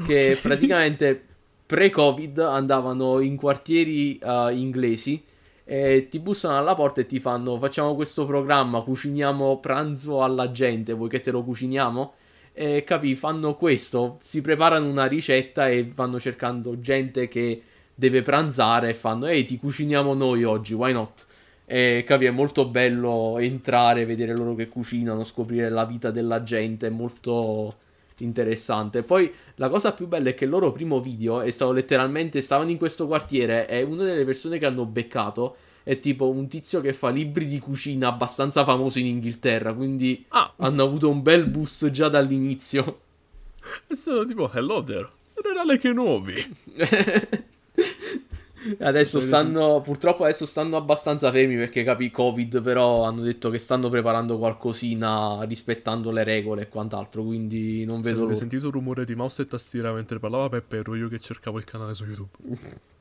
Che 0.00 0.38
Ok. 0.38 0.40
praticamente 0.40 1.22
pre-Covid 1.66 2.38
andavano 2.38 3.20
in 3.20 3.36
quartieri 3.36 4.16
eh, 4.18 4.52
inglesi 4.54 5.22
e 5.64 6.08
ti 6.08 6.18
bussano 6.18 6.56
alla 6.56 6.74
porta 6.74 7.00
e 7.02 7.06
ti 7.06 7.20
fanno 7.20 7.58
facciamo 7.58 7.94
questo 7.94 8.24
programma, 8.24 8.80
cuciniamo 8.80 9.58
pranzo 9.60 10.22
alla 10.22 10.50
gente, 10.50 10.94
vuoi 10.94 11.08
che 11.10 11.20
te 11.20 11.30
lo 11.30 11.42
cuciniamo? 11.44 12.14
E 12.52 12.84
capì, 12.84 13.14
fanno 13.14 13.54
questo, 13.54 14.18
si 14.22 14.40
preparano 14.40 14.88
una 14.88 15.04
ricetta 15.06 15.68
e 15.68 15.88
vanno 15.94 16.18
cercando 16.18 16.80
gente 16.80 17.28
che 17.28 17.62
deve 17.98 18.22
pranzare 18.22 18.90
e 18.90 18.94
fanno 18.94 19.26
ehi 19.26 19.42
ti 19.42 19.58
cuciniamo 19.58 20.14
noi 20.14 20.44
oggi, 20.44 20.72
why 20.72 20.92
not? 20.92 21.26
E 21.64 22.04
capì, 22.06 22.26
è 22.26 22.30
molto 22.30 22.68
bello 22.68 23.38
entrare, 23.40 24.06
vedere 24.06 24.36
loro 24.36 24.54
che 24.54 24.68
cucinano, 24.68 25.24
scoprire 25.24 25.68
la 25.68 25.84
vita 25.84 26.12
della 26.12 26.44
gente, 26.44 26.86
è 26.86 26.90
molto 26.90 27.74
interessante. 28.18 29.02
Poi 29.02 29.32
la 29.56 29.68
cosa 29.68 29.92
più 29.92 30.06
bella 30.06 30.28
è 30.28 30.34
che 30.34 30.44
il 30.44 30.50
loro 30.50 30.70
primo 30.70 31.00
video 31.00 31.40
è 31.40 31.50
stato 31.50 31.72
letteralmente 31.72 32.40
stavano 32.40 32.70
in 32.70 32.78
questo 32.78 33.08
quartiere 33.08 33.68
e 33.68 33.82
una 33.82 34.04
delle 34.04 34.24
persone 34.24 34.58
che 34.58 34.66
hanno 34.66 34.86
beccato 34.86 35.56
è 35.82 35.98
tipo 35.98 36.30
un 36.30 36.46
tizio 36.46 36.80
che 36.80 36.92
fa 36.92 37.08
libri 37.08 37.46
di 37.46 37.58
cucina 37.58 38.06
abbastanza 38.06 38.62
famoso 38.62 39.00
in 39.00 39.06
Inghilterra, 39.06 39.74
quindi 39.74 40.24
Ah, 40.28 40.52
hanno 40.58 40.84
avuto 40.84 41.10
un 41.10 41.20
bel 41.20 41.48
boost 41.48 41.90
già 41.90 42.08
dall'inizio. 42.08 43.00
è 43.88 43.94
stato 43.94 44.24
tipo, 44.24 44.48
hello 44.52 44.84
there, 44.84 45.08
generale 45.34 45.78
che 45.78 45.92
nuovi. 45.92 46.56
Adesso 48.78 49.20
stanno, 49.20 49.80
purtroppo 49.80 50.24
adesso 50.24 50.46
stanno 50.46 50.76
abbastanza 50.76 51.30
fermi 51.30 51.56
perché 51.56 51.84
capi 51.84 52.10
Covid, 52.10 52.60
però 52.62 53.04
hanno 53.04 53.22
detto 53.22 53.50
che 53.50 53.58
stanno 53.58 53.88
preparando 53.88 54.38
qualcosina 54.38 55.42
rispettando 55.44 56.10
le 56.10 56.24
regole 56.24 56.62
e 56.62 56.68
quant'altro, 56.68 57.22
quindi 57.22 57.84
non 57.84 57.96
vedo 57.96 58.08
avete 58.08 58.22
l'ora. 58.22 58.34
sentito 58.34 58.66
il 58.66 58.72
rumore 58.72 59.04
di 59.04 59.14
mouse 59.14 59.42
e 59.42 59.46
tastiera 59.46 59.92
mentre 59.92 60.18
parlava 60.18 60.48
Peppe, 60.48 60.78
ero 60.78 60.94
io 60.94 61.08
che 61.08 61.18
cercavo 61.18 61.58
il 61.58 61.64
canale 61.64 61.94
su 61.94 62.04
YouTube. 62.04 62.30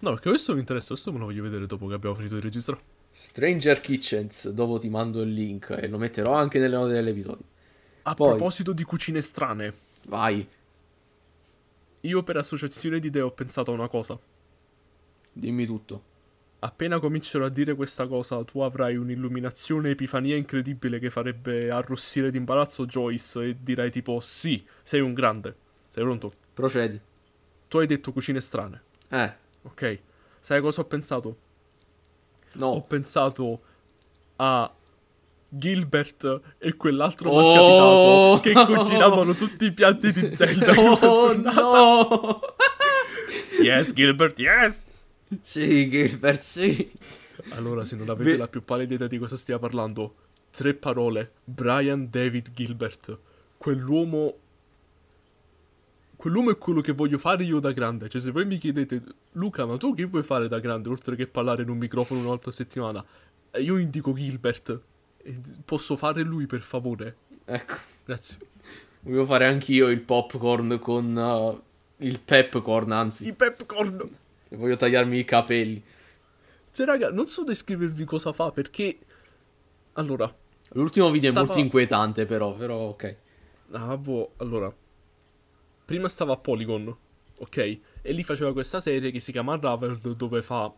No, 0.00 0.10
perché 0.10 0.28
questo 0.28 0.52
mi 0.52 0.60
interessa, 0.60 0.90
questo 0.90 1.10
me 1.12 1.18
lo 1.18 1.24
voglio 1.24 1.42
vedere 1.42 1.66
dopo 1.66 1.88
che 1.88 1.94
abbiamo 1.94 2.14
finito 2.14 2.36
di 2.36 2.40
registrare. 2.40 2.80
Stranger 3.10 3.80
Kitchens, 3.80 4.48
dopo 4.50 4.78
ti 4.78 4.88
mando 4.88 5.22
il 5.22 5.32
link 5.32 5.76
e 5.76 5.88
lo 5.88 5.98
metterò 5.98 6.34
anche 6.34 6.60
nelle 6.60 6.76
note 6.76 6.92
dell'episodio. 6.92 7.44
A 8.02 8.14
Poi- 8.14 8.28
proposito 8.28 8.72
di 8.72 8.84
cucine 8.84 9.20
strane, 9.20 9.74
Vai, 10.06 10.46
io 12.02 12.22
per 12.22 12.36
associazione 12.36 13.00
di 13.00 13.08
idee 13.08 13.22
ho 13.22 13.32
pensato 13.32 13.72
a 13.72 13.74
una 13.74 13.88
cosa. 13.88 14.16
Dimmi 15.38 15.66
tutto. 15.66 16.02
Appena 16.60 16.98
comincerò 16.98 17.44
a 17.44 17.48
dire 17.50 17.74
questa 17.74 18.06
cosa, 18.08 18.42
tu 18.42 18.60
avrai 18.60 18.96
un'illuminazione 18.96 19.90
epifania 19.90 20.34
incredibile 20.34 20.98
che 20.98 21.08
farebbe 21.08 21.70
arrossire 21.70 22.32
d'imbarazzo 22.32 22.84
Joyce 22.84 23.44
e 23.44 23.56
dirai 23.60 23.90
tipo 23.92 24.18
sì, 24.20 24.64
sei 24.82 25.00
un 25.00 25.14
grande. 25.14 25.54
Sei 25.88 26.02
pronto? 26.02 26.32
Procedi. 26.52 27.00
Tu 27.68 27.78
hai 27.78 27.86
detto 27.86 28.12
cucine 28.12 28.40
strane, 28.40 28.82
Eh, 29.08 29.32
ok? 29.62 29.98
Sai 30.40 30.60
cosa 30.60 30.80
ho 30.80 30.84
pensato? 30.84 31.28
Ho 31.28 32.74
no. 32.74 32.80
pensato 32.82 33.60
a 34.36 34.72
Gilbert 35.48 36.40
e 36.58 36.74
quell'altro 36.74 37.30
Oh! 37.30 38.40
malcapitato 38.40 38.40
che 38.66 38.74
cucinavano 38.74 39.34
tutti 39.34 39.64
i 39.66 39.72
piatti 39.72 40.12
di 40.12 40.30
Zelda 40.34 40.72
Oh 40.76 41.32
no! 41.34 42.40
Yes, 43.62 43.92
Gilbert, 43.92 44.38
yes! 44.40 44.84
Sì, 45.40 45.88
Gilbert, 45.88 46.40
sì. 46.40 46.90
Allora, 47.50 47.84
se 47.84 47.96
non 47.96 48.08
avete 48.08 48.32
Ve- 48.32 48.36
la 48.36 48.48
più 48.48 48.62
pallida 48.62 48.94
idea 48.94 49.06
di 49.06 49.18
cosa 49.18 49.36
stia 49.36 49.58
parlando, 49.58 50.14
tre 50.50 50.74
parole. 50.74 51.32
Brian 51.44 52.08
David 52.10 52.52
Gilbert. 52.52 53.18
Quell'uomo... 53.56 54.34
Quell'uomo 56.16 56.50
è 56.50 56.58
quello 56.58 56.80
che 56.80 56.92
voglio 56.92 57.18
fare 57.18 57.44
io 57.44 57.60
da 57.60 57.70
grande. 57.70 58.08
Cioè, 58.08 58.20
se 58.20 58.32
voi 58.32 58.44
mi 58.44 58.58
chiedete, 58.58 59.02
Luca, 59.32 59.66
ma 59.66 59.76
tu 59.76 59.94
che 59.94 60.04
vuoi 60.04 60.24
fare 60.24 60.48
da 60.48 60.58
grande, 60.58 60.88
oltre 60.88 61.14
che 61.14 61.28
parlare 61.28 61.62
in 61.62 61.68
un 61.68 61.78
microfono 61.78 62.18
una 62.20 62.30
volta 62.30 62.50
a 62.50 62.52
settimana? 62.52 63.04
Eh, 63.52 63.62
Io 63.62 63.76
indico 63.76 64.12
Gilbert. 64.12 64.80
Posso 65.64 65.96
fare 65.96 66.22
lui, 66.22 66.46
per 66.46 66.62
favore? 66.62 67.16
Ecco, 67.44 67.74
Grazie. 68.04 68.36
volevo 69.00 69.26
fare 69.26 69.46
anch'io 69.46 69.88
il 69.88 70.00
popcorn 70.00 70.78
con 70.80 71.14
uh, 71.14 71.62
il 72.04 72.18
pepcorn, 72.18 72.90
anzi. 72.90 73.28
I 73.28 73.32
pepcorn! 73.32 74.08
Voglio 74.50 74.76
tagliarmi 74.76 75.18
i 75.18 75.24
capelli. 75.24 75.82
Cioè, 76.72 76.86
raga, 76.86 77.10
non 77.10 77.26
so 77.26 77.44
descrivervi 77.44 78.04
cosa 78.04 78.32
fa, 78.32 78.50
perché... 78.50 78.98
Allora, 79.94 80.32
L'ultimo 80.72 81.10
video 81.10 81.30
Stava- 81.30 81.44
è 81.44 81.48
molto 81.48 81.62
inquietante, 81.62 82.26
però, 82.26 82.54
però 82.54 82.76
ok. 82.88 83.16
Ah, 83.72 83.96
boh, 83.96 84.32
allora. 84.36 84.74
Prima 85.84 86.08
stava 86.08 86.34
a 86.34 86.36
Polygon, 86.36 86.94
ok? 87.38 87.56
E 88.02 88.12
lì 88.12 88.22
faceva 88.22 88.52
questa 88.52 88.80
serie 88.80 89.10
che 89.10 89.20
si 89.20 89.32
chiama 89.32 89.54
Unraveled, 89.54 90.14
dove 90.14 90.42
fa. 90.42 90.72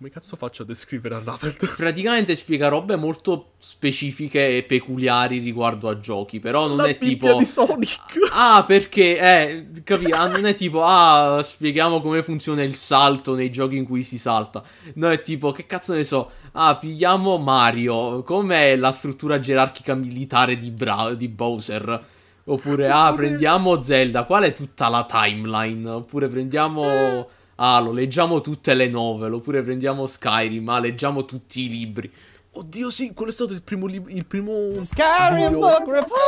Come 0.00 0.12
cazzo 0.12 0.36
faccio 0.36 0.62
a 0.62 0.64
descrivere 0.64 1.16
Unraveled? 1.16 1.74
Praticamente 1.76 2.34
spiega 2.34 2.68
robe 2.68 2.96
molto 2.96 3.50
specifiche 3.58 4.56
e 4.56 4.62
peculiari 4.62 5.40
riguardo 5.40 5.90
a 5.90 6.00
giochi, 6.00 6.40
però 6.40 6.66
non 6.68 6.78
La 6.78 6.86
è 6.86 6.96
tipo... 6.96 7.36
di 7.36 7.44
Sonic! 7.44 7.98
Ah, 8.32 8.64
perché, 8.66 9.18
eh, 9.18 9.66
capi? 9.84 10.10
Ah, 10.10 10.26
non 10.26 10.46
è 10.46 10.54
tipo, 10.54 10.82
ah, 10.82 11.42
spieghiamo 11.42 12.00
come 12.00 12.22
funziona 12.22 12.62
il 12.62 12.76
salto 12.76 13.34
nei 13.34 13.52
giochi 13.52 13.76
in 13.76 13.84
cui 13.84 14.02
si 14.02 14.16
salta. 14.16 14.62
No, 14.94 15.10
è 15.10 15.20
tipo, 15.20 15.52
che 15.52 15.66
cazzo 15.66 15.92
ne 15.92 16.04
so, 16.04 16.30
ah, 16.52 16.76
pigliamo 16.76 17.36
Mario, 17.36 18.22
com'è 18.22 18.76
la 18.76 18.92
struttura 18.92 19.38
gerarchica 19.38 19.92
militare 19.94 20.56
di, 20.56 20.70
Bra- 20.70 21.12
di 21.12 21.28
Bowser? 21.28 22.04
Oppure, 22.44 22.88
ah, 22.88 23.12
prendiamo 23.12 23.78
Zelda, 23.82 24.24
qual 24.24 24.44
è 24.44 24.54
tutta 24.54 24.88
la 24.88 25.04
timeline? 25.04 25.86
Oppure 25.90 26.30
prendiamo... 26.30 27.28
Ah, 27.62 27.78
lo 27.78 27.92
leggiamo 27.92 28.40
tutte 28.40 28.72
le 28.72 28.88
novel, 28.88 29.34
oppure 29.34 29.62
prendiamo 29.62 30.06
Skyrim, 30.06 30.66
ah, 30.70 30.78
leggiamo 30.78 31.26
tutti 31.26 31.66
i 31.66 31.68
libri. 31.68 32.10
Oddio, 32.52 32.90
sì, 32.90 33.12
quello 33.12 33.30
è 33.30 33.34
stato 33.34 33.52
il 33.52 33.62
primo. 33.62 33.84
lib- 33.86 34.08
il 34.08 34.24
primo. 34.24 34.76
Skyrim 34.78 35.50
video- 35.50 35.58
Book 35.58 35.86
Report! 35.86 36.20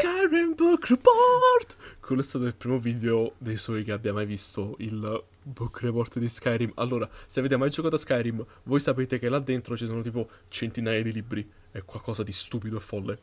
Skyrim 0.00 0.54
Book 0.56 0.86
Report! 0.88 1.76
Quello 2.00 2.22
è 2.22 2.24
stato 2.24 2.44
il 2.46 2.54
primo 2.56 2.78
video 2.80 3.34
dei 3.38 3.56
suoi 3.56 3.84
che 3.84 3.92
abbia 3.92 4.12
mai 4.12 4.26
visto, 4.26 4.74
il 4.78 5.22
book 5.44 5.80
report 5.80 6.18
di 6.18 6.28
Skyrim. 6.28 6.72
Allora, 6.74 7.08
se 7.26 7.38
avete 7.38 7.56
mai 7.56 7.70
giocato 7.70 7.94
a 7.94 7.98
Skyrim, 7.98 8.44
voi 8.64 8.80
sapete 8.80 9.20
che 9.20 9.28
là 9.28 9.38
dentro 9.38 9.76
ci 9.76 9.86
sono 9.86 10.00
tipo 10.00 10.28
centinaia 10.48 11.02
di 11.04 11.12
libri. 11.12 11.48
È 11.70 11.82
qualcosa 11.84 12.24
di 12.24 12.32
stupido 12.32 12.78
e 12.78 12.80
folle. 12.80 13.18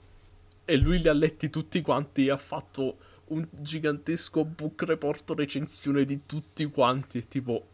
E 0.64 0.78
lui 0.78 1.00
li 1.02 1.10
ha 1.10 1.14
letti 1.14 1.50
tutti 1.50 1.82
quanti 1.82 2.28
e 2.28 2.32
ha 2.32 2.38
fatto 2.38 2.96
un 3.28 3.48
gigantesco 3.50 4.46
book 4.46 4.84
report 4.84 5.32
recensione 5.36 6.06
di 6.06 6.22
tutti 6.26 6.66
quanti. 6.66 7.20
E 7.20 7.28
tipo... 7.28 7.68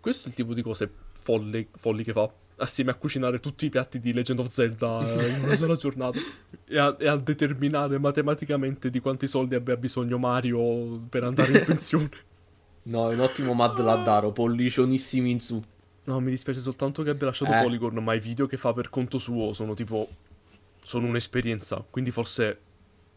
Questo 0.00 0.26
è 0.26 0.28
il 0.30 0.34
tipo 0.34 0.52
di 0.52 0.62
cose 0.62 0.90
folle, 1.12 1.68
folli 1.76 2.02
che 2.02 2.12
fa. 2.12 2.30
Assieme 2.56 2.90
a 2.90 2.94
cucinare 2.94 3.40
tutti 3.40 3.66
i 3.66 3.70
piatti 3.70 3.98
di 3.98 4.12
Legend 4.12 4.40
of 4.40 4.48
Zelda 4.48 5.00
in 5.26 5.44
una 5.44 5.54
sola 5.54 5.76
giornata. 5.76 6.18
E 6.66 6.78
a, 6.78 6.96
e 6.98 7.08
a 7.08 7.16
determinare 7.16 7.98
matematicamente 7.98 8.90
di 8.90 9.00
quanti 9.00 9.26
soldi 9.26 9.54
abbia 9.54 9.76
bisogno 9.76 10.18
Mario 10.18 10.98
per 11.08 11.24
andare 11.24 11.58
in 11.58 11.64
pensione. 11.66 12.10
No, 12.84 13.10
è 13.10 13.14
un 13.14 13.20
ottimo 13.20 13.54
Mad 13.54 13.78
Laddaro, 13.80 14.32
pollicionnissimi 14.32 15.30
in 15.30 15.40
su. 15.40 15.60
No, 16.04 16.18
mi 16.18 16.30
dispiace 16.30 16.58
soltanto 16.58 17.02
che 17.04 17.10
abbia 17.10 17.26
lasciato 17.26 17.52
Eh. 17.52 17.62
Polygon, 17.62 17.94
ma 18.02 18.14
i 18.14 18.20
video 18.20 18.46
che 18.46 18.56
fa 18.56 18.72
per 18.72 18.90
conto 18.90 19.18
suo 19.18 19.52
sono 19.52 19.74
tipo... 19.74 20.08
Sono 20.84 21.06
un'esperienza, 21.06 21.84
quindi 21.88 22.10
forse... 22.10 22.58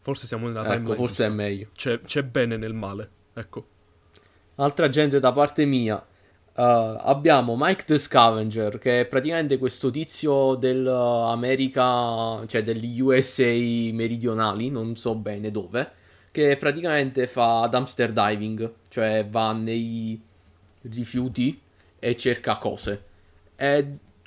Forse 0.06 0.26
siamo 0.26 0.46
nella 0.46 0.64
Ecco, 0.64 0.94
timeline 0.94 0.94
forse 0.94 1.24
è 1.24 1.28
giusta. 1.28 1.42
meglio. 1.42 1.68
C'è, 1.74 2.00
c'è 2.02 2.22
bene 2.22 2.56
nel 2.56 2.74
male, 2.74 3.10
ecco. 3.34 3.66
Altra 4.56 4.88
gente 4.88 5.18
da 5.20 5.32
parte 5.32 5.64
mia. 5.64 5.96
uh, 5.96 6.60
abbiamo 6.62 7.56
Mike 7.58 7.84
the 7.84 7.98
Scavenger, 7.98 8.78
che 8.78 9.00
è 9.00 9.06
praticamente 9.06 9.58
questo 9.58 9.90
tizio 9.90 10.54
dell'America, 10.54 12.46
cioè 12.46 12.62
degli 12.62 13.00
USA 13.00 13.42
meridionali, 13.92 14.70
non 14.70 14.96
so 14.96 15.14
bene 15.16 15.50
dove, 15.50 15.92
che 16.30 16.56
praticamente 16.56 17.26
fa 17.26 17.66
dumpster 17.70 18.12
diving, 18.12 18.72
cioè 18.88 19.26
va 19.28 19.52
nei 19.52 20.20
rifiuti 20.82 21.60
e 21.98 22.16
cerca 22.16 22.56
cose. 22.58 23.02
È... 23.56 23.84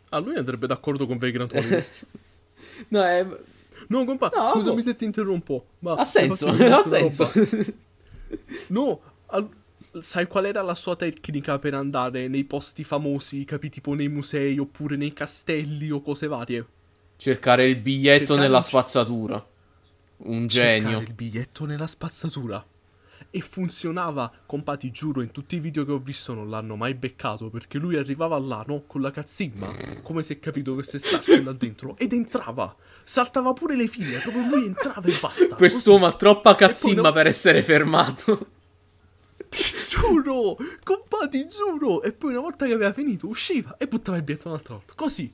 Ah, 0.09 0.19
lui 0.19 0.35
andrebbe 0.35 0.67
d'accordo 0.67 1.07
con 1.07 1.17
Vagrant 1.17 1.53
Hollywood. 1.55 1.85
No, 2.89 3.03
è... 3.03 3.25
No, 3.89 4.05
compa, 4.05 4.29
No, 4.35 4.49
scusami 4.53 4.75
boh. 4.77 4.81
se 4.81 4.95
ti 4.95 5.05
interrompo. 5.05 5.65
Ma 5.79 5.93
ha 5.93 6.05
senso, 6.05 6.47
ha 6.49 6.83
senso. 6.83 7.31
No, 8.67 8.99
al- 9.27 9.49
sai 10.01 10.27
qual 10.27 10.45
era 10.45 10.61
la 10.61 10.75
sua 10.75 10.95
tecnica 10.95 11.57
per 11.59 11.73
andare 11.73 12.27
nei 12.27 12.43
posti 12.43 12.83
famosi, 12.83 13.43
capi, 13.45 13.69
tipo 13.69 13.93
nei 13.93 14.07
musei 14.07 14.57
oppure 14.59 14.95
nei 14.95 15.13
castelli 15.13 15.89
o 15.89 16.01
cose 16.01 16.27
varie? 16.27 16.65
Cercare 17.17 17.65
il 17.67 17.77
biglietto 17.77 18.19
Cercare 18.27 18.41
nella 18.41 18.57
il- 18.59 18.63
spazzatura. 18.63 19.47
Un 20.17 20.47
Cercare 20.47 20.79
genio. 20.81 20.99
il 20.99 21.13
biglietto 21.13 21.65
nella 21.65 21.87
spazzatura. 21.87 22.63
E 23.31 23.41
funzionava, 23.41 24.31
compa, 24.47 24.75
ti 24.75 24.89
giuro, 24.89 25.21
in 25.21 25.31
tutti 25.31 25.55
i 25.55 25.59
video 25.59 25.85
che 25.85 25.91
ho 25.91 25.99
visto 25.99 26.33
non 26.33 26.49
l'hanno 26.49 26.75
mai 26.75 26.95
beccato 26.95 27.49
perché 27.51 27.77
lui 27.77 27.95
arrivava 27.95 28.39
là, 28.39 28.63
no, 28.65 28.85
con 28.87 29.01
la 29.01 29.11
cazzimma, 29.11 29.67
come 30.01 30.23
se 30.23 30.39
capito 30.39 30.71
dovesse 30.71 30.97
starci 30.97 31.43
là 31.43 31.53
dentro, 31.53 31.95
ed 31.97 32.11
entrava. 32.13 32.75
Saltava 33.03 33.53
pure 33.53 33.75
le 33.75 33.87
file, 33.87 34.17
proprio 34.17 34.47
lui 34.47 34.65
entrava 34.65 35.07
e 35.07 35.15
basta. 35.21 35.55
Quest'uomo 35.55 36.07
ha 36.07 36.13
troppa 36.13 36.55
cazzimma 36.55 37.01
no- 37.01 37.11
per 37.11 37.27
essere 37.27 37.61
fermato. 37.61 38.47
Ti 39.49 39.63
giuro, 39.89 40.57
compa, 40.83 41.27
ti 41.27 41.47
giuro. 41.47 42.03
E 42.03 42.11
poi 42.11 42.31
una 42.31 42.41
volta 42.41 42.67
che 42.67 42.73
aveva 42.73 42.93
finito, 42.93 43.27
usciva 43.27 43.77
e 43.77 43.87
buttava 43.87 44.17
il 44.17 44.23
biglietto 44.23 44.47
un'altra 44.49 44.75
volta. 44.75 44.93
Così. 44.95 45.33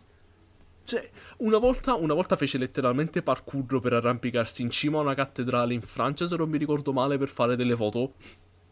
Cioè, 0.85 1.09
una 1.37 1.57
volta, 1.57 1.95
una 1.95 2.13
volta, 2.13 2.35
fece 2.35 2.59
letteralmente 2.59 3.23
parkour 3.23 3.79
per 3.79 3.93
arrampicarsi 3.93 4.61
in 4.61 4.69
cima 4.69 4.99
a 4.99 5.01
una 5.01 5.15
cattedrale 5.15 5.73
in 5.73 5.81
Francia, 5.81 6.27
se 6.27 6.35
non 6.35 6.47
mi 6.47 6.59
ricordo 6.59 6.93
male, 6.93 7.17
per 7.17 7.27
fare 7.27 7.55
delle 7.55 7.75
foto. 7.75 8.13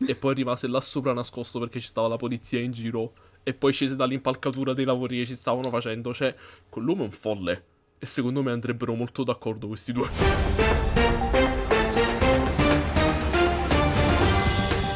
E 0.06 0.14
poi 0.14 0.36
rimase 0.36 0.68
là 0.68 0.80
sopra 0.80 1.12
nascosto 1.12 1.60
perché 1.60 1.80
ci 1.80 1.88
stava 1.88 2.08
la 2.08 2.16
polizia 2.16 2.60
in 2.60 2.72
giro. 2.72 3.14
E 3.42 3.56
poi 3.56 3.74
scese 3.74 3.96
dall'impalcatura 3.96 4.74
dei 4.74 4.86
lavori 4.86 5.18
che 5.18 5.26
ci 5.26 5.36
stavano 5.36 5.72
facendo. 5.72 6.14
Cioè, 6.14 6.36
quell'uomo 6.70 7.02
è 7.02 7.06
un 7.06 7.12
folle. 7.12 7.64
E 7.98 8.06
secondo 8.06 8.44
me 8.44 8.52
andrebbero 8.52 8.94
molto 8.94 9.24
d'accordo 9.24 9.68
questi 9.68 9.92
due. 9.92 10.08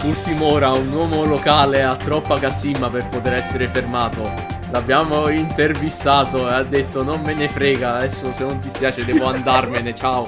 Ultimo 0.03 0.45
ora, 0.45 0.69
un 0.69 0.91
uomo 0.91 1.25
locale 1.25 1.81
ha 1.81 1.95
troppa 1.95 2.37
cazzimma 2.37 2.91
per 2.91 3.09
poter 3.09 3.33
essere 3.33 3.67
fermato. 3.67 4.56
L'abbiamo 4.69 5.29
intervistato 5.29 6.49
e 6.49 6.53
ha 6.53 6.63
detto 6.63 7.01
non 7.01 7.21
me 7.21 7.33
ne 7.33 7.47
frega, 7.47 7.95
adesso 7.95 8.33
se 8.33 8.43
non 8.45 8.59
ti 8.59 8.69
spiace 8.69 9.05
devo 9.05 9.25
andarmene, 9.31 9.95
ciao. 9.95 10.25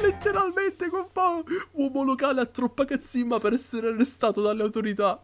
Letteralmente, 0.00 0.88
compa, 0.88 1.42
uomo 1.72 2.02
locale 2.02 2.40
ha 2.40 2.46
troppa 2.46 2.86
cazzimma 2.86 3.38
per 3.38 3.52
essere 3.52 3.88
arrestato 3.88 4.40
dalle 4.40 4.62
autorità. 4.62 5.20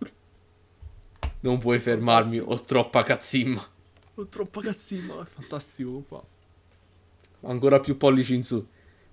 Non 1.40 1.58
puoi 1.58 1.78
fermarmi, 1.78 2.38
ho 2.38 2.60
troppa 2.60 3.02
cazzimma. 3.02 3.66
Ho 4.16 4.26
troppa 4.26 4.60
cazzimma, 4.60 5.22
è 5.22 5.24
fantastico, 5.24 5.90
compa. 5.90 6.22
Ancora 7.46 7.80
più 7.80 7.96
pollici 7.96 8.34
in 8.34 8.42
su. 8.42 8.66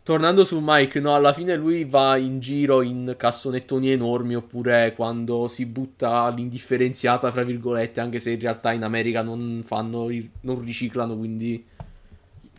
Tornando 0.04 0.44
su 0.46 0.60
Mike, 0.62 1.00
no, 1.00 1.14
alla 1.14 1.32
fine 1.32 1.56
lui 1.56 1.86
va 1.86 2.18
in 2.18 2.40
giro 2.40 2.82
in 2.82 3.14
cassonettoni 3.18 3.92
enormi 3.92 4.36
oppure 4.36 4.94
quando 4.96 5.48
si 5.48 5.68
butta 5.68 6.28
l'indifferenziata, 6.30 7.32
fra 7.32 7.44
virgolette, 7.44 8.00
anche 8.00 8.20
se 8.20 8.32
in 8.32 8.40
realtà 8.40 8.72
in 8.72 8.84
America 8.84 9.22
non 9.22 9.62
fanno, 9.64 10.08
non 10.42 10.64
riciclano, 10.64 11.16
quindi 11.16 11.64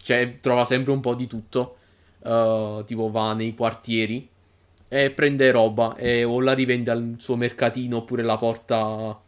cioè, 0.03 0.38
trova 0.40 0.64
sempre 0.64 0.93
un 0.93 1.01
po' 1.01 1.14
di 1.14 1.26
tutto. 1.26 1.76
Uh, 2.20 2.84
tipo 2.84 3.11
va 3.11 3.34
nei 3.34 3.53
quartieri 3.53 4.28
e 4.86 5.11
prende 5.11 5.51
roba 5.51 5.97
e 5.97 6.22
o 6.22 6.40
la 6.40 6.53
rivende 6.53 6.93
al 6.93 7.14
suo 7.18 7.34
mercatino 7.34 7.97
oppure 7.97 8.22
la 8.22 8.36
porta 8.36 9.20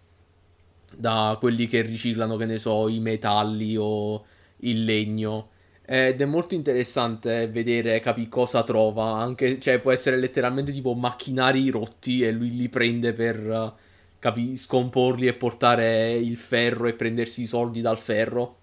da 0.97 1.37
quelli 1.41 1.67
che 1.67 1.81
riciclano, 1.81 2.37
che 2.37 2.45
ne 2.45 2.59
so, 2.59 2.89
i 2.89 3.01
metalli 3.01 3.77
o 3.77 4.25
il 4.59 4.85
legno. 4.85 5.49
Ed 5.87 6.21
è 6.21 6.25
molto 6.25 6.55
interessante 6.55 7.47
vedere, 7.49 8.01
capire 8.01 8.29
cosa 8.29 8.63
trova. 8.63 9.17
Anche, 9.17 9.61
cioè, 9.61 9.79
può 9.81 9.91
essere 9.91 10.17
letteralmente 10.17 10.73
tipo 10.73 10.95
macchinari 10.95 11.69
rotti 11.69 12.23
e 12.23 12.33
lui 12.33 12.55
li 12.57 12.69
prende 12.69 13.13
per 13.13 13.75
capi, 14.19 14.57
scomporli 14.57 15.27
e 15.27 15.35
portare 15.35 16.13
il 16.13 16.37
ferro 16.39 16.87
e 16.87 16.95
prendersi 16.95 17.43
i 17.43 17.47
soldi 17.47 17.83
dal 17.83 17.99
ferro. 17.99 18.57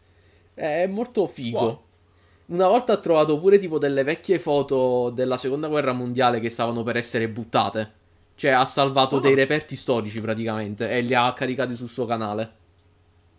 È 0.54 0.88
molto 0.88 1.28
figo. 1.28 1.60
Wow. 1.60 1.82
Una 2.48 2.68
volta 2.68 2.94
ha 2.94 2.98
trovato 2.98 3.40
pure 3.40 3.60
tipo 3.60 3.78
delle 3.78 4.04
vecchie 4.04 4.40
foto 4.40 5.10
della 5.12 5.38
seconda 5.38 5.68
guerra 5.68 5.94
mondiale 5.94 6.40
che 6.40 6.50
stavano 6.50 6.82
per 6.84 6.98
essere 6.98 7.30
buttate. 7.30 7.92
Cioè, 8.36 8.52
ha 8.52 8.66
salvato 8.66 9.18
Oh. 9.18 9.20
dei 9.20 9.36
reperti 9.36 9.76
storici 9.76 10.20
praticamente 10.20 10.90
e 10.90 11.02
li 11.02 11.14
ha 11.14 11.32
caricati 11.34 11.76
sul 11.76 11.88
suo 11.88 12.06
canale. 12.08 12.52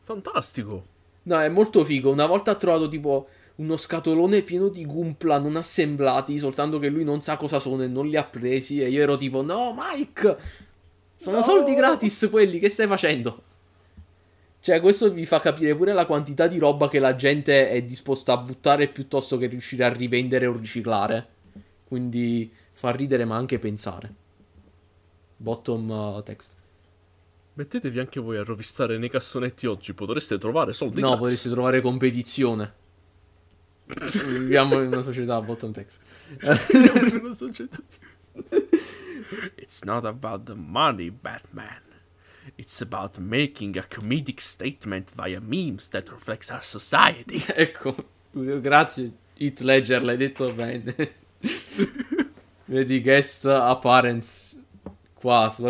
Fantastico. 0.03 0.85
No, 1.24 1.41
è 1.41 1.49
molto 1.49 1.85
figo. 1.85 2.11
Una 2.11 2.26
volta 2.26 2.53
ha 2.53 2.55
trovato 2.55 2.89
tipo 2.89 3.26
uno 3.57 3.77
scatolone 3.77 4.43
pieno 4.43 4.69
di 4.69 4.85
Gumpla 4.85 5.39
non 5.39 5.57
assemblati, 5.57 6.39
soltanto 6.39 6.79
che 6.79 6.89
lui 6.89 7.05
non 7.05 7.21
sa 7.21 7.37
cosa 7.37 7.59
sono 7.59 7.83
e 7.83 7.87
non 7.87 8.09
li 8.09 8.17
ha 8.17 8.25
presi. 8.25 8.81
E 8.83 8.89
io 8.89 9.03
ero 9.03 9.17
tipo, 9.17 9.43
no, 9.43 9.75
Mike! 9.77 10.37
Sono 11.15 11.39
No! 11.39 11.43
soldi 11.43 11.75
gratis 11.75 12.29
quelli, 12.31 12.59
che 12.59 12.69
stai 12.69 12.87
facendo? 12.87 13.43
Cioè, 14.61 14.81
questo 14.81 15.13
vi 15.13 15.27
fa 15.27 15.41
capire 15.41 15.75
pure 15.75 15.93
la 15.93 16.07
quantità 16.07 16.47
di 16.47 16.59
roba 16.59 16.89
che 16.89 16.99
la 17.01 17.17
gente 17.17 17.69
è 17.69 17.83
disposta 17.83 18.33
a 18.33 18.37
buttare 18.39 18.89
piuttosto 18.89 19.37
che 19.37 19.47
riuscire 19.47 19.85
a 19.85 19.93
rivendere 19.93 20.47
o 20.47 20.57
riciclare. 20.57 21.27
Quindi 21.85 22.51
fa 22.73 22.91
ridere 22.91 23.25
ma 23.25 23.37
anche 23.37 23.59
pensare. 23.59 24.11
Bottom 25.37 25.91
uh, 25.91 26.23
text. 26.23 26.55
Mettetevi 27.55 27.99
anche 27.99 28.21
voi 28.21 28.37
a 28.39 28.45
rovistare 28.45 28.99
nei 28.99 29.11
cassonetti 29.11 29.67
oggi, 29.67 29.93
potreste 29.93 30.39
trovare 30.39 30.73
soldi 30.73 31.01
No, 31.01 31.09
gratis. 31.09 31.21
potresti 31.21 31.49
trovare 31.51 31.81
competizione. 31.81 32.73
Viviamo 33.87 34.80
in 34.80 34.87
una 34.89 35.03
società 35.03 35.41
bottom 35.43 35.72
text. 35.72 36.01
Una 36.41 37.35
società- 37.35 37.83
It's 39.57 39.83
not 39.83 40.05
about 40.05 40.45
the 40.45 40.55
money, 40.55 41.11
Batman. 41.11 41.80
It's 42.57 42.80
about 42.80 43.18
making 43.18 43.76
a 43.78 43.83
comedic 43.89 44.41
statement 44.41 45.12
via 45.14 45.41
memes 45.41 45.89
that 45.91 46.09
reflects 46.11 46.51
our 46.51 46.62
society. 46.62 47.43
ecco, 47.55 47.95
grazie. 48.33 49.12
Hit 49.35 49.61
Ledger, 49.61 50.03
l'hai 50.03 50.16
detto 50.16 50.53
bene. 50.53 50.95
Vedi 52.66 53.01
guest 53.01 53.45
appearance 53.47 54.57
qua 55.14 55.49
su. 55.51 55.62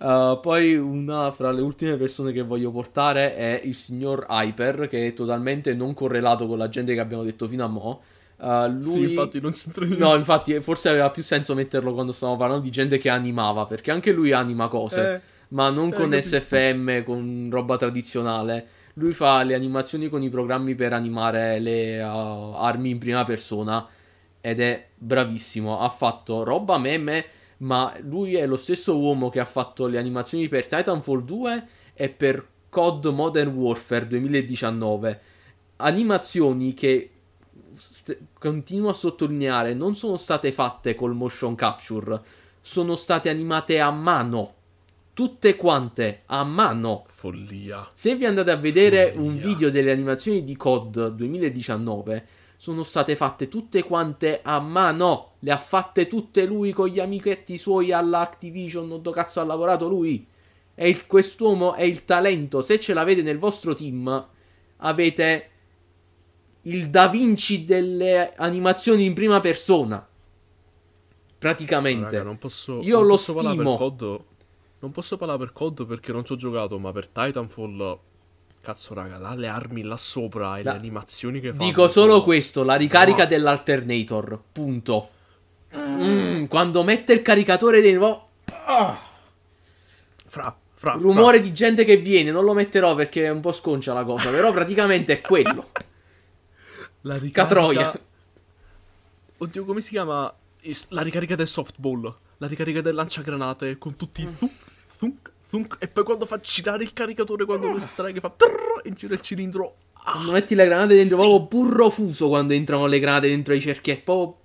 Uh, 0.00 0.38
poi 0.40 0.76
una 0.76 1.32
fra 1.32 1.50
le 1.50 1.60
ultime 1.60 1.96
persone 1.96 2.30
che 2.30 2.42
voglio 2.42 2.70
portare 2.70 3.34
è 3.34 3.60
il 3.64 3.74
signor 3.74 4.26
Hyper, 4.28 4.88
che 4.88 5.08
è 5.08 5.12
totalmente 5.12 5.74
non 5.74 5.92
correlato 5.92 6.46
con 6.46 6.56
la 6.56 6.68
gente 6.68 6.94
che 6.94 7.00
abbiamo 7.00 7.24
detto 7.24 7.48
fino 7.48 7.64
a 7.64 7.68
mo'. 7.68 8.00
Uh, 8.36 8.66
lui... 8.68 8.82
Sì, 8.82 9.00
infatti 9.00 9.40
non 9.40 9.52
c'entra 9.52 9.84
niente. 9.84 10.04
No, 10.04 10.14
infatti, 10.14 10.60
forse 10.60 10.88
aveva 10.88 11.10
più 11.10 11.24
senso 11.24 11.54
metterlo 11.54 11.92
quando 11.94 12.12
stavamo 12.12 12.38
parlando 12.38 12.62
di 12.62 12.70
gente 12.70 12.98
che 12.98 13.08
animava, 13.08 13.66
perché 13.66 13.90
anche 13.90 14.12
lui 14.12 14.30
anima 14.30 14.68
cose, 14.68 15.14
Eh, 15.14 15.20
ma 15.48 15.68
non 15.70 15.88
eh, 15.88 15.94
con 15.94 16.10
capito. 16.10 16.28
SFM, 16.28 17.02
con 17.02 17.48
roba 17.50 17.76
tradizionale. 17.76 18.66
Lui 18.94 19.12
fa 19.12 19.42
le 19.42 19.54
animazioni 19.54 20.08
con 20.08 20.22
i 20.22 20.28
programmi 20.28 20.74
per 20.76 20.92
animare 20.92 21.58
le 21.58 22.00
uh, 22.00 22.54
armi 22.54 22.90
in 22.90 22.98
prima 22.98 23.24
persona 23.24 23.86
ed 24.40 24.60
è 24.60 24.88
bravissimo. 24.96 25.80
Ha 25.80 25.88
fatto 25.88 26.44
roba 26.44 26.78
meme, 26.78 27.24
ma 27.58 27.94
lui 28.02 28.34
è 28.34 28.46
lo 28.46 28.56
stesso 28.56 28.96
uomo 28.98 29.30
che 29.30 29.40
ha 29.40 29.44
fatto 29.44 29.86
le 29.86 29.98
animazioni 29.98 30.48
per 30.48 30.66
Titanfall 30.66 31.24
2 31.24 31.68
e 31.94 32.08
per 32.08 32.46
COD 32.68 33.06
Modern 33.06 33.54
Warfare 33.54 34.06
2019. 34.06 35.20
Animazioni 35.76 36.74
che 36.74 37.10
st- 37.72 38.18
continuo 38.38 38.90
a 38.90 38.94
sottolineare 38.94 39.74
non 39.74 39.96
sono 39.96 40.16
state 40.16 40.52
fatte 40.52 40.94
col 40.94 41.14
motion 41.14 41.54
capture, 41.54 42.20
sono 42.60 42.96
state 42.96 43.28
animate 43.28 43.80
a 43.80 43.90
mano. 43.90 44.54
Tutte 45.12 45.56
quante 45.56 46.22
a 46.26 46.44
mano. 46.44 47.04
Follia. 47.08 47.88
Se 47.92 48.14
vi 48.14 48.24
andate 48.24 48.52
a 48.52 48.56
vedere 48.56 49.12
Follia. 49.12 49.28
un 49.28 49.36
video 49.36 49.70
delle 49.70 49.90
animazioni 49.90 50.44
di 50.44 50.56
COD 50.56 51.10
2019, 51.10 52.26
sono 52.60 52.82
state 52.82 53.14
fatte 53.14 53.46
tutte 53.46 53.84
quante 53.84 54.40
a 54.42 54.58
mano. 54.58 55.34
Le 55.38 55.52
ha 55.52 55.58
fatte 55.58 56.08
tutte 56.08 56.44
lui 56.44 56.72
con 56.72 56.88
gli 56.88 56.98
amichetti 56.98 57.56
suoi 57.56 57.92
alla 57.92 58.18
Activision. 58.18 58.88
Non 58.88 59.00
do 59.00 59.12
cazzo 59.12 59.38
ha 59.38 59.44
lavorato 59.44 59.88
lui. 59.88 60.26
E 60.74 60.88
il- 60.88 61.06
quest'uomo 61.06 61.74
è 61.74 61.84
il 61.84 62.04
talento. 62.04 62.60
Se 62.60 62.80
ce 62.80 62.94
l'avete 62.94 63.22
nel 63.22 63.38
vostro 63.38 63.74
team, 63.74 64.26
avete 64.78 65.50
il 66.62 66.90
Da 66.90 67.06
Vinci 67.06 67.64
delle 67.64 68.34
animazioni 68.34 69.04
in 69.04 69.14
prima 69.14 69.38
persona. 69.38 70.04
Praticamente. 71.38 72.16
Raga, 72.16 72.22
non 72.24 72.38
posso, 72.38 72.80
Io 72.80 72.96
non 72.98 73.06
lo 73.06 73.14
posso 73.14 73.34
parlare 73.34 73.54
stimo. 73.54 73.96
Non 74.80 74.90
posso 74.90 75.16
parlare 75.16 75.38
per 75.38 75.52
COD 75.52 75.86
perché 75.86 76.10
non 76.12 76.24
ci 76.24 76.32
ho 76.32 76.36
giocato, 76.36 76.76
ma 76.80 76.90
per 76.90 77.06
Titanfall. 77.06 77.98
Cazzo, 78.68 78.92
raga, 78.92 79.16
là 79.16 79.32
le 79.32 79.48
armi 79.48 79.82
là 79.82 79.96
sopra 79.96 80.58
e 80.58 80.62
La- 80.62 80.72
le 80.72 80.76
animazioni 80.76 81.40
che 81.40 81.52
fanno. 81.52 81.64
Dico 81.64 81.88
solo 81.88 82.12
sono- 82.12 82.24
questo, 82.24 82.62
la 82.64 82.74
ricarica 82.74 83.20
Esatto. 83.20 83.30
dell'alternator. 83.34 84.42
Punto. 84.52 85.08
Mm, 85.74 86.44
quando 86.44 86.82
mette 86.82 87.14
il 87.14 87.22
caricatore 87.22 87.80
dei 87.80 87.94
nuovo... 87.94 88.28
Fra, 90.26 90.54
fra. 90.74 90.92
Rumore 90.92 91.40
di 91.40 91.50
gente 91.54 91.86
che 91.86 91.96
viene, 91.96 92.30
non 92.30 92.44
lo 92.44 92.52
metterò 92.52 92.94
perché 92.94 93.24
è 93.24 93.30
un 93.30 93.40
po' 93.40 93.52
sconcia 93.52 93.94
la 93.94 94.04
cosa, 94.04 94.28
però 94.30 94.52
praticamente 94.52 95.14
è 95.14 95.20
quello. 95.22 95.68
fra. 95.72 95.86
La 97.02 97.14
ricarica. 97.16 97.42
Catroia. 97.42 98.00
Oddio, 99.38 99.64
come 99.64 99.80
si 99.80 99.90
chiama? 99.90 100.30
La 100.88 101.00
ricarica 101.00 101.34
del 101.36 101.48
softball. 101.48 102.14
La 102.36 102.46
ricarica 102.46 102.82
del 102.82 102.94
lanciagranate 102.94 103.78
con 103.78 103.96
tutti 103.96 104.20
i 104.20 104.28
thunk, 104.38 104.52
thunk, 104.98 105.32
thunk. 105.48 105.76
E 105.78 105.88
poi 105.88 106.04
quando 106.04 106.26
fa 106.26 106.38
girare 106.40 106.82
il 106.82 106.92
caricatore, 106.92 107.44
quando 107.44 107.68
lo 107.68 107.76
estrae, 107.76 108.12
che 108.12 108.20
fa. 108.20 108.30
trrr, 108.34 108.80
e 108.84 108.92
gira 108.92 109.14
il 109.14 109.20
cilindro. 109.20 109.74
Quando 110.10 110.32
metti 110.32 110.54
le 110.54 110.64
granate 110.64 110.94
dentro, 110.94 111.16
Sì. 111.18 111.22
proprio 111.22 111.46
burro 111.46 111.90
fuso 111.90 112.28
quando 112.28 112.52
entrano 112.54 112.86
le 112.86 112.98
granate 112.98 113.28
dentro 113.28 113.52
i 113.54 113.60
cerchietti. 113.60 114.02
Proprio... 114.02 114.36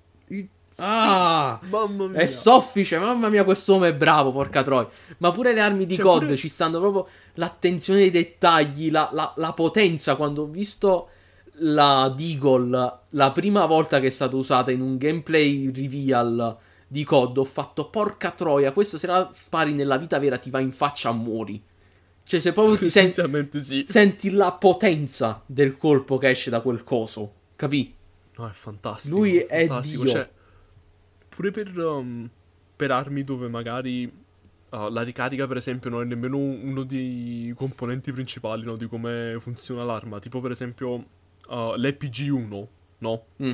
Ah! 0.78 1.60
Mamma 1.70 2.08
mia. 2.08 2.20
È 2.20 2.26
soffice, 2.26 2.98
mamma 2.98 3.30
mia, 3.30 3.44
quest'uomo 3.44 3.86
è 3.86 3.94
bravo, 3.94 4.32
porca 4.32 4.64
troia. 4.64 4.90
Ma 5.20 5.32
pure 5.32 5.54
le 5.54 5.60
armi 5.62 5.86
di 5.86 5.96
Cioè, 5.96 6.04
COD 6.04 6.24
pure- 6.24 6.36
ci 6.36 6.48
stanno 6.48 6.80
proprio 6.80 7.08
l'attenzione 7.36 8.02
ai 8.02 8.10
dettagli, 8.10 8.90
la, 8.90 9.10
la- 9.14 9.34
la 9.38 9.54
potenza. 9.54 10.16
Quando 10.16 10.44
ho 10.44 10.48
visto 10.48 11.10
la 11.58 12.12
Deagle 12.18 12.98
la 13.10 13.32
prima 13.32 13.66
volta 13.68 14.00
che 14.00 14.08
è 14.08 14.10
stata 14.10 14.36
usata 14.36 14.72
in 14.72 14.82
un 14.82 14.98
gameplay 14.98 15.72
reveal 15.72 16.58
di 16.94 17.04
COD, 17.04 17.40
ho 17.40 17.44
fatto 17.44 17.90
porca 17.90 18.30
troia. 18.30 18.72
Questa 18.72 19.00
se 19.00 19.08
la 19.08 19.32
spari 19.34 19.74
nella 19.74 19.98
vita 19.98 20.20
vera 20.20 20.38
ti 20.38 20.52
va 20.52 20.60
in 20.60 20.72
faccia 20.72 21.10
e 21.10 21.14
muori. 21.14 21.64
Cioè, 22.24 22.40
se 22.40 22.54
proprio 22.54 22.78
ti 22.78 22.88
senti, 22.94 23.60
sì. 23.60 23.84
senti 23.88 24.30
la 24.30 24.52
potenza 24.52 25.42
del 25.48 25.76
colpo 25.76 26.20
che 26.20 26.30
esce 26.30 26.52
da 26.52 26.62
quel 26.62 26.84
coso, 26.84 27.34
capì? 27.56 27.96
No, 28.38 28.48
è 28.48 28.52
fantastico. 28.52 29.18
Lui 29.18 29.38
è 29.38 29.66
fantastico. 29.66 30.04
Dio. 30.04 30.12
Cioè, 30.12 30.30
pure 31.30 31.50
per, 31.50 31.76
um, 31.76 32.30
per 32.76 32.92
armi 32.92 33.24
dove 33.24 33.50
magari 33.50 34.04
uh, 34.04 34.90
la 34.90 35.02
ricarica, 35.02 35.48
per 35.48 35.58
esempio, 35.58 35.90
non 35.90 36.04
è 36.04 36.06
nemmeno 36.06 36.38
uno 36.38 36.84
dei 36.84 37.52
componenti 37.58 38.12
principali 38.12 38.66
no, 38.66 38.76
di 38.76 38.86
come 38.86 39.38
funziona 39.40 39.84
l'arma. 39.84 40.20
Tipo, 40.20 40.40
per 40.42 40.52
esempio, 40.52 40.92
uh, 40.94 41.74
l'EPG1, 41.76 42.68
no? 43.00 43.26
Mm. 43.42 43.52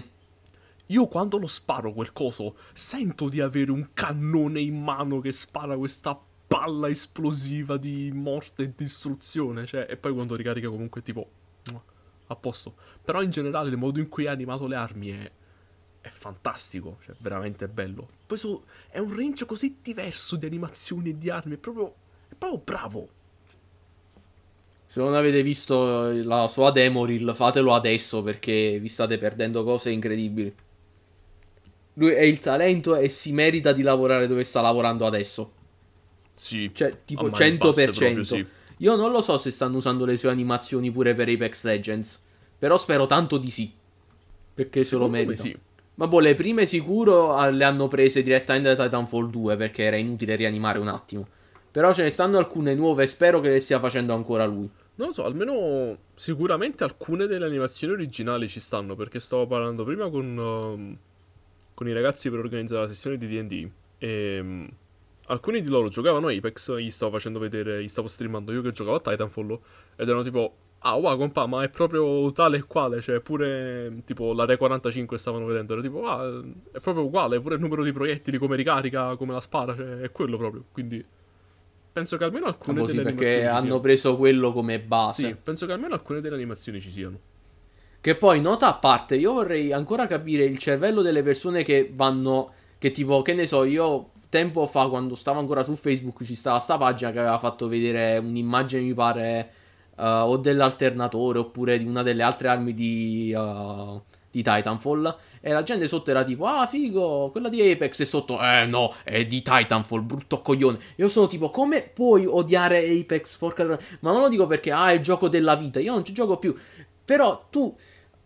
Io 0.89 1.07
quando 1.07 1.37
lo 1.37 1.47
sparo 1.47 1.93
quel 1.93 2.11
coso 2.11 2.57
sento 2.73 3.29
di 3.29 3.41
avere 3.41 3.71
un 3.71 3.89
cannone 3.93 4.61
in 4.61 4.81
mano 4.81 5.19
che 5.19 5.31
spara 5.31 5.77
questa 5.77 6.19
palla 6.47 6.89
esplosiva 6.89 7.77
di 7.77 8.11
morte 8.13 8.63
e 8.63 8.73
distruzione, 8.75 9.65
cioè, 9.65 9.85
e 9.89 9.97
poi 9.97 10.13
quando 10.13 10.35
ricarica 10.35 10.69
comunque 10.69 11.01
tipo 11.01 11.29
a 12.27 12.35
posto. 12.35 12.75
Però 13.03 13.21
in 13.21 13.31
generale 13.31 13.69
il 13.69 13.77
modo 13.77 13.99
in 13.99 14.07
cui 14.07 14.27
ha 14.27 14.31
animato 14.31 14.67
le 14.67 14.75
armi 14.75 15.09
è 15.09 15.31
è 16.01 16.09
fantastico, 16.09 16.97
cioè 17.03 17.15
veramente 17.19 17.67
bello. 17.67 18.07
Poi 18.25 18.37
so, 18.37 18.63
è 18.89 18.99
un 18.99 19.15
range 19.15 19.45
così 19.45 19.77
diverso 19.81 20.35
di 20.35 20.45
animazioni 20.45 21.09
e 21.09 21.17
di 21.17 21.29
armi, 21.29 21.55
è 21.55 21.57
proprio, 21.57 21.93
è 22.29 22.35
proprio 22.35 22.61
bravo. 22.63 23.09
Se 24.85 24.99
non 24.99 25.13
avete 25.13 25.43
visto 25.43 26.11
la 26.23 26.47
sua 26.47 26.71
demo 26.71 27.05
reel, 27.05 27.33
fatelo 27.35 27.73
adesso 27.73 28.23
perché 28.23 28.79
vi 28.79 28.87
state 28.87 29.17
perdendo 29.19 29.63
cose 29.63 29.91
incredibili. 29.91 30.53
Lui 31.93 32.11
è 32.11 32.21
il 32.21 32.39
talento 32.39 32.95
e 32.95 33.09
si 33.09 33.31
merita 33.31 33.71
di 33.73 33.81
lavorare 33.81 34.27
dove 34.27 34.43
sta 34.43 34.61
lavorando 34.61 35.05
adesso. 35.05 35.51
Sì. 36.35 36.71
Cioè, 36.73 36.99
tipo 37.03 37.29
100%. 37.29 37.57
Proprio, 37.57 38.23
sì. 38.23 38.45
Io 38.77 38.95
non 38.95 39.11
lo 39.11 39.21
so 39.21 39.37
se 39.37 39.51
stanno 39.51 39.77
usando 39.77 40.05
le 40.05 40.17
sue 40.17 40.29
animazioni 40.29 40.91
pure 40.91 41.13
per 41.13 41.27
Apex 41.27 41.63
Legends. 41.65 42.21
Però 42.57 42.77
spero 42.77 43.05
tanto 43.05 43.37
di 43.37 43.51
sì. 43.51 43.71
Perché 44.53 44.83
se 44.83 44.95
lo 44.95 45.09
merita. 45.09 45.41
Sì. 45.41 45.57
Ma 45.95 46.07
boh, 46.07 46.19
le 46.19 46.33
prime 46.33 46.65
sicuro 46.65 47.33
ah, 47.33 47.49
le 47.49 47.65
hanno 47.65 47.89
prese 47.89 48.23
direttamente 48.23 48.73
da 48.73 48.83
Titanfall 48.83 49.29
2 49.29 49.57
perché 49.57 49.83
era 49.83 49.97
inutile 49.97 50.35
rianimare 50.35 50.79
un 50.79 50.87
attimo. 50.87 51.27
Però 51.71 51.93
ce 51.93 52.03
ne 52.03 52.09
stanno 52.09 52.37
alcune 52.37 52.73
nuove 52.73 53.05
spero 53.05 53.41
che 53.41 53.49
le 53.49 53.59
stia 53.59 53.79
facendo 53.79 54.13
ancora 54.13 54.45
lui. 54.45 54.69
Non 54.95 55.07
lo 55.07 55.13
so, 55.13 55.25
almeno 55.25 55.97
sicuramente 56.15 56.83
alcune 56.83 57.27
delle 57.27 57.45
animazioni 57.45 57.93
originali 57.93 58.47
ci 58.47 58.59
stanno 58.59 58.95
perché 58.95 59.19
stavo 59.19 59.45
parlando 59.45 59.83
prima 59.83 60.09
con, 60.09 60.37
uh, 60.37 60.97
con 61.79 61.87
i 61.87 61.93
ragazzi 61.93 62.29
per 62.29 62.39
organizzare 62.39 62.81
la 62.81 62.87
sessione 62.89 63.17
di 63.17 63.25
D&D 63.25 63.69
e 63.99 64.39
um, 64.41 64.69
alcuni 65.27 65.61
di 65.61 65.69
loro 65.69 65.87
giocavano 65.87 66.27
Apex, 66.27 66.75
gli 66.75 66.91
stavo 66.91 67.13
facendo 67.13 67.39
vedere, 67.39 67.81
gli 67.81 67.87
stavo 67.87 68.09
streamando 68.09 68.51
io 68.51 68.61
che 68.61 68.73
giocavo 68.73 68.97
a 68.97 68.99
Titanfall 68.99 69.57
ed 69.95 70.05
erano 70.05 70.23
tipo 70.23 70.55
Ah, 70.81 70.95
wow, 70.95 71.17
compa, 71.17 71.45
ma 71.45 71.61
è 71.63 71.69
proprio 71.69 72.31
tale 72.31 72.57
e 72.57 72.63
quale. 72.63 73.01
Cioè, 73.01 73.19
pure 73.19 74.01
tipo 74.05 74.31
la 74.31 74.45
Re 74.45 74.55
45 74.55 75.17
stavano 75.17 75.43
vedendo. 75.45 75.73
Era 75.73 75.81
tipo, 75.81 76.07
ah, 76.07 76.41
è 76.71 76.79
proprio 76.79 77.03
uguale. 77.03 77.41
Pure 77.41 77.55
il 77.55 77.61
numero 77.61 77.83
di 77.83 77.91
proiettili, 77.91 78.37
come 78.37 78.55
ricarica, 78.55 79.17
come 79.17 79.33
la 79.33 79.41
spara. 79.41 79.75
Cioè, 79.75 79.99
è 79.99 80.11
quello 80.13 80.37
proprio. 80.37 80.63
Quindi. 80.71 81.05
Penso 81.91 82.15
che 82.15 82.23
almeno 82.23 82.45
alcune 82.45 82.83
ah, 82.83 82.85
delle 82.85 83.09
sì, 83.09 83.13
perché 83.13 83.45
hanno 83.45 83.81
preso 83.81 84.15
quello 84.15 84.53
come 84.53 84.79
base. 84.79 85.27
Sì, 85.27 85.35
penso 85.35 85.65
che 85.65 85.73
almeno 85.73 85.95
alcune 85.95 86.21
delle 86.21 86.35
animazioni 86.35 86.79
ci 86.79 86.91
siano. 86.91 87.19
Che 88.01 88.15
poi, 88.15 88.39
nota 88.39 88.67
a 88.67 88.75
parte, 88.75 89.17
io 89.17 89.33
vorrei 89.33 89.73
ancora 89.73 90.07
capire 90.07 90.45
il 90.45 90.57
cervello 90.57 91.01
delle 91.01 91.21
persone 91.21 91.63
che 91.63 91.91
vanno. 91.93 92.53
Che 92.77 92.91
tipo, 92.91 93.21
che 93.21 93.33
ne 93.33 93.45
so, 93.45 93.65
io 93.65 94.11
tempo 94.29 94.67
fa, 94.67 94.87
quando 94.87 95.15
stavo 95.15 95.39
ancora 95.39 95.63
su 95.63 95.75
Facebook, 95.75 96.23
ci 96.23 96.33
stava 96.33 96.59
sta 96.59 96.77
pagina 96.77 97.11
che 97.11 97.19
aveva 97.19 97.37
fatto 97.39 97.67
vedere 97.67 98.17
un'immagine, 98.17 98.83
mi 98.83 98.93
pare 98.93 99.51
uh, 99.97 100.03
o 100.03 100.37
dell'alternatore 100.37 101.39
oppure 101.39 101.77
di 101.77 101.85
una 101.85 102.01
delle 102.01 102.23
altre 102.23 102.47
armi 102.47 102.73
di, 102.73 103.33
uh, 103.35 104.01
di 104.31 104.41
Titanfall. 104.41 105.17
E 105.41 105.51
la 105.51 105.63
gente 105.63 105.89
sotto 105.89 106.09
era 106.09 106.23
tipo, 106.23 106.45
ah 106.45 106.67
figo, 106.67 107.31
quella 107.31 107.49
di 107.49 107.69
Apex. 107.69 107.99
E 107.99 108.05
sotto, 108.05 108.39
eh 108.41 108.65
no, 108.65 108.93
è 109.03 109.25
di 109.25 109.41
Titanfall, 109.41 110.05
brutto 110.05 110.41
coglione. 110.41 110.79
Io 110.95 111.09
sono 111.09 111.27
tipo, 111.27 111.51
come 111.51 111.81
puoi 111.81 112.25
odiare 112.25 112.79
Apex? 112.79 113.35
Porca... 113.35 113.65
Ma 113.99 114.11
non 114.13 114.21
lo 114.21 114.29
dico 114.29 114.47
perché, 114.47 114.71
ah, 114.71 114.91
è 114.91 114.93
il 114.93 115.01
gioco 115.01 115.27
della 115.27 115.55
vita. 115.55 115.81
Io 115.81 115.91
non 115.91 116.05
ci 116.05 116.13
gioco 116.13 116.37
più. 116.37 116.55
Però 117.03 117.47
tu... 117.49 117.75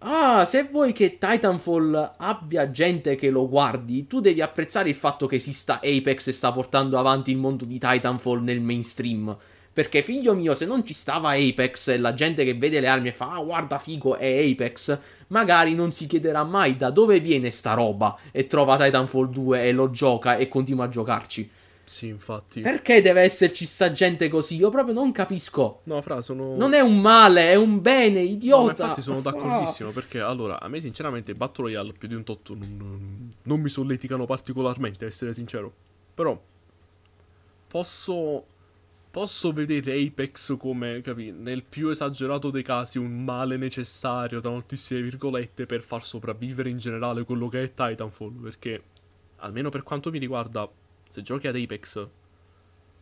Ah, 0.05 0.43
se 0.43 0.67
vuoi 0.69 0.91
che 0.91 1.17
Titanfall 1.17 2.15
abbia 2.17 2.69
gente 2.71 3.15
che 3.15 3.29
lo 3.29 3.47
guardi, 3.47 4.05
tu 4.05 4.19
devi 4.19 4.41
apprezzare 4.41 4.89
il 4.89 4.95
fatto 4.95 5.27
che 5.27 5.37
esista 5.37 5.75
Apex 5.75 6.27
e 6.27 6.33
sta 6.33 6.51
portando 6.51 6.99
avanti 6.99 7.31
il 7.31 7.37
mondo 7.37 7.63
di 7.63 7.79
Titanfall 7.79 8.43
nel 8.43 8.59
mainstream. 8.59 9.33
Perché 9.71 10.01
figlio 10.03 10.33
mio, 10.33 10.55
se 10.55 10.65
non 10.65 10.85
ci 10.85 10.93
stava 10.93 11.29
Apex 11.31 11.87
e 11.87 11.97
la 11.99 12.13
gente 12.13 12.43
che 12.43 12.53
vede 12.53 12.81
le 12.81 12.87
armi 12.87 13.07
e 13.07 13.11
fa 13.13 13.31
ah 13.31 13.41
guarda 13.41 13.79
figo 13.79 14.17
è 14.17 14.45
Apex, 14.51 14.99
magari 15.27 15.73
non 15.73 15.93
si 15.93 16.05
chiederà 16.05 16.43
mai 16.43 16.75
da 16.75 16.89
dove 16.89 17.21
viene 17.21 17.49
sta 17.49 17.73
roba 17.73 18.17
e 18.31 18.45
trova 18.45 18.77
Titanfall 18.77 19.29
2 19.29 19.63
e 19.63 19.71
lo 19.71 19.89
gioca 19.89 20.35
e 20.35 20.49
continua 20.49 20.83
a 20.83 20.89
giocarci. 20.89 21.49
Sì, 21.85 22.07
infatti. 22.07 22.61
Perché 22.61 23.01
deve 23.01 23.21
esserci 23.21 23.65
sta 23.65 23.91
gente 23.91 24.29
così? 24.29 24.55
Io 24.55 24.69
proprio 24.69 24.93
non 24.93 25.11
capisco. 25.11 25.81
No, 25.83 26.01
fra, 26.01 26.21
sono. 26.21 26.55
Non 26.55 26.73
è 26.73 26.79
un 26.79 26.99
male, 26.99 27.51
è 27.51 27.55
un 27.55 27.81
bene, 27.81 28.21
idiota. 28.21 28.63
No, 28.63 28.69
infatti 28.69 29.01
sono 29.01 29.19
d'accordissimo. 29.19 29.89
Ah. 29.89 29.93
Perché 29.93 30.19
allora, 30.19 30.59
a 30.59 30.67
me, 30.69 30.79
sinceramente, 30.79 31.33
Battle 31.33 31.65
Royale 31.65 31.93
più 31.93 32.07
di 32.07 32.15
un 32.15 32.23
tot 32.23 32.49
non, 32.55 33.33
non 33.41 33.59
mi 33.59 33.69
solleticano 33.69 34.25
particolarmente, 34.25 35.05
a 35.05 35.07
essere 35.09 35.33
sincero. 35.33 35.73
Però 36.13 36.39
posso 37.67 38.45
posso 39.13 39.53
vedere 39.53 39.93
Apex 40.01 40.57
come, 40.57 41.01
capi, 41.01 41.31
nel 41.31 41.61
più 41.61 41.89
esagerato 41.89 42.49
dei 42.49 42.63
casi, 42.63 42.97
un 42.97 43.23
male 43.23 43.57
necessario, 43.57 44.39
tra 44.39 44.49
moltissime 44.49 45.03
virgolette, 45.03 45.67
per 45.67 45.83
far 45.83 46.03
sopravvivere 46.03 46.69
in 46.69 46.79
generale 46.79 47.23
quello 47.23 47.47
che 47.47 47.61
è 47.61 47.73
Titanfall. 47.75 48.41
Perché, 48.41 48.83
almeno 49.37 49.69
per 49.69 49.83
quanto 49.83 50.09
mi 50.09 50.17
riguarda, 50.17 50.67
se 51.13 51.21
giochi 51.21 51.45
ad 51.45 51.55
Apex, 51.55 52.07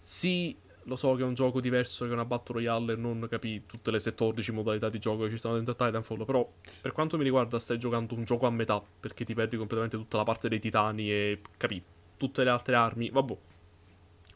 sì, 0.02 0.54
lo 0.84 0.98
so 0.98 1.16
che 1.16 1.22
è 1.22 1.26
un 1.26 1.34
gioco 1.34 1.62
diverso 1.62 2.06
che 2.06 2.12
una 2.12 2.26
Battle 2.26 2.56
Royale 2.56 2.92
e 2.92 2.96
non 2.98 3.26
capi 3.30 3.66
tutte 3.66 3.90
le 3.90 4.02
14 4.02 4.52
modalità 4.52 4.90
di 4.90 5.00
gioco 5.00 5.24
che 5.24 5.30
ci 5.30 5.38
stanno 5.38 5.56
dentro 5.56 5.76
a 5.78 5.86
Titanfall. 5.86 6.26
Però, 6.26 6.52
per 6.82 6.92
quanto 6.92 7.18
mi 7.18 7.24
riguarda, 7.24 7.58
stai 7.58 7.80
giocando 7.80 8.14
un 8.16 8.26
gioco 8.26 8.48
a 8.48 8.50
metà, 8.50 8.84
perché 9.00 9.24
ti 9.24 9.34
perdi 9.34 9.56
completamente 9.56 9.96
tutta 9.96 10.18
la 10.18 10.24
parte 10.24 10.50
dei 10.50 10.60
titani 10.60 11.10
e, 11.10 11.40
capi, 11.56 11.82
tutte 12.18 12.44
le 12.44 12.50
altre 12.50 12.76
armi. 12.76 13.10
Vabbè, 13.10 13.38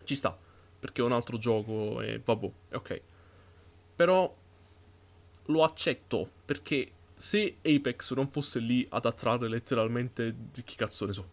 ci 0.05 0.15
sta 0.15 0.37
perché 0.79 1.01
è 1.01 1.03
un 1.03 1.11
altro 1.11 1.37
gioco 1.37 1.99
e 1.99 2.21
vabbè, 2.23 2.51
ok. 2.75 3.01
Però 3.97 4.33
lo 5.47 5.63
accetto 5.65 6.29
perché 6.45 6.91
se 7.13 7.57
Apex 7.61 8.13
non 8.13 8.29
fosse 8.29 8.59
lì 8.59 8.87
ad 8.89 9.03
attrarre 9.03 9.49
letteralmente, 9.49 10.33
chi 10.63 10.75
cazzo 10.77 11.05
ne 11.05 11.11
so, 11.11 11.27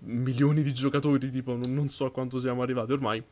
milioni 0.00 0.62
di 0.62 0.72
giocatori, 0.72 1.30
tipo 1.30 1.56
non, 1.56 1.72
non 1.74 1.90
so 1.90 2.04
a 2.04 2.10
quanto 2.10 2.38
siamo 2.38 2.62
arrivati 2.62 2.92
ormai, 2.92 3.22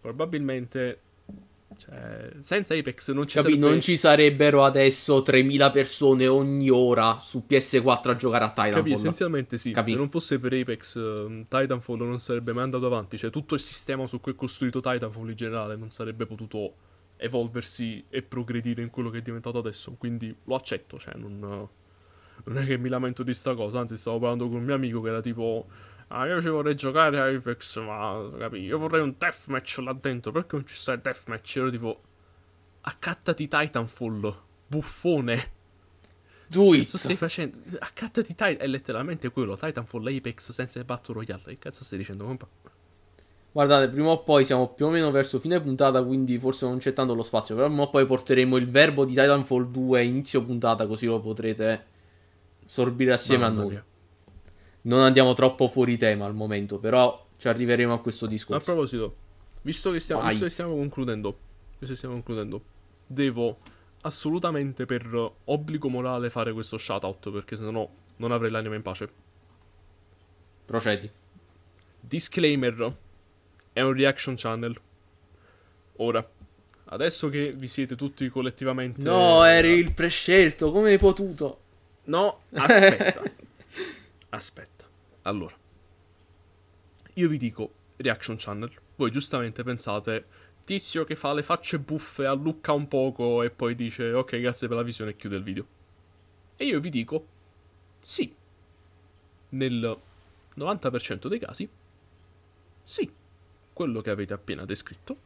probabilmente 0.00 1.00
cioè, 1.76 2.30
senza 2.38 2.74
Apex 2.74 3.10
non 3.12 3.26
ci, 3.26 3.36
Capì, 3.36 3.52
sarebbe... 3.52 3.68
non 3.68 3.80
ci 3.80 3.96
sarebbero 3.96 4.64
adesso 4.64 5.22
3000 5.22 5.70
persone 5.70 6.26
ogni 6.26 6.70
ora 6.70 7.18
su 7.18 7.44
PS4 7.48 8.10
a 8.10 8.16
giocare 8.16 8.44
a 8.44 8.48
Titanfall. 8.48 8.74
Capì, 8.74 8.92
essenzialmente 8.92 9.58
sì. 9.58 9.72
Capì. 9.72 9.92
Se 9.92 9.98
non 9.98 10.08
fosse 10.08 10.38
per 10.38 10.52
Apex, 10.52 10.94
uh, 10.96 11.44
Titanfall 11.48 11.98
non 11.98 12.20
sarebbe 12.20 12.52
mai 12.52 12.64
andato 12.64 12.86
avanti. 12.86 13.18
Cioè, 13.18 13.30
tutto 13.30 13.54
il 13.54 13.60
sistema 13.60 14.06
su 14.06 14.20
cui 14.20 14.32
è 14.32 14.34
costruito 14.34 14.80
Titanfall 14.80 15.28
in 15.28 15.36
generale 15.36 15.76
non 15.76 15.90
sarebbe 15.90 16.26
potuto 16.26 16.74
evolversi 17.16 18.04
e 18.08 18.22
progredire 18.22 18.82
in 18.82 18.90
quello 18.90 19.10
che 19.10 19.18
è 19.18 19.22
diventato 19.22 19.58
adesso. 19.58 19.94
Quindi 19.98 20.34
lo 20.44 20.54
accetto, 20.54 20.98
cioè, 20.98 21.14
non, 21.16 21.68
non 22.44 22.58
è 22.58 22.66
che 22.66 22.78
mi 22.78 22.88
lamento 22.88 23.22
di 23.22 23.34
sta 23.34 23.54
cosa. 23.54 23.80
Anzi, 23.80 23.96
stavo 23.96 24.18
parlando 24.18 24.46
con 24.46 24.56
un 24.56 24.64
mio 24.64 24.74
amico 24.74 25.00
che 25.00 25.08
era 25.08 25.20
tipo 25.20 25.66
Ah, 26.08 26.26
io 26.26 26.40
ci 26.40 26.48
vorrei 26.48 26.76
giocare 26.76 27.18
a 27.18 27.26
Apex, 27.26 27.80
ma 27.80 28.28
capi, 28.38 28.58
io 28.58 28.78
vorrei 28.78 29.00
un 29.00 29.14
deathmatch 29.16 29.78
là 29.78 29.92
dentro. 29.92 30.32
Perché 30.32 30.56
non 30.56 30.66
ci 30.66 30.76
sta 30.76 30.92
il 30.92 31.00
deathmatch? 31.00 31.56
Ero 31.56 31.70
tipo. 31.70 32.02
Accattati 32.82 33.48
Titanfall, 33.48 34.36
buffone. 34.66 35.52
Do 36.46 36.70
Che 36.70 36.84
stai 36.84 37.16
facendo? 37.16 37.58
Accattati 37.78 38.28
Titan. 38.28 38.56
È 38.58 38.66
letteralmente 38.66 39.30
quello. 39.30 39.56
Titanfall 39.56 40.06
Apex 40.06 40.52
senza 40.52 40.78
il 40.78 40.84
Battle 40.84 41.14
Royale. 41.14 41.42
Che 41.46 41.58
cazzo 41.58 41.82
stai 41.82 41.98
dicendo, 41.98 42.24
compa? 42.26 42.46
Guardate, 43.50 43.88
prima 43.88 44.10
o 44.10 44.22
poi 44.22 44.44
siamo 44.44 44.68
più 44.68 44.86
o 44.86 44.90
meno 44.90 45.10
verso 45.10 45.38
fine 45.38 45.60
puntata, 45.60 46.04
quindi 46.04 46.38
forse 46.38 46.66
non 46.66 46.78
c'è 46.78 46.92
tanto 46.92 47.14
lo 47.14 47.22
spazio. 47.22 47.54
Però 47.54 47.66
prima 47.66 47.82
o 47.82 47.90
poi 47.90 48.04
porteremo 48.04 48.56
il 48.56 48.68
verbo 48.68 49.04
di 49.04 49.14
Titanfall 49.14 49.70
2 49.70 50.04
inizio 50.04 50.44
puntata, 50.44 50.86
così 50.86 51.06
lo 51.06 51.20
potrete 51.20 51.86
sorbire 52.64 53.12
assieme 53.12 53.44
Mamma 53.44 53.60
a 53.60 53.62
noi. 53.62 53.72
Mia 53.72 53.84
non 54.86 55.00
andiamo 55.00 55.34
troppo 55.34 55.68
fuori 55.68 55.96
tema 55.96 56.24
al 56.26 56.34
momento, 56.34 56.78
però 56.78 57.26
ci 57.36 57.48
arriveremo 57.48 57.92
a 57.92 58.00
questo 58.00 58.26
discorso. 58.26 58.70
A 58.70 58.72
proposito, 58.74 59.16
visto 59.62 59.90
che 59.90 60.00
stiamo, 60.00 60.26
visto 60.26 60.44
che 60.44 60.50
stiamo 60.50 60.74
concludendo, 60.74 61.38
visto 61.70 61.86
che 61.86 61.96
stiamo 61.96 62.14
concludendo, 62.14 62.62
devo 63.06 63.58
assolutamente 64.02 64.84
per 64.86 65.32
obbligo 65.44 65.88
morale 65.88 66.28
fare 66.28 66.52
questo 66.52 66.76
shoutout 66.76 67.30
perché 67.30 67.56
sennò 67.56 67.88
non 68.16 68.32
avrei 68.32 68.50
l'anima 68.50 68.74
in 68.74 68.82
pace. 68.82 69.08
Procedi. 70.66 71.10
Disclaimer: 72.00 72.96
è 73.72 73.80
un 73.80 73.92
reaction 73.92 74.34
channel. 74.36 74.78
Ora, 75.96 76.28
adesso 76.86 77.30
che 77.30 77.52
vi 77.52 77.68
siete 77.68 77.96
tutti 77.96 78.28
collettivamente. 78.28 79.02
No, 79.02 79.44
eri 79.44 79.78
il 79.78 79.94
prescelto, 79.94 80.70
come 80.70 80.90
hai 80.90 80.98
potuto? 80.98 81.60
No, 82.04 82.40
aspetta. 82.54 83.22
aspetta. 84.30 84.84
Allora, 85.22 85.56
io 87.14 87.28
vi 87.28 87.38
dico 87.38 87.72
reaction 87.96 88.36
channel, 88.38 88.70
voi 88.96 89.10
giustamente 89.10 89.62
pensate 89.62 90.26
tizio 90.64 91.04
che 91.04 91.14
fa 91.14 91.32
le 91.32 91.42
facce 91.42 91.78
buffe, 91.78 92.24
allucca 92.26 92.72
un 92.72 92.88
poco 92.88 93.42
e 93.42 93.50
poi 93.50 93.74
dice 93.74 94.12
ok 94.12 94.40
grazie 94.40 94.66
per 94.66 94.76
la 94.78 94.82
visione 94.82 95.12
e 95.12 95.16
chiude 95.16 95.36
il 95.36 95.42
video. 95.42 95.66
E 96.56 96.64
io 96.66 96.80
vi 96.80 96.90
dico 96.90 97.26
sì, 98.00 98.34
nel 99.50 99.98
90% 100.56 101.26
dei 101.26 101.38
casi, 101.38 101.68
sì, 102.82 103.10
quello 103.72 104.00
che 104.00 104.10
avete 104.10 104.34
appena 104.34 104.64
descritto 104.64 105.16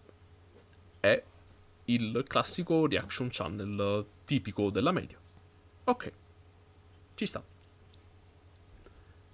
è 1.00 1.22
il 1.86 2.24
classico 2.26 2.86
reaction 2.86 3.28
channel 3.30 4.04
tipico 4.24 4.70
della 4.70 4.92
media. 4.92 5.18
Ok, 5.84 6.12
ci 7.18 7.26
sta. 7.26 7.42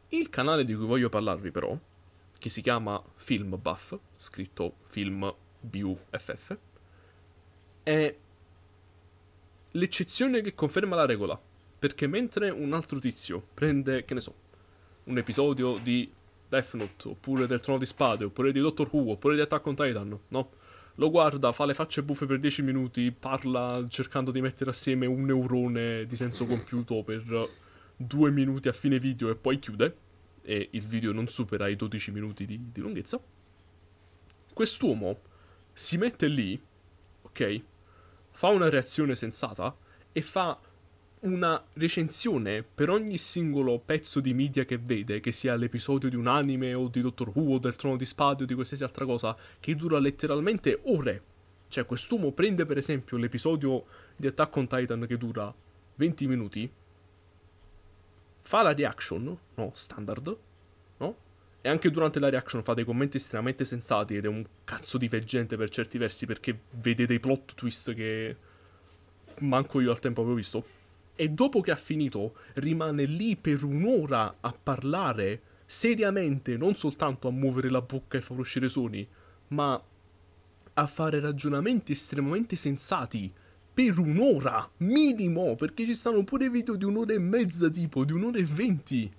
Il 0.09 0.30
canale 0.30 0.64
di 0.64 0.74
cui 0.74 0.87
voglio 0.87 1.11
parlarvi 1.11 1.51
però, 1.51 1.78
che 2.39 2.49
si 2.49 2.62
chiama 2.62 3.03
Film 3.16 3.59
Buff, 3.61 3.95
scritto 4.16 4.76
Film 4.85 5.32
BUFF, 5.61 6.57
è 7.82 8.16
l'eccezione 9.72 10.41
che 10.41 10.55
conferma 10.55 10.97
la 10.97 11.05
regola. 11.05 11.39
Perché 11.78 12.07
mentre 12.07 12.49
un 12.49 12.72
altro 12.72 12.99
tizio 12.99 13.47
prende, 13.53 14.07
che 14.07 14.14
ne 14.14 14.20
so, 14.20 14.35
un 15.05 15.18
episodio 15.18 15.76
di 15.82 16.11
Death 16.49 16.72
Note, 16.74 17.09
oppure 17.09 17.47
del 17.47 17.61
Trono 17.61 17.78
di 17.78 17.85
Spade, 17.85 18.24
oppure 18.24 18.51
di 18.51 18.61
Doctor 18.61 18.89
Who, 18.91 19.11
oppure 19.11 19.35
di 19.35 19.43
Attack 19.43 19.66
on 19.66 19.74
Titan, 19.74 20.18
no? 20.28 20.51
Lo 20.95 21.11
guarda, 21.11 21.53
fa 21.53 21.66
le 21.66 21.74
facce 21.74 22.03
buffe 22.03 22.24
per 22.24 22.39
10 22.39 22.62
minuti, 22.62 23.11
parla 23.11 23.85
cercando 23.89 24.30
di 24.30 24.41
mettere 24.41 24.70
assieme 24.70 25.05
un 25.05 25.24
neurone 25.24 26.07
di 26.07 26.16
senso 26.16 26.47
compiuto 26.47 27.03
per 27.03 27.62
due 27.97 28.30
minuti 28.30 28.68
a 28.68 28.72
fine 28.72 28.99
video 28.99 29.30
e 29.30 29.36
poi 29.36 29.59
chiude, 29.59 29.97
e 30.42 30.68
il 30.72 30.86
video 30.86 31.12
non 31.12 31.28
supera 31.28 31.68
i 31.68 31.76
12 31.76 32.11
minuti 32.11 32.47
di, 32.47 32.70
di 32.70 32.80
lunghezza. 32.80 33.20
Quest'uomo 34.53 35.20
si 35.72 35.97
mette 35.97 36.28
lì, 36.28 36.61
ok? 37.22 37.62
Fa 38.30 38.49
una 38.49 38.68
reazione 38.68 39.14
sensata 39.14 39.76
e 40.12 40.22
fa 40.22 40.59
una 41.20 41.62
recensione 41.74 42.62
per 42.62 42.90
ogni 42.90 43.16
singolo 43.16 43.78
pezzo 43.78 44.20
di 44.20 44.34
media 44.34 44.64
che 44.64 44.78
vede, 44.78 45.20
che 45.20 45.32
sia 45.32 45.57
l'episodio 45.57 46.09
di 46.09 46.16
un 46.16 46.26
anime 46.26 46.74
o 46.74 46.88
di 46.88 47.01
Doctor 47.01 47.32
Who 47.34 47.55
o 47.55 47.59
del 47.59 47.76
Trono 47.76 47.97
di 47.97 48.05
Spade 48.05 48.42
o 48.42 48.47
di 48.47 48.55
qualsiasi 48.55 48.84
altra 48.84 49.05
cosa, 49.07 49.36
che 49.59 49.74
dura 49.74 49.99
letteralmente 49.99 50.80
ore. 50.84 51.22
Cioè, 51.68 51.86
quest'uomo 51.86 52.32
prende 52.32 52.66
per 52.66 52.76
esempio 52.76 53.16
l'episodio 53.16 53.84
di 54.16 54.26
Attack 54.26 54.55
on 54.57 54.66
Titan 54.68 55.07
che 55.07 55.16
dura 55.16 55.53
20 55.97 56.26
minuti, 56.26 56.70
fa 58.45 58.62
la 58.62 58.74
reaction, 58.74 59.36
no, 59.55 59.72
standard, 59.74 60.36
no? 60.99 61.16
E 61.62 61.68
anche 61.68 61.90
durante 61.90 62.20
la 62.20 62.28
reaction 62.28 62.62
fa 62.62 62.74
dei 62.74 62.84
commenti 62.84 63.16
estremamente 63.16 63.64
sensati 63.64 64.16
ed 64.16 64.26
è 64.26 64.28
un 64.28 64.45
cazzo 64.64 64.99
divergente 64.99 65.57
per 65.57 65.70
certi 65.70 65.97
versi 65.97 66.26
perché 66.26 66.59
vede 66.72 67.07
dei 67.07 67.18
plot 67.18 67.55
twist 67.55 67.95
che 67.95 68.36
manco 69.40 69.80
io 69.80 69.90
al 69.90 69.99
tempo 69.99 70.20
avevo 70.20 70.36
visto. 70.36 70.64
E 71.16 71.30
dopo 71.30 71.62
che 71.62 71.70
ha 71.70 71.76
finito 71.76 72.34
rimane 72.55 73.05
lì 73.07 73.36
per 73.36 73.64
un'ora 73.64 74.36
a 74.40 74.53
parlare 74.53 75.40
seriamente, 75.64 76.59
non 76.59 76.76
soltanto 76.76 77.28
a 77.28 77.30
muovere 77.32 77.70
la 77.70 77.80
bocca 77.80 78.18
e 78.18 78.20
far 78.20 78.38
uscire 78.38 78.68
suoni, 78.68 79.07
ma 79.49 79.82
a 80.74 80.86
fare 80.86 81.20
ragionamenti 81.20 81.92
estremamente 81.92 82.57
sensati 82.57 83.32
per 83.75 83.99
un'ora 83.99 84.70
minimo, 84.79 85.57
perché 85.57 85.85
ci 85.85 85.97
stanno 85.97 86.22
pure 86.22 86.49
video 86.49 86.77
di 86.77 86.85
un'ora 86.85 87.12
e 87.12 87.18
mezza, 87.18 87.68
tipo 87.68 88.05
di 88.05 88.12
un'ora 88.12 88.39
e 88.39 88.45
venti. 88.45 89.12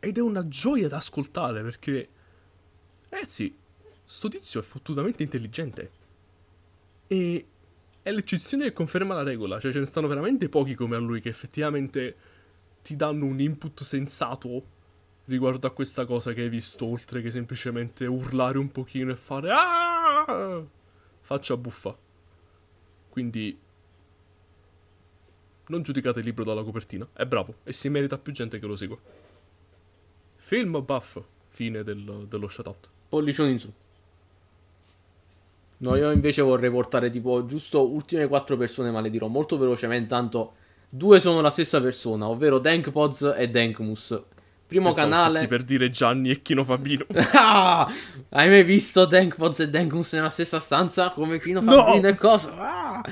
Ed 0.00 0.16
è 0.16 0.20
una 0.20 0.48
gioia 0.48 0.88
da 0.88 0.96
ascoltare 0.96 1.62
perché, 1.62 2.08
ragazzi, 3.10 3.54
sto 4.02 4.28
tizio 4.28 4.60
è 4.60 4.62
fottutamente 4.62 5.22
intelligente. 5.22 5.90
E 7.06 7.46
è 8.02 8.10
l'eccezione 8.10 8.64
che 8.64 8.72
conferma 8.72 9.14
la 9.14 9.22
regola, 9.22 9.60
cioè 9.60 9.72
ce 9.72 9.80
ne 9.80 9.84
stanno 9.84 10.06
veramente 10.06 10.48
pochi 10.48 10.74
come 10.74 10.96
a 10.96 10.98
lui 10.98 11.20
che 11.20 11.28
effettivamente 11.28 12.16
ti 12.82 12.96
danno 12.96 13.26
un 13.26 13.38
input 13.38 13.82
sensato 13.82 14.76
riguardo 15.26 15.66
a 15.66 15.72
questa 15.72 16.06
cosa 16.06 16.32
che 16.32 16.42
hai 16.42 16.48
visto, 16.48 16.86
oltre 16.86 17.20
che 17.20 17.30
semplicemente 17.30 18.06
urlare 18.06 18.56
un 18.56 18.72
pochino 18.72 19.12
e 19.12 19.16
fare 19.16 19.50
ah! 19.52 20.64
faccia 21.20 21.56
buffa. 21.58 21.94
Quindi 23.10 23.58
non 25.68 25.82
giudicate 25.82 26.20
il 26.20 26.24
libro 26.24 26.44
dalla 26.44 26.62
copertina, 26.62 27.06
è 27.12 27.24
bravo 27.24 27.56
e 27.64 27.72
si 27.72 27.88
merita 27.88 28.18
più 28.18 28.32
gente 28.32 28.58
che 28.58 28.66
lo 28.66 28.76
segua. 28.76 28.98
Film 30.36 30.82
buff, 30.84 31.18
fine 31.48 31.82
del, 31.82 32.26
dello 32.28 32.48
shoutout. 32.48 32.88
Pollicione 33.08 33.50
in 33.50 33.58
su. 33.58 33.72
No, 35.80 35.94
io 35.94 36.10
invece 36.10 36.42
vorrei 36.42 36.70
portare 36.70 37.08
tipo 37.10 37.44
giusto 37.44 37.88
ultime 37.88 38.26
quattro 38.26 38.56
persone, 38.56 38.90
ma 38.90 39.00
le 39.00 39.10
dirò 39.10 39.28
molto 39.28 39.56
velocemente, 39.56 40.08
tanto 40.08 40.54
due 40.88 41.20
sono 41.20 41.40
la 41.40 41.50
stessa 41.50 41.80
persona, 41.80 42.28
ovvero 42.28 42.58
Dankpods 42.58 43.34
e 43.36 43.48
Dankmus. 43.48 44.20
Primo 44.66 44.92
Pensavo 44.92 45.22
canale. 45.24 45.46
per 45.46 45.62
dire 45.62 45.88
Gianni 45.88 46.30
e 46.30 46.42
Chino 46.42 46.64
Fabino. 46.64 47.06
Ah! 47.32 47.90
Hai 48.30 48.48
mai 48.48 48.64
visto 48.64 49.06
Dankpods 49.06 49.60
e 49.60 49.70
Dankmus 49.70 50.12
nella 50.14 50.30
stessa 50.30 50.58
stanza? 50.58 51.10
Come 51.10 51.38
Kino 51.38 51.60
No! 51.60 51.84
Fabino 51.84 52.08
e 52.08 52.14
cosa? 52.14 52.54
Ah! 52.56 53.02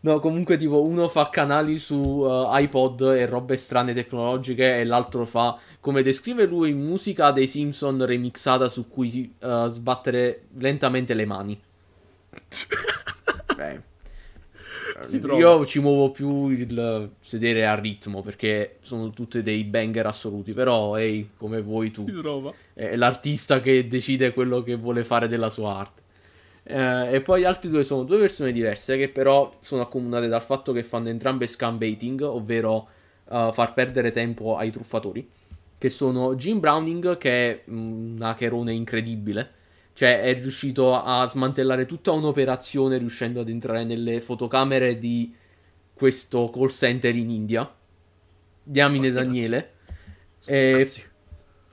No, 0.00 0.20
comunque 0.20 0.56
tipo 0.56 0.82
uno 0.82 1.08
fa 1.08 1.28
canali 1.28 1.78
su 1.78 1.96
uh, 1.96 2.46
iPod 2.50 3.00
e 3.16 3.26
robe 3.26 3.56
strane 3.56 3.92
tecnologiche 3.92 4.78
e 4.78 4.84
l'altro 4.84 5.26
fa, 5.26 5.58
come 5.80 6.02
descrive 6.02 6.46
lui, 6.46 6.72
musica 6.72 7.32
dei 7.32 7.48
Simpson 7.48 8.04
remixata 8.04 8.68
su 8.68 8.88
cui 8.88 9.34
uh, 9.40 9.66
sbattere 9.66 10.42
lentamente 10.58 11.14
le 11.14 11.24
mani. 11.24 11.60
Beh, 13.56 13.82
io 15.36 15.66
ci 15.66 15.80
muovo 15.80 16.10
più 16.10 16.48
il 16.48 17.10
sedere 17.20 17.66
a 17.66 17.74
ritmo 17.74 18.22
perché 18.22 18.76
sono 18.80 19.10
tutte 19.10 19.42
dei 19.42 19.64
banger 19.64 20.06
assoluti, 20.06 20.52
però 20.52 20.96
ehi, 20.96 21.30
come 21.36 21.60
vuoi 21.60 21.90
tu 21.90 22.04
si 22.06 22.12
trova. 22.12 22.52
è 22.72 22.96
l'artista 22.96 23.60
che 23.60 23.86
decide 23.86 24.32
quello 24.32 24.62
che 24.62 24.76
vuole 24.76 25.04
fare 25.04 25.28
della 25.28 25.50
sua 25.50 25.76
arte. 25.76 26.02
Eh, 26.70 27.14
e 27.14 27.20
poi 27.22 27.40
gli 27.40 27.44
altri 27.44 27.70
due 27.70 27.82
sono 27.82 28.02
due 28.02 28.18
persone 28.18 28.52
diverse 28.52 28.98
che 28.98 29.08
però 29.08 29.56
sono 29.60 29.80
accomunate 29.80 30.28
dal 30.28 30.42
fatto 30.42 30.72
che 30.72 30.82
fanno 30.82 31.08
entrambe 31.08 31.46
scam 31.46 31.78
baiting, 31.78 32.20
ovvero 32.20 32.88
eh, 33.30 33.50
far 33.54 33.72
perdere 33.72 34.10
tempo 34.10 34.56
ai 34.58 34.70
truffatori. 34.70 35.26
Che 35.78 35.88
sono 35.88 36.34
Jim 36.34 36.60
Browning, 36.60 37.16
che 37.16 37.30
è 37.30 37.62
un 37.70 38.18
hackerone 38.20 38.72
incredibile. 38.72 39.52
Cioè, 39.94 40.20
è 40.20 40.34
riuscito 40.34 40.94
a 40.94 41.26
smantellare 41.26 41.86
tutta 41.86 42.12
un'operazione 42.12 42.98
riuscendo 42.98 43.40
ad 43.40 43.48
entrare 43.48 43.84
nelle 43.84 44.20
fotocamere 44.20 44.98
di 44.98 45.34
questo 45.94 46.50
call 46.50 46.68
center 46.68 47.14
in 47.14 47.30
India. 47.30 47.72
Diamine 48.62 49.10
Daniele. 49.10 49.72
E-. 50.46 50.86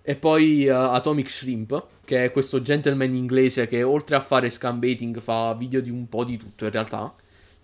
e 0.07 0.15
poi 0.15 0.68
uh, 0.68 0.72
Atomic 0.72 1.27
Shrimp, 1.27 1.88
che 2.06 2.26
è 2.26 2.32
questo 2.32 2.61
gentleman 2.61 3.11
inglese 3.15 3.68
che 3.68 3.82
oltre 3.82 4.15
a 4.15 4.22
fare 4.22 4.52
scam 4.52 4.77
baiting 4.77 5.19
fa 5.19 5.56
video 5.56 5.82
di 5.82 5.90
un 5.90 6.07
po' 6.07 6.23
di 6.23 6.38
tutto 6.38 6.65
in 6.65 6.72
realtà. 6.72 7.11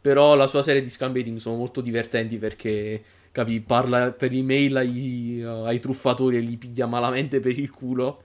Però 0.01 0.33
la 0.35 0.47
sua 0.47 0.63
serie 0.63 0.81
di 0.81 0.89
scam 0.89 1.11
baiting 1.11 1.37
sono 1.37 1.57
molto 1.57 1.81
divertenti 1.81 2.39
perché, 2.39 3.03
capi, 3.31 3.59
parla 3.61 4.11
per 4.11 4.33
email 4.33 4.75
ai, 4.77 5.43
uh, 5.43 5.65
ai 5.65 5.79
truffatori 5.79 6.37
e 6.37 6.39
li 6.39 6.57
piglia 6.57 6.87
malamente 6.87 7.39
per 7.39 7.59
il 7.59 7.69
culo. 7.69 8.23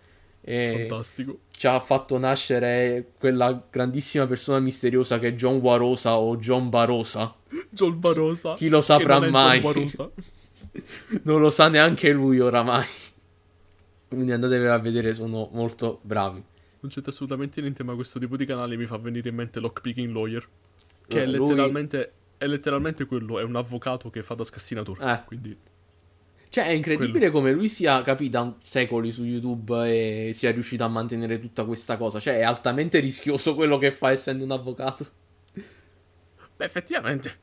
Fantastico. 0.49 1.41
ci 1.51 1.67
ha 1.67 1.79
fatto 1.81 2.17
nascere 2.19 3.11
quella 3.19 3.67
grandissima 3.69 4.29
persona 4.29 4.61
misteriosa 4.61 5.19
che 5.19 5.29
è 5.29 5.35
John 5.35 5.57
Warosa 5.57 6.17
o 6.17 6.39
John 6.39 6.71
Barosa. 6.71 7.35
John 7.69 8.01
Barosa. 8.01 8.55
Chi 8.55 8.69
lo 8.69 8.81
saprà 8.81 9.19
non 9.19 9.29
mai? 9.31 9.61
Non 11.25 11.41
lo 11.41 11.49
sa 11.49 11.69
neanche 11.69 12.13
lui 12.13 12.39
oramai. 12.39 12.87
Quindi 14.09 14.33
andatevelo 14.33 14.73
a 14.73 14.79
vedere, 14.79 15.15
sono 15.15 15.49
molto 15.53 15.99
bravi. 16.03 16.43
Non 16.81 16.91
c'entra 16.91 17.11
assolutamente 17.11 17.61
niente, 17.61 17.83
ma 17.83 17.95
questo 17.95 18.19
tipo 18.19 18.37
di 18.37 18.45
canale 18.47 18.77
mi 18.77 18.87
fa 18.87 18.97
venire 18.99 19.29
in 19.31 19.35
mente 19.35 19.61
Lockpicking 19.61 20.13
Lawyer. 20.13 20.47
Che 21.07 21.19
Eh, 21.19 21.23
è 21.23 21.27
lui- 21.27 21.39
letteralmente. 21.49 22.13
È 22.39 22.47
letteralmente 22.47 23.07
quello, 23.07 23.39
è 23.39 23.43
un 23.43 23.57
avvocato 23.57 24.11
che 24.11 24.23
fa 24.23 24.35
da 24.35 24.45
scassinatore. 24.45 25.13
Eh. 25.13 25.25
Quindi. 25.25 25.57
Cioè, 26.49 26.67
è 26.67 26.71
incredibile 26.71 27.31
come 27.31 27.53
lui 27.53 27.69
sia 27.69 28.03
capita 28.03 28.55
secoli 28.63 29.11
su 29.11 29.25
YouTube 29.25 30.29
e 30.29 30.33
sia 30.33 30.53
riuscito 30.53 30.85
a 30.85 30.89
mantenere 30.89 31.41
tutta 31.41 31.65
questa 31.65 31.97
cosa. 31.97 32.21
Cioè, 32.21 32.39
è 32.39 32.43
altamente 32.43 33.01
rischioso 33.01 33.55
quello 33.55 33.79
che 33.79 33.91
fa 33.91 34.11
essendo 34.11 34.45
un 34.45 34.53
avvocato. 34.53 35.07
Beh, 36.57 36.65
effettivamente. 36.65 37.39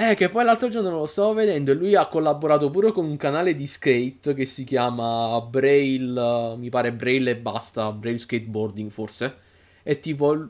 Eh, 0.00 0.14
che 0.14 0.30
poi 0.30 0.44
l'altro 0.44 0.70
giorno 0.70 0.88
lo 0.88 1.04
stavo 1.04 1.34
vedendo 1.34 1.72
e 1.72 1.74
lui 1.74 1.94
ha 1.94 2.06
collaborato 2.06 2.70
pure 2.70 2.90
con 2.90 3.04
un 3.04 3.18
canale 3.18 3.54
di 3.54 3.66
skate 3.66 4.32
che 4.32 4.46
si 4.46 4.64
chiama 4.64 5.38
Braille, 5.42 6.56
mi 6.56 6.70
pare 6.70 6.90
Braille 6.94 7.32
e 7.32 7.36
basta, 7.36 7.92
Braille 7.92 8.16
Skateboarding 8.16 8.90
forse. 8.90 9.36
È 9.82 10.00
tipo 10.00 10.48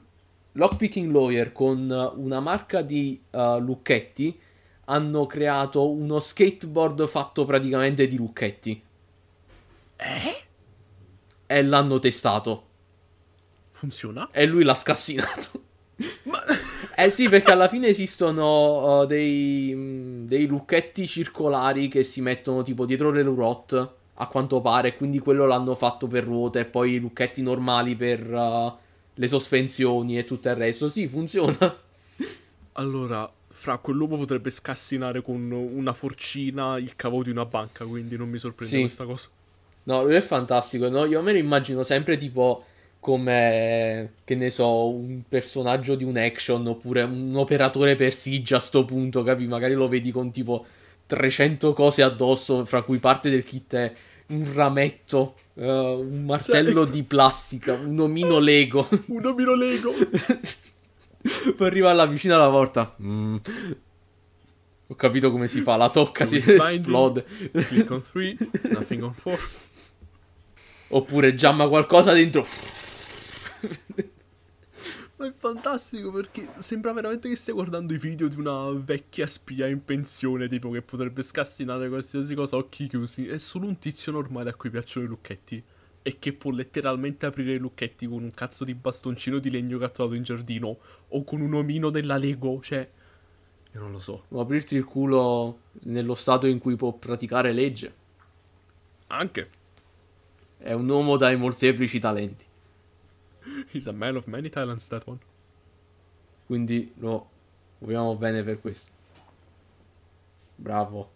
Lockpicking 0.52 1.10
Lawyer 1.10 1.50
con 1.50 2.12
una 2.14 2.38
marca 2.38 2.82
di 2.82 3.20
eh, 3.28 3.56
lucchetti 3.58 4.38
hanno 4.84 5.26
creato 5.26 5.90
uno 5.90 6.20
skateboard 6.20 7.08
fatto 7.08 7.44
praticamente 7.44 8.06
di 8.06 8.16
lucchetti. 8.16 8.80
Eh? 9.96 10.42
E 11.46 11.62
l'hanno 11.64 11.98
testato. 11.98 12.66
Funziona? 13.68 14.28
E 14.30 14.46
lui 14.46 14.62
l'ha 14.62 14.76
scassinato. 14.76 15.62
Eh 16.96 17.10
sì, 17.10 17.28
perché 17.28 17.50
alla 17.52 17.68
fine 17.68 17.88
esistono 17.88 19.00
uh, 19.00 19.06
dei, 19.06 19.72
mm, 19.74 20.26
dei 20.26 20.46
lucchetti 20.46 21.06
circolari 21.06 21.88
che 21.88 22.02
si 22.02 22.20
mettono 22.20 22.62
tipo 22.62 22.84
dietro 22.84 23.10
le 23.10 23.22
roulotte 23.22 23.88
a 24.14 24.26
quanto 24.26 24.60
pare, 24.60 24.96
quindi 24.96 25.18
quello 25.18 25.46
l'hanno 25.46 25.74
fatto 25.74 26.06
per 26.06 26.24
ruote 26.24 26.60
e 26.60 26.64
poi 26.66 26.94
i 26.94 26.98
lucchetti 26.98 27.40
normali 27.42 27.96
per 27.96 28.30
uh, 28.30 28.72
le 29.14 29.28
sospensioni 29.28 30.18
e 30.18 30.24
tutto 30.24 30.48
il 30.50 30.56
resto. 30.56 30.88
Sì, 30.88 31.08
funziona. 31.08 31.74
Allora, 32.72 33.30
fra 33.48 33.78
quell'uomo 33.78 34.16
potrebbe 34.16 34.50
scassinare 34.50 35.22
con 35.22 35.50
una 35.50 35.92
forcina 35.92 36.78
il 36.78 36.96
cavo 36.96 37.22
di 37.22 37.30
una 37.30 37.44
banca, 37.46 37.84
quindi 37.84 38.16
non 38.16 38.28
mi 38.28 38.38
sorprende 38.38 38.74
Sì. 38.74 38.80
questa 38.82 39.04
cosa. 39.04 39.28
No, 39.84 40.02
lui 40.04 40.14
è 40.14 40.20
fantastico, 40.20 40.88
no? 40.88 41.04
Io 41.06 41.22
me 41.22 41.32
lo 41.32 41.38
immagino 41.38 41.82
sempre 41.82 42.16
tipo 42.16 42.64
come, 43.00 44.12
che 44.24 44.34
ne 44.34 44.50
so, 44.50 44.90
un 44.90 45.22
personaggio 45.26 45.94
di 45.94 46.04
un 46.04 46.18
action 46.18 46.66
oppure 46.66 47.02
un 47.02 47.34
operatore 47.34 47.96
per 47.96 48.12
Siege 48.12 48.54
a 48.54 48.60
sto 48.60 48.84
punto, 48.84 49.22
capi? 49.22 49.46
Magari 49.46 49.72
lo 49.72 49.88
vedi 49.88 50.12
con 50.12 50.30
tipo 50.30 50.66
300 51.06 51.72
cose 51.72 52.02
addosso, 52.02 52.64
fra 52.66 52.82
cui 52.82 52.98
parte 52.98 53.30
del 53.30 53.42
kit 53.42 53.74
è 53.74 53.92
un 54.28 54.52
rametto, 54.52 55.34
eh, 55.54 55.66
un 55.66 56.24
martello 56.24 56.84
di 56.84 57.02
plastica, 57.02 57.72
un 57.72 57.98
omino 57.98 58.38
Lego. 58.38 58.86
Un 59.06 59.24
omino 59.24 59.54
Lego! 59.54 59.92
Poi 61.56 61.66
arriva 61.66 61.92
là 61.92 62.06
vicino 62.06 62.34
alla 62.34 62.50
porta. 62.50 62.94
Mm. 63.02 63.36
Ho 64.88 64.94
capito 64.94 65.30
come 65.30 65.48
si 65.48 65.62
fa, 65.62 65.76
la 65.76 65.88
tocca, 65.88 66.26
si 66.26 66.36
esplode. 66.36 67.24
Click 67.52 67.90
on 67.90 68.02
3, 68.10 68.36
nothing 68.70 69.02
on 69.04 69.14
4. 69.22 69.38
Oppure 70.88 71.34
giamma 71.34 71.68
qualcosa 71.68 72.12
dentro. 72.12 72.44
Ma 75.20 75.26
è 75.26 75.34
fantastico 75.36 76.10
perché 76.10 76.48
sembra 76.60 76.92
veramente 76.92 77.28
che 77.28 77.36
stai 77.36 77.52
guardando 77.52 77.92
i 77.92 77.98
video 77.98 78.26
di 78.26 78.38
una 78.38 78.70
vecchia 78.70 79.26
spia 79.26 79.66
in 79.66 79.84
pensione, 79.84 80.48
tipo 80.48 80.70
che 80.70 80.80
potrebbe 80.80 81.22
scassinare 81.22 81.90
qualsiasi 81.90 82.34
cosa 82.34 82.56
a 82.56 82.60
occhi 82.60 82.88
chiusi. 82.88 83.28
È 83.28 83.36
solo 83.36 83.66
un 83.66 83.78
tizio 83.78 84.12
normale 84.12 84.48
a 84.48 84.54
cui 84.54 84.70
piacciono 84.70 85.04
i 85.04 85.08
lucchetti. 85.08 85.62
E 86.02 86.18
che 86.18 86.32
può 86.32 86.50
letteralmente 86.50 87.26
aprire 87.26 87.52
i 87.52 87.58
lucchetti 87.58 88.06
con 88.06 88.22
un 88.22 88.30
cazzo 88.30 88.64
di 88.64 88.72
bastoncino 88.72 89.38
di 89.38 89.50
legno 89.50 89.76
trovato 89.90 90.14
in 90.14 90.22
giardino. 90.22 90.78
O 91.08 91.22
con 91.22 91.42
un 91.42 91.52
omino 91.52 91.90
della 91.90 92.16
Lego. 92.16 92.62
Cioè, 92.62 92.88
io 93.72 93.80
non 93.80 93.92
lo 93.92 94.00
so. 94.00 94.24
aprirti 94.30 94.74
il 94.74 94.84
culo 94.84 95.60
nello 95.82 96.14
stato 96.14 96.46
in 96.46 96.58
cui 96.58 96.76
può 96.76 96.94
praticare 96.94 97.52
legge. 97.52 97.94
Anche. 99.08 99.50
È 100.56 100.72
un 100.72 100.88
uomo 100.88 101.18
dai 101.18 101.36
molteplici 101.36 101.98
talenti. 101.98 102.48
He's 103.72 103.86
a 103.86 103.92
man 103.92 104.16
of 104.16 104.26
many 104.26 104.48
talents, 104.48 104.88
that 104.88 105.06
one. 105.06 105.18
Quindi 106.46 106.92
lo 106.98 107.28
vogliamo 107.78 108.16
bene 108.16 108.42
per 108.42 108.60
questo. 108.60 108.90
Bravo. 110.56 111.10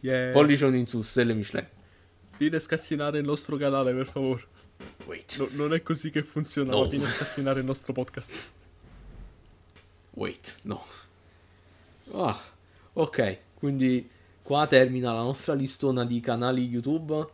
Yeah. 0.00 0.32
Pollicione 0.32 0.78
in 0.78 0.86
su, 0.86 1.02
stelle 1.02 1.34
Michelin. 1.34 1.66
A 2.52 2.58
scassinare 2.58 3.18
il 3.18 3.24
nostro 3.24 3.56
canale, 3.56 3.94
per 3.94 4.06
favore. 4.06 4.44
Wait. 5.06 5.38
No- 5.38 5.48
non 5.52 5.74
è 5.74 5.82
così 5.82 6.10
che 6.10 6.22
funziona. 6.22 6.72
No. 6.72 6.82
A 6.82 7.08
scassinare 7.08 7.60
il 7.60 7.66
nostro 7.66 7.92
podcast. 7.92 8.34
Wait, 10.10 10.56
no. 10.62 10.84
Ah, 12.12 12.40
ok, 12.94 13.38
quindi 13.54 14.08
qua 14.42 14.66
termina 14.66 15.12
la 15.12 15.22
nostra 15.22 15.52
listona 15.54 16.04
di 16.04 16.20
canali 16.20 16.66
YouTube. 16.66 17.26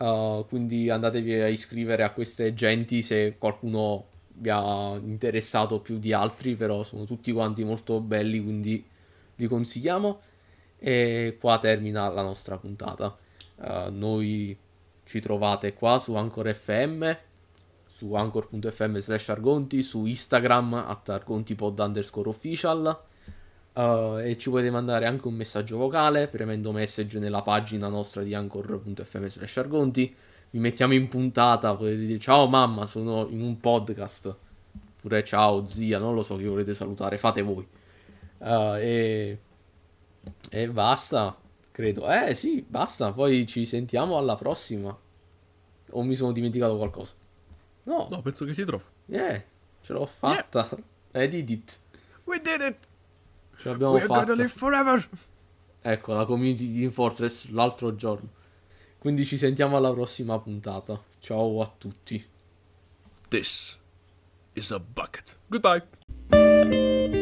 Uh, 0.00 0.46
quindi 0.48 0.88
andatevi 0.88 1.34
a 1.40 1.48
iscrivere 1.48 2.02
a 2.04 2.12
queste 2.12 2.54
genti 2.54 3.02
se 3.02 3.36
qualcuno 3.36 4.06
vi 4.28 4.48
ha 4.48 4.96
interessato 4.96 5.80
più 5.80 5.98
di 5.98 6.14
altri, 6.14 6.56
però 6.56 6.82
sono 6.84 7.04
tutti 7.04 7.30
quanti 7.32 7.64
molto 7.64 8.00
belli, 8.00 8.42
quindi 8.42 8.82
li 9.36 9.46
consigliamo. 9.46 10.20
E 10.78 11.36
qua 11.38 11.58
termina 11.58 12.08
la 12.08 12.22
nostra 12.22 12.56
puntata. 12.56 13.14
Uh, 13.56 13.90
noi 13.90 14.56
ci 15.04 15.20
trovate 15.20 15.74
qua 15.74 15.98
su 15.98 16.14
Anchor 16.14 16.54
FM, 16.54 17.10
su 17.86 18.14
anchor.fm 18.14 18.96
slash 18.96 19.28
argonti, 19.28 19.82
su 19.82 20.06
Instagram 20.06 20.72
at 20.86 21.10
argontipod 21.10 21.78
underscore 21.78 22.30
official 22.30 23.08
uh, 23.74 24.18
e 24.18 24.36
ci 24.38 24.50
potete 24.50 24.70
mandare 24.70 25.06
anche 25.06 25.26
un 25.28 25.34
messaggio 25.34 25.76
vocale 25.76 26.28
premendo 26.28 26.72
message 26.72 27.18
nella 27.18 27.42
pagina 27.42 27.88
nostra 27.88 28.22
di 28.22 28.34
anchor.fm 28.34 29.26
slash 29.26 29.56
argonti 29.58 30.14
vi 30.50 30.58
mettiamo 30.58 30.94
in 30.94 31.06
puntata, 31.08 31.76
potete 31.76 32.04
dire 32.06 32.18
ciao 32.18 32.48
mamma, 32.48 32.84
sono 32.86 33.26
in 33.28 33.40
un 33.40 33.56
podcast 33.58 34.36
oppure 34.96 35.24
ciao 35.24 35.66
zia, 35.68 35.98
non 35.98 36.14
lo 36.14 36.22
so 36.22 36.36
chi 36.36 36.44
volete 36.44 36.74
salutare, 36.74 37.16
fate 37.16 37.42
voi 37.42 37.66
Uh, 38.40 38.76
e, 38.76 39.38
e 40.48 40.68
basta, 40.70 41.36
credo, 41.70 42.08
eh 42.10 42.34
sì, 42.34 42.64
basta, 42.66 43.12
poi 43.12 43.46
ci 43.46 43.66
sentiamo 43.66 44.16
alla 44.16 44.34
prossima 44.34 44.98
o 45.90 46.02
mi 46.02 46.14
sono 46.14 46.32
dimenticato 46.32 46.74
qualcosa? 46.78 47.12
No, 47.82 48.06
No, 48.08 48.22
penso 48.22 48.46
che 48.46 48.54
si 48.54 48.64
trova. 48.64 48.82
eh, 49.10 49.44
ce 49.82 49.92
l'ho 49.92 50.06
fatta. 50.06 50.66
I 51.12 51.28
did 51.28 51.50
it. 51.50 51.80
We 52.24 52.40
did 52.40 52.62
it! 52.62 52.89
Ce 53.60 53.68
l'abbiamo 53.68 53.92
We're 53.92 54.06
fatta. 54.06 54.24
gonna 54.24 54.34
live 54.40 54.48
forever! 54.48 55.08
Ecco, 55.82 56.12
la 56.14 56.24
community 56.24 56.66
di 56.66 56.78
Team 56.80 56.90
Fortress 56.90 57.50
l'altro 57.50 57.94
giorno. 57.94 58.28
Quindi 58.98 59.24
ci 59.24 59.36
sentiamo 59.36 59.76
alla 59.76 59.92
prossima 59.92 60.38
puntata. 60.38 61.00
Ciao 61.18 61.60
a 61.60 61.72
tutti. 61.76 62.22
This 63.28 63.78
is 64.54 64.70
a 64.72 64.78
bucket. 64.78 65.38
Goodbye. 65.46 67.18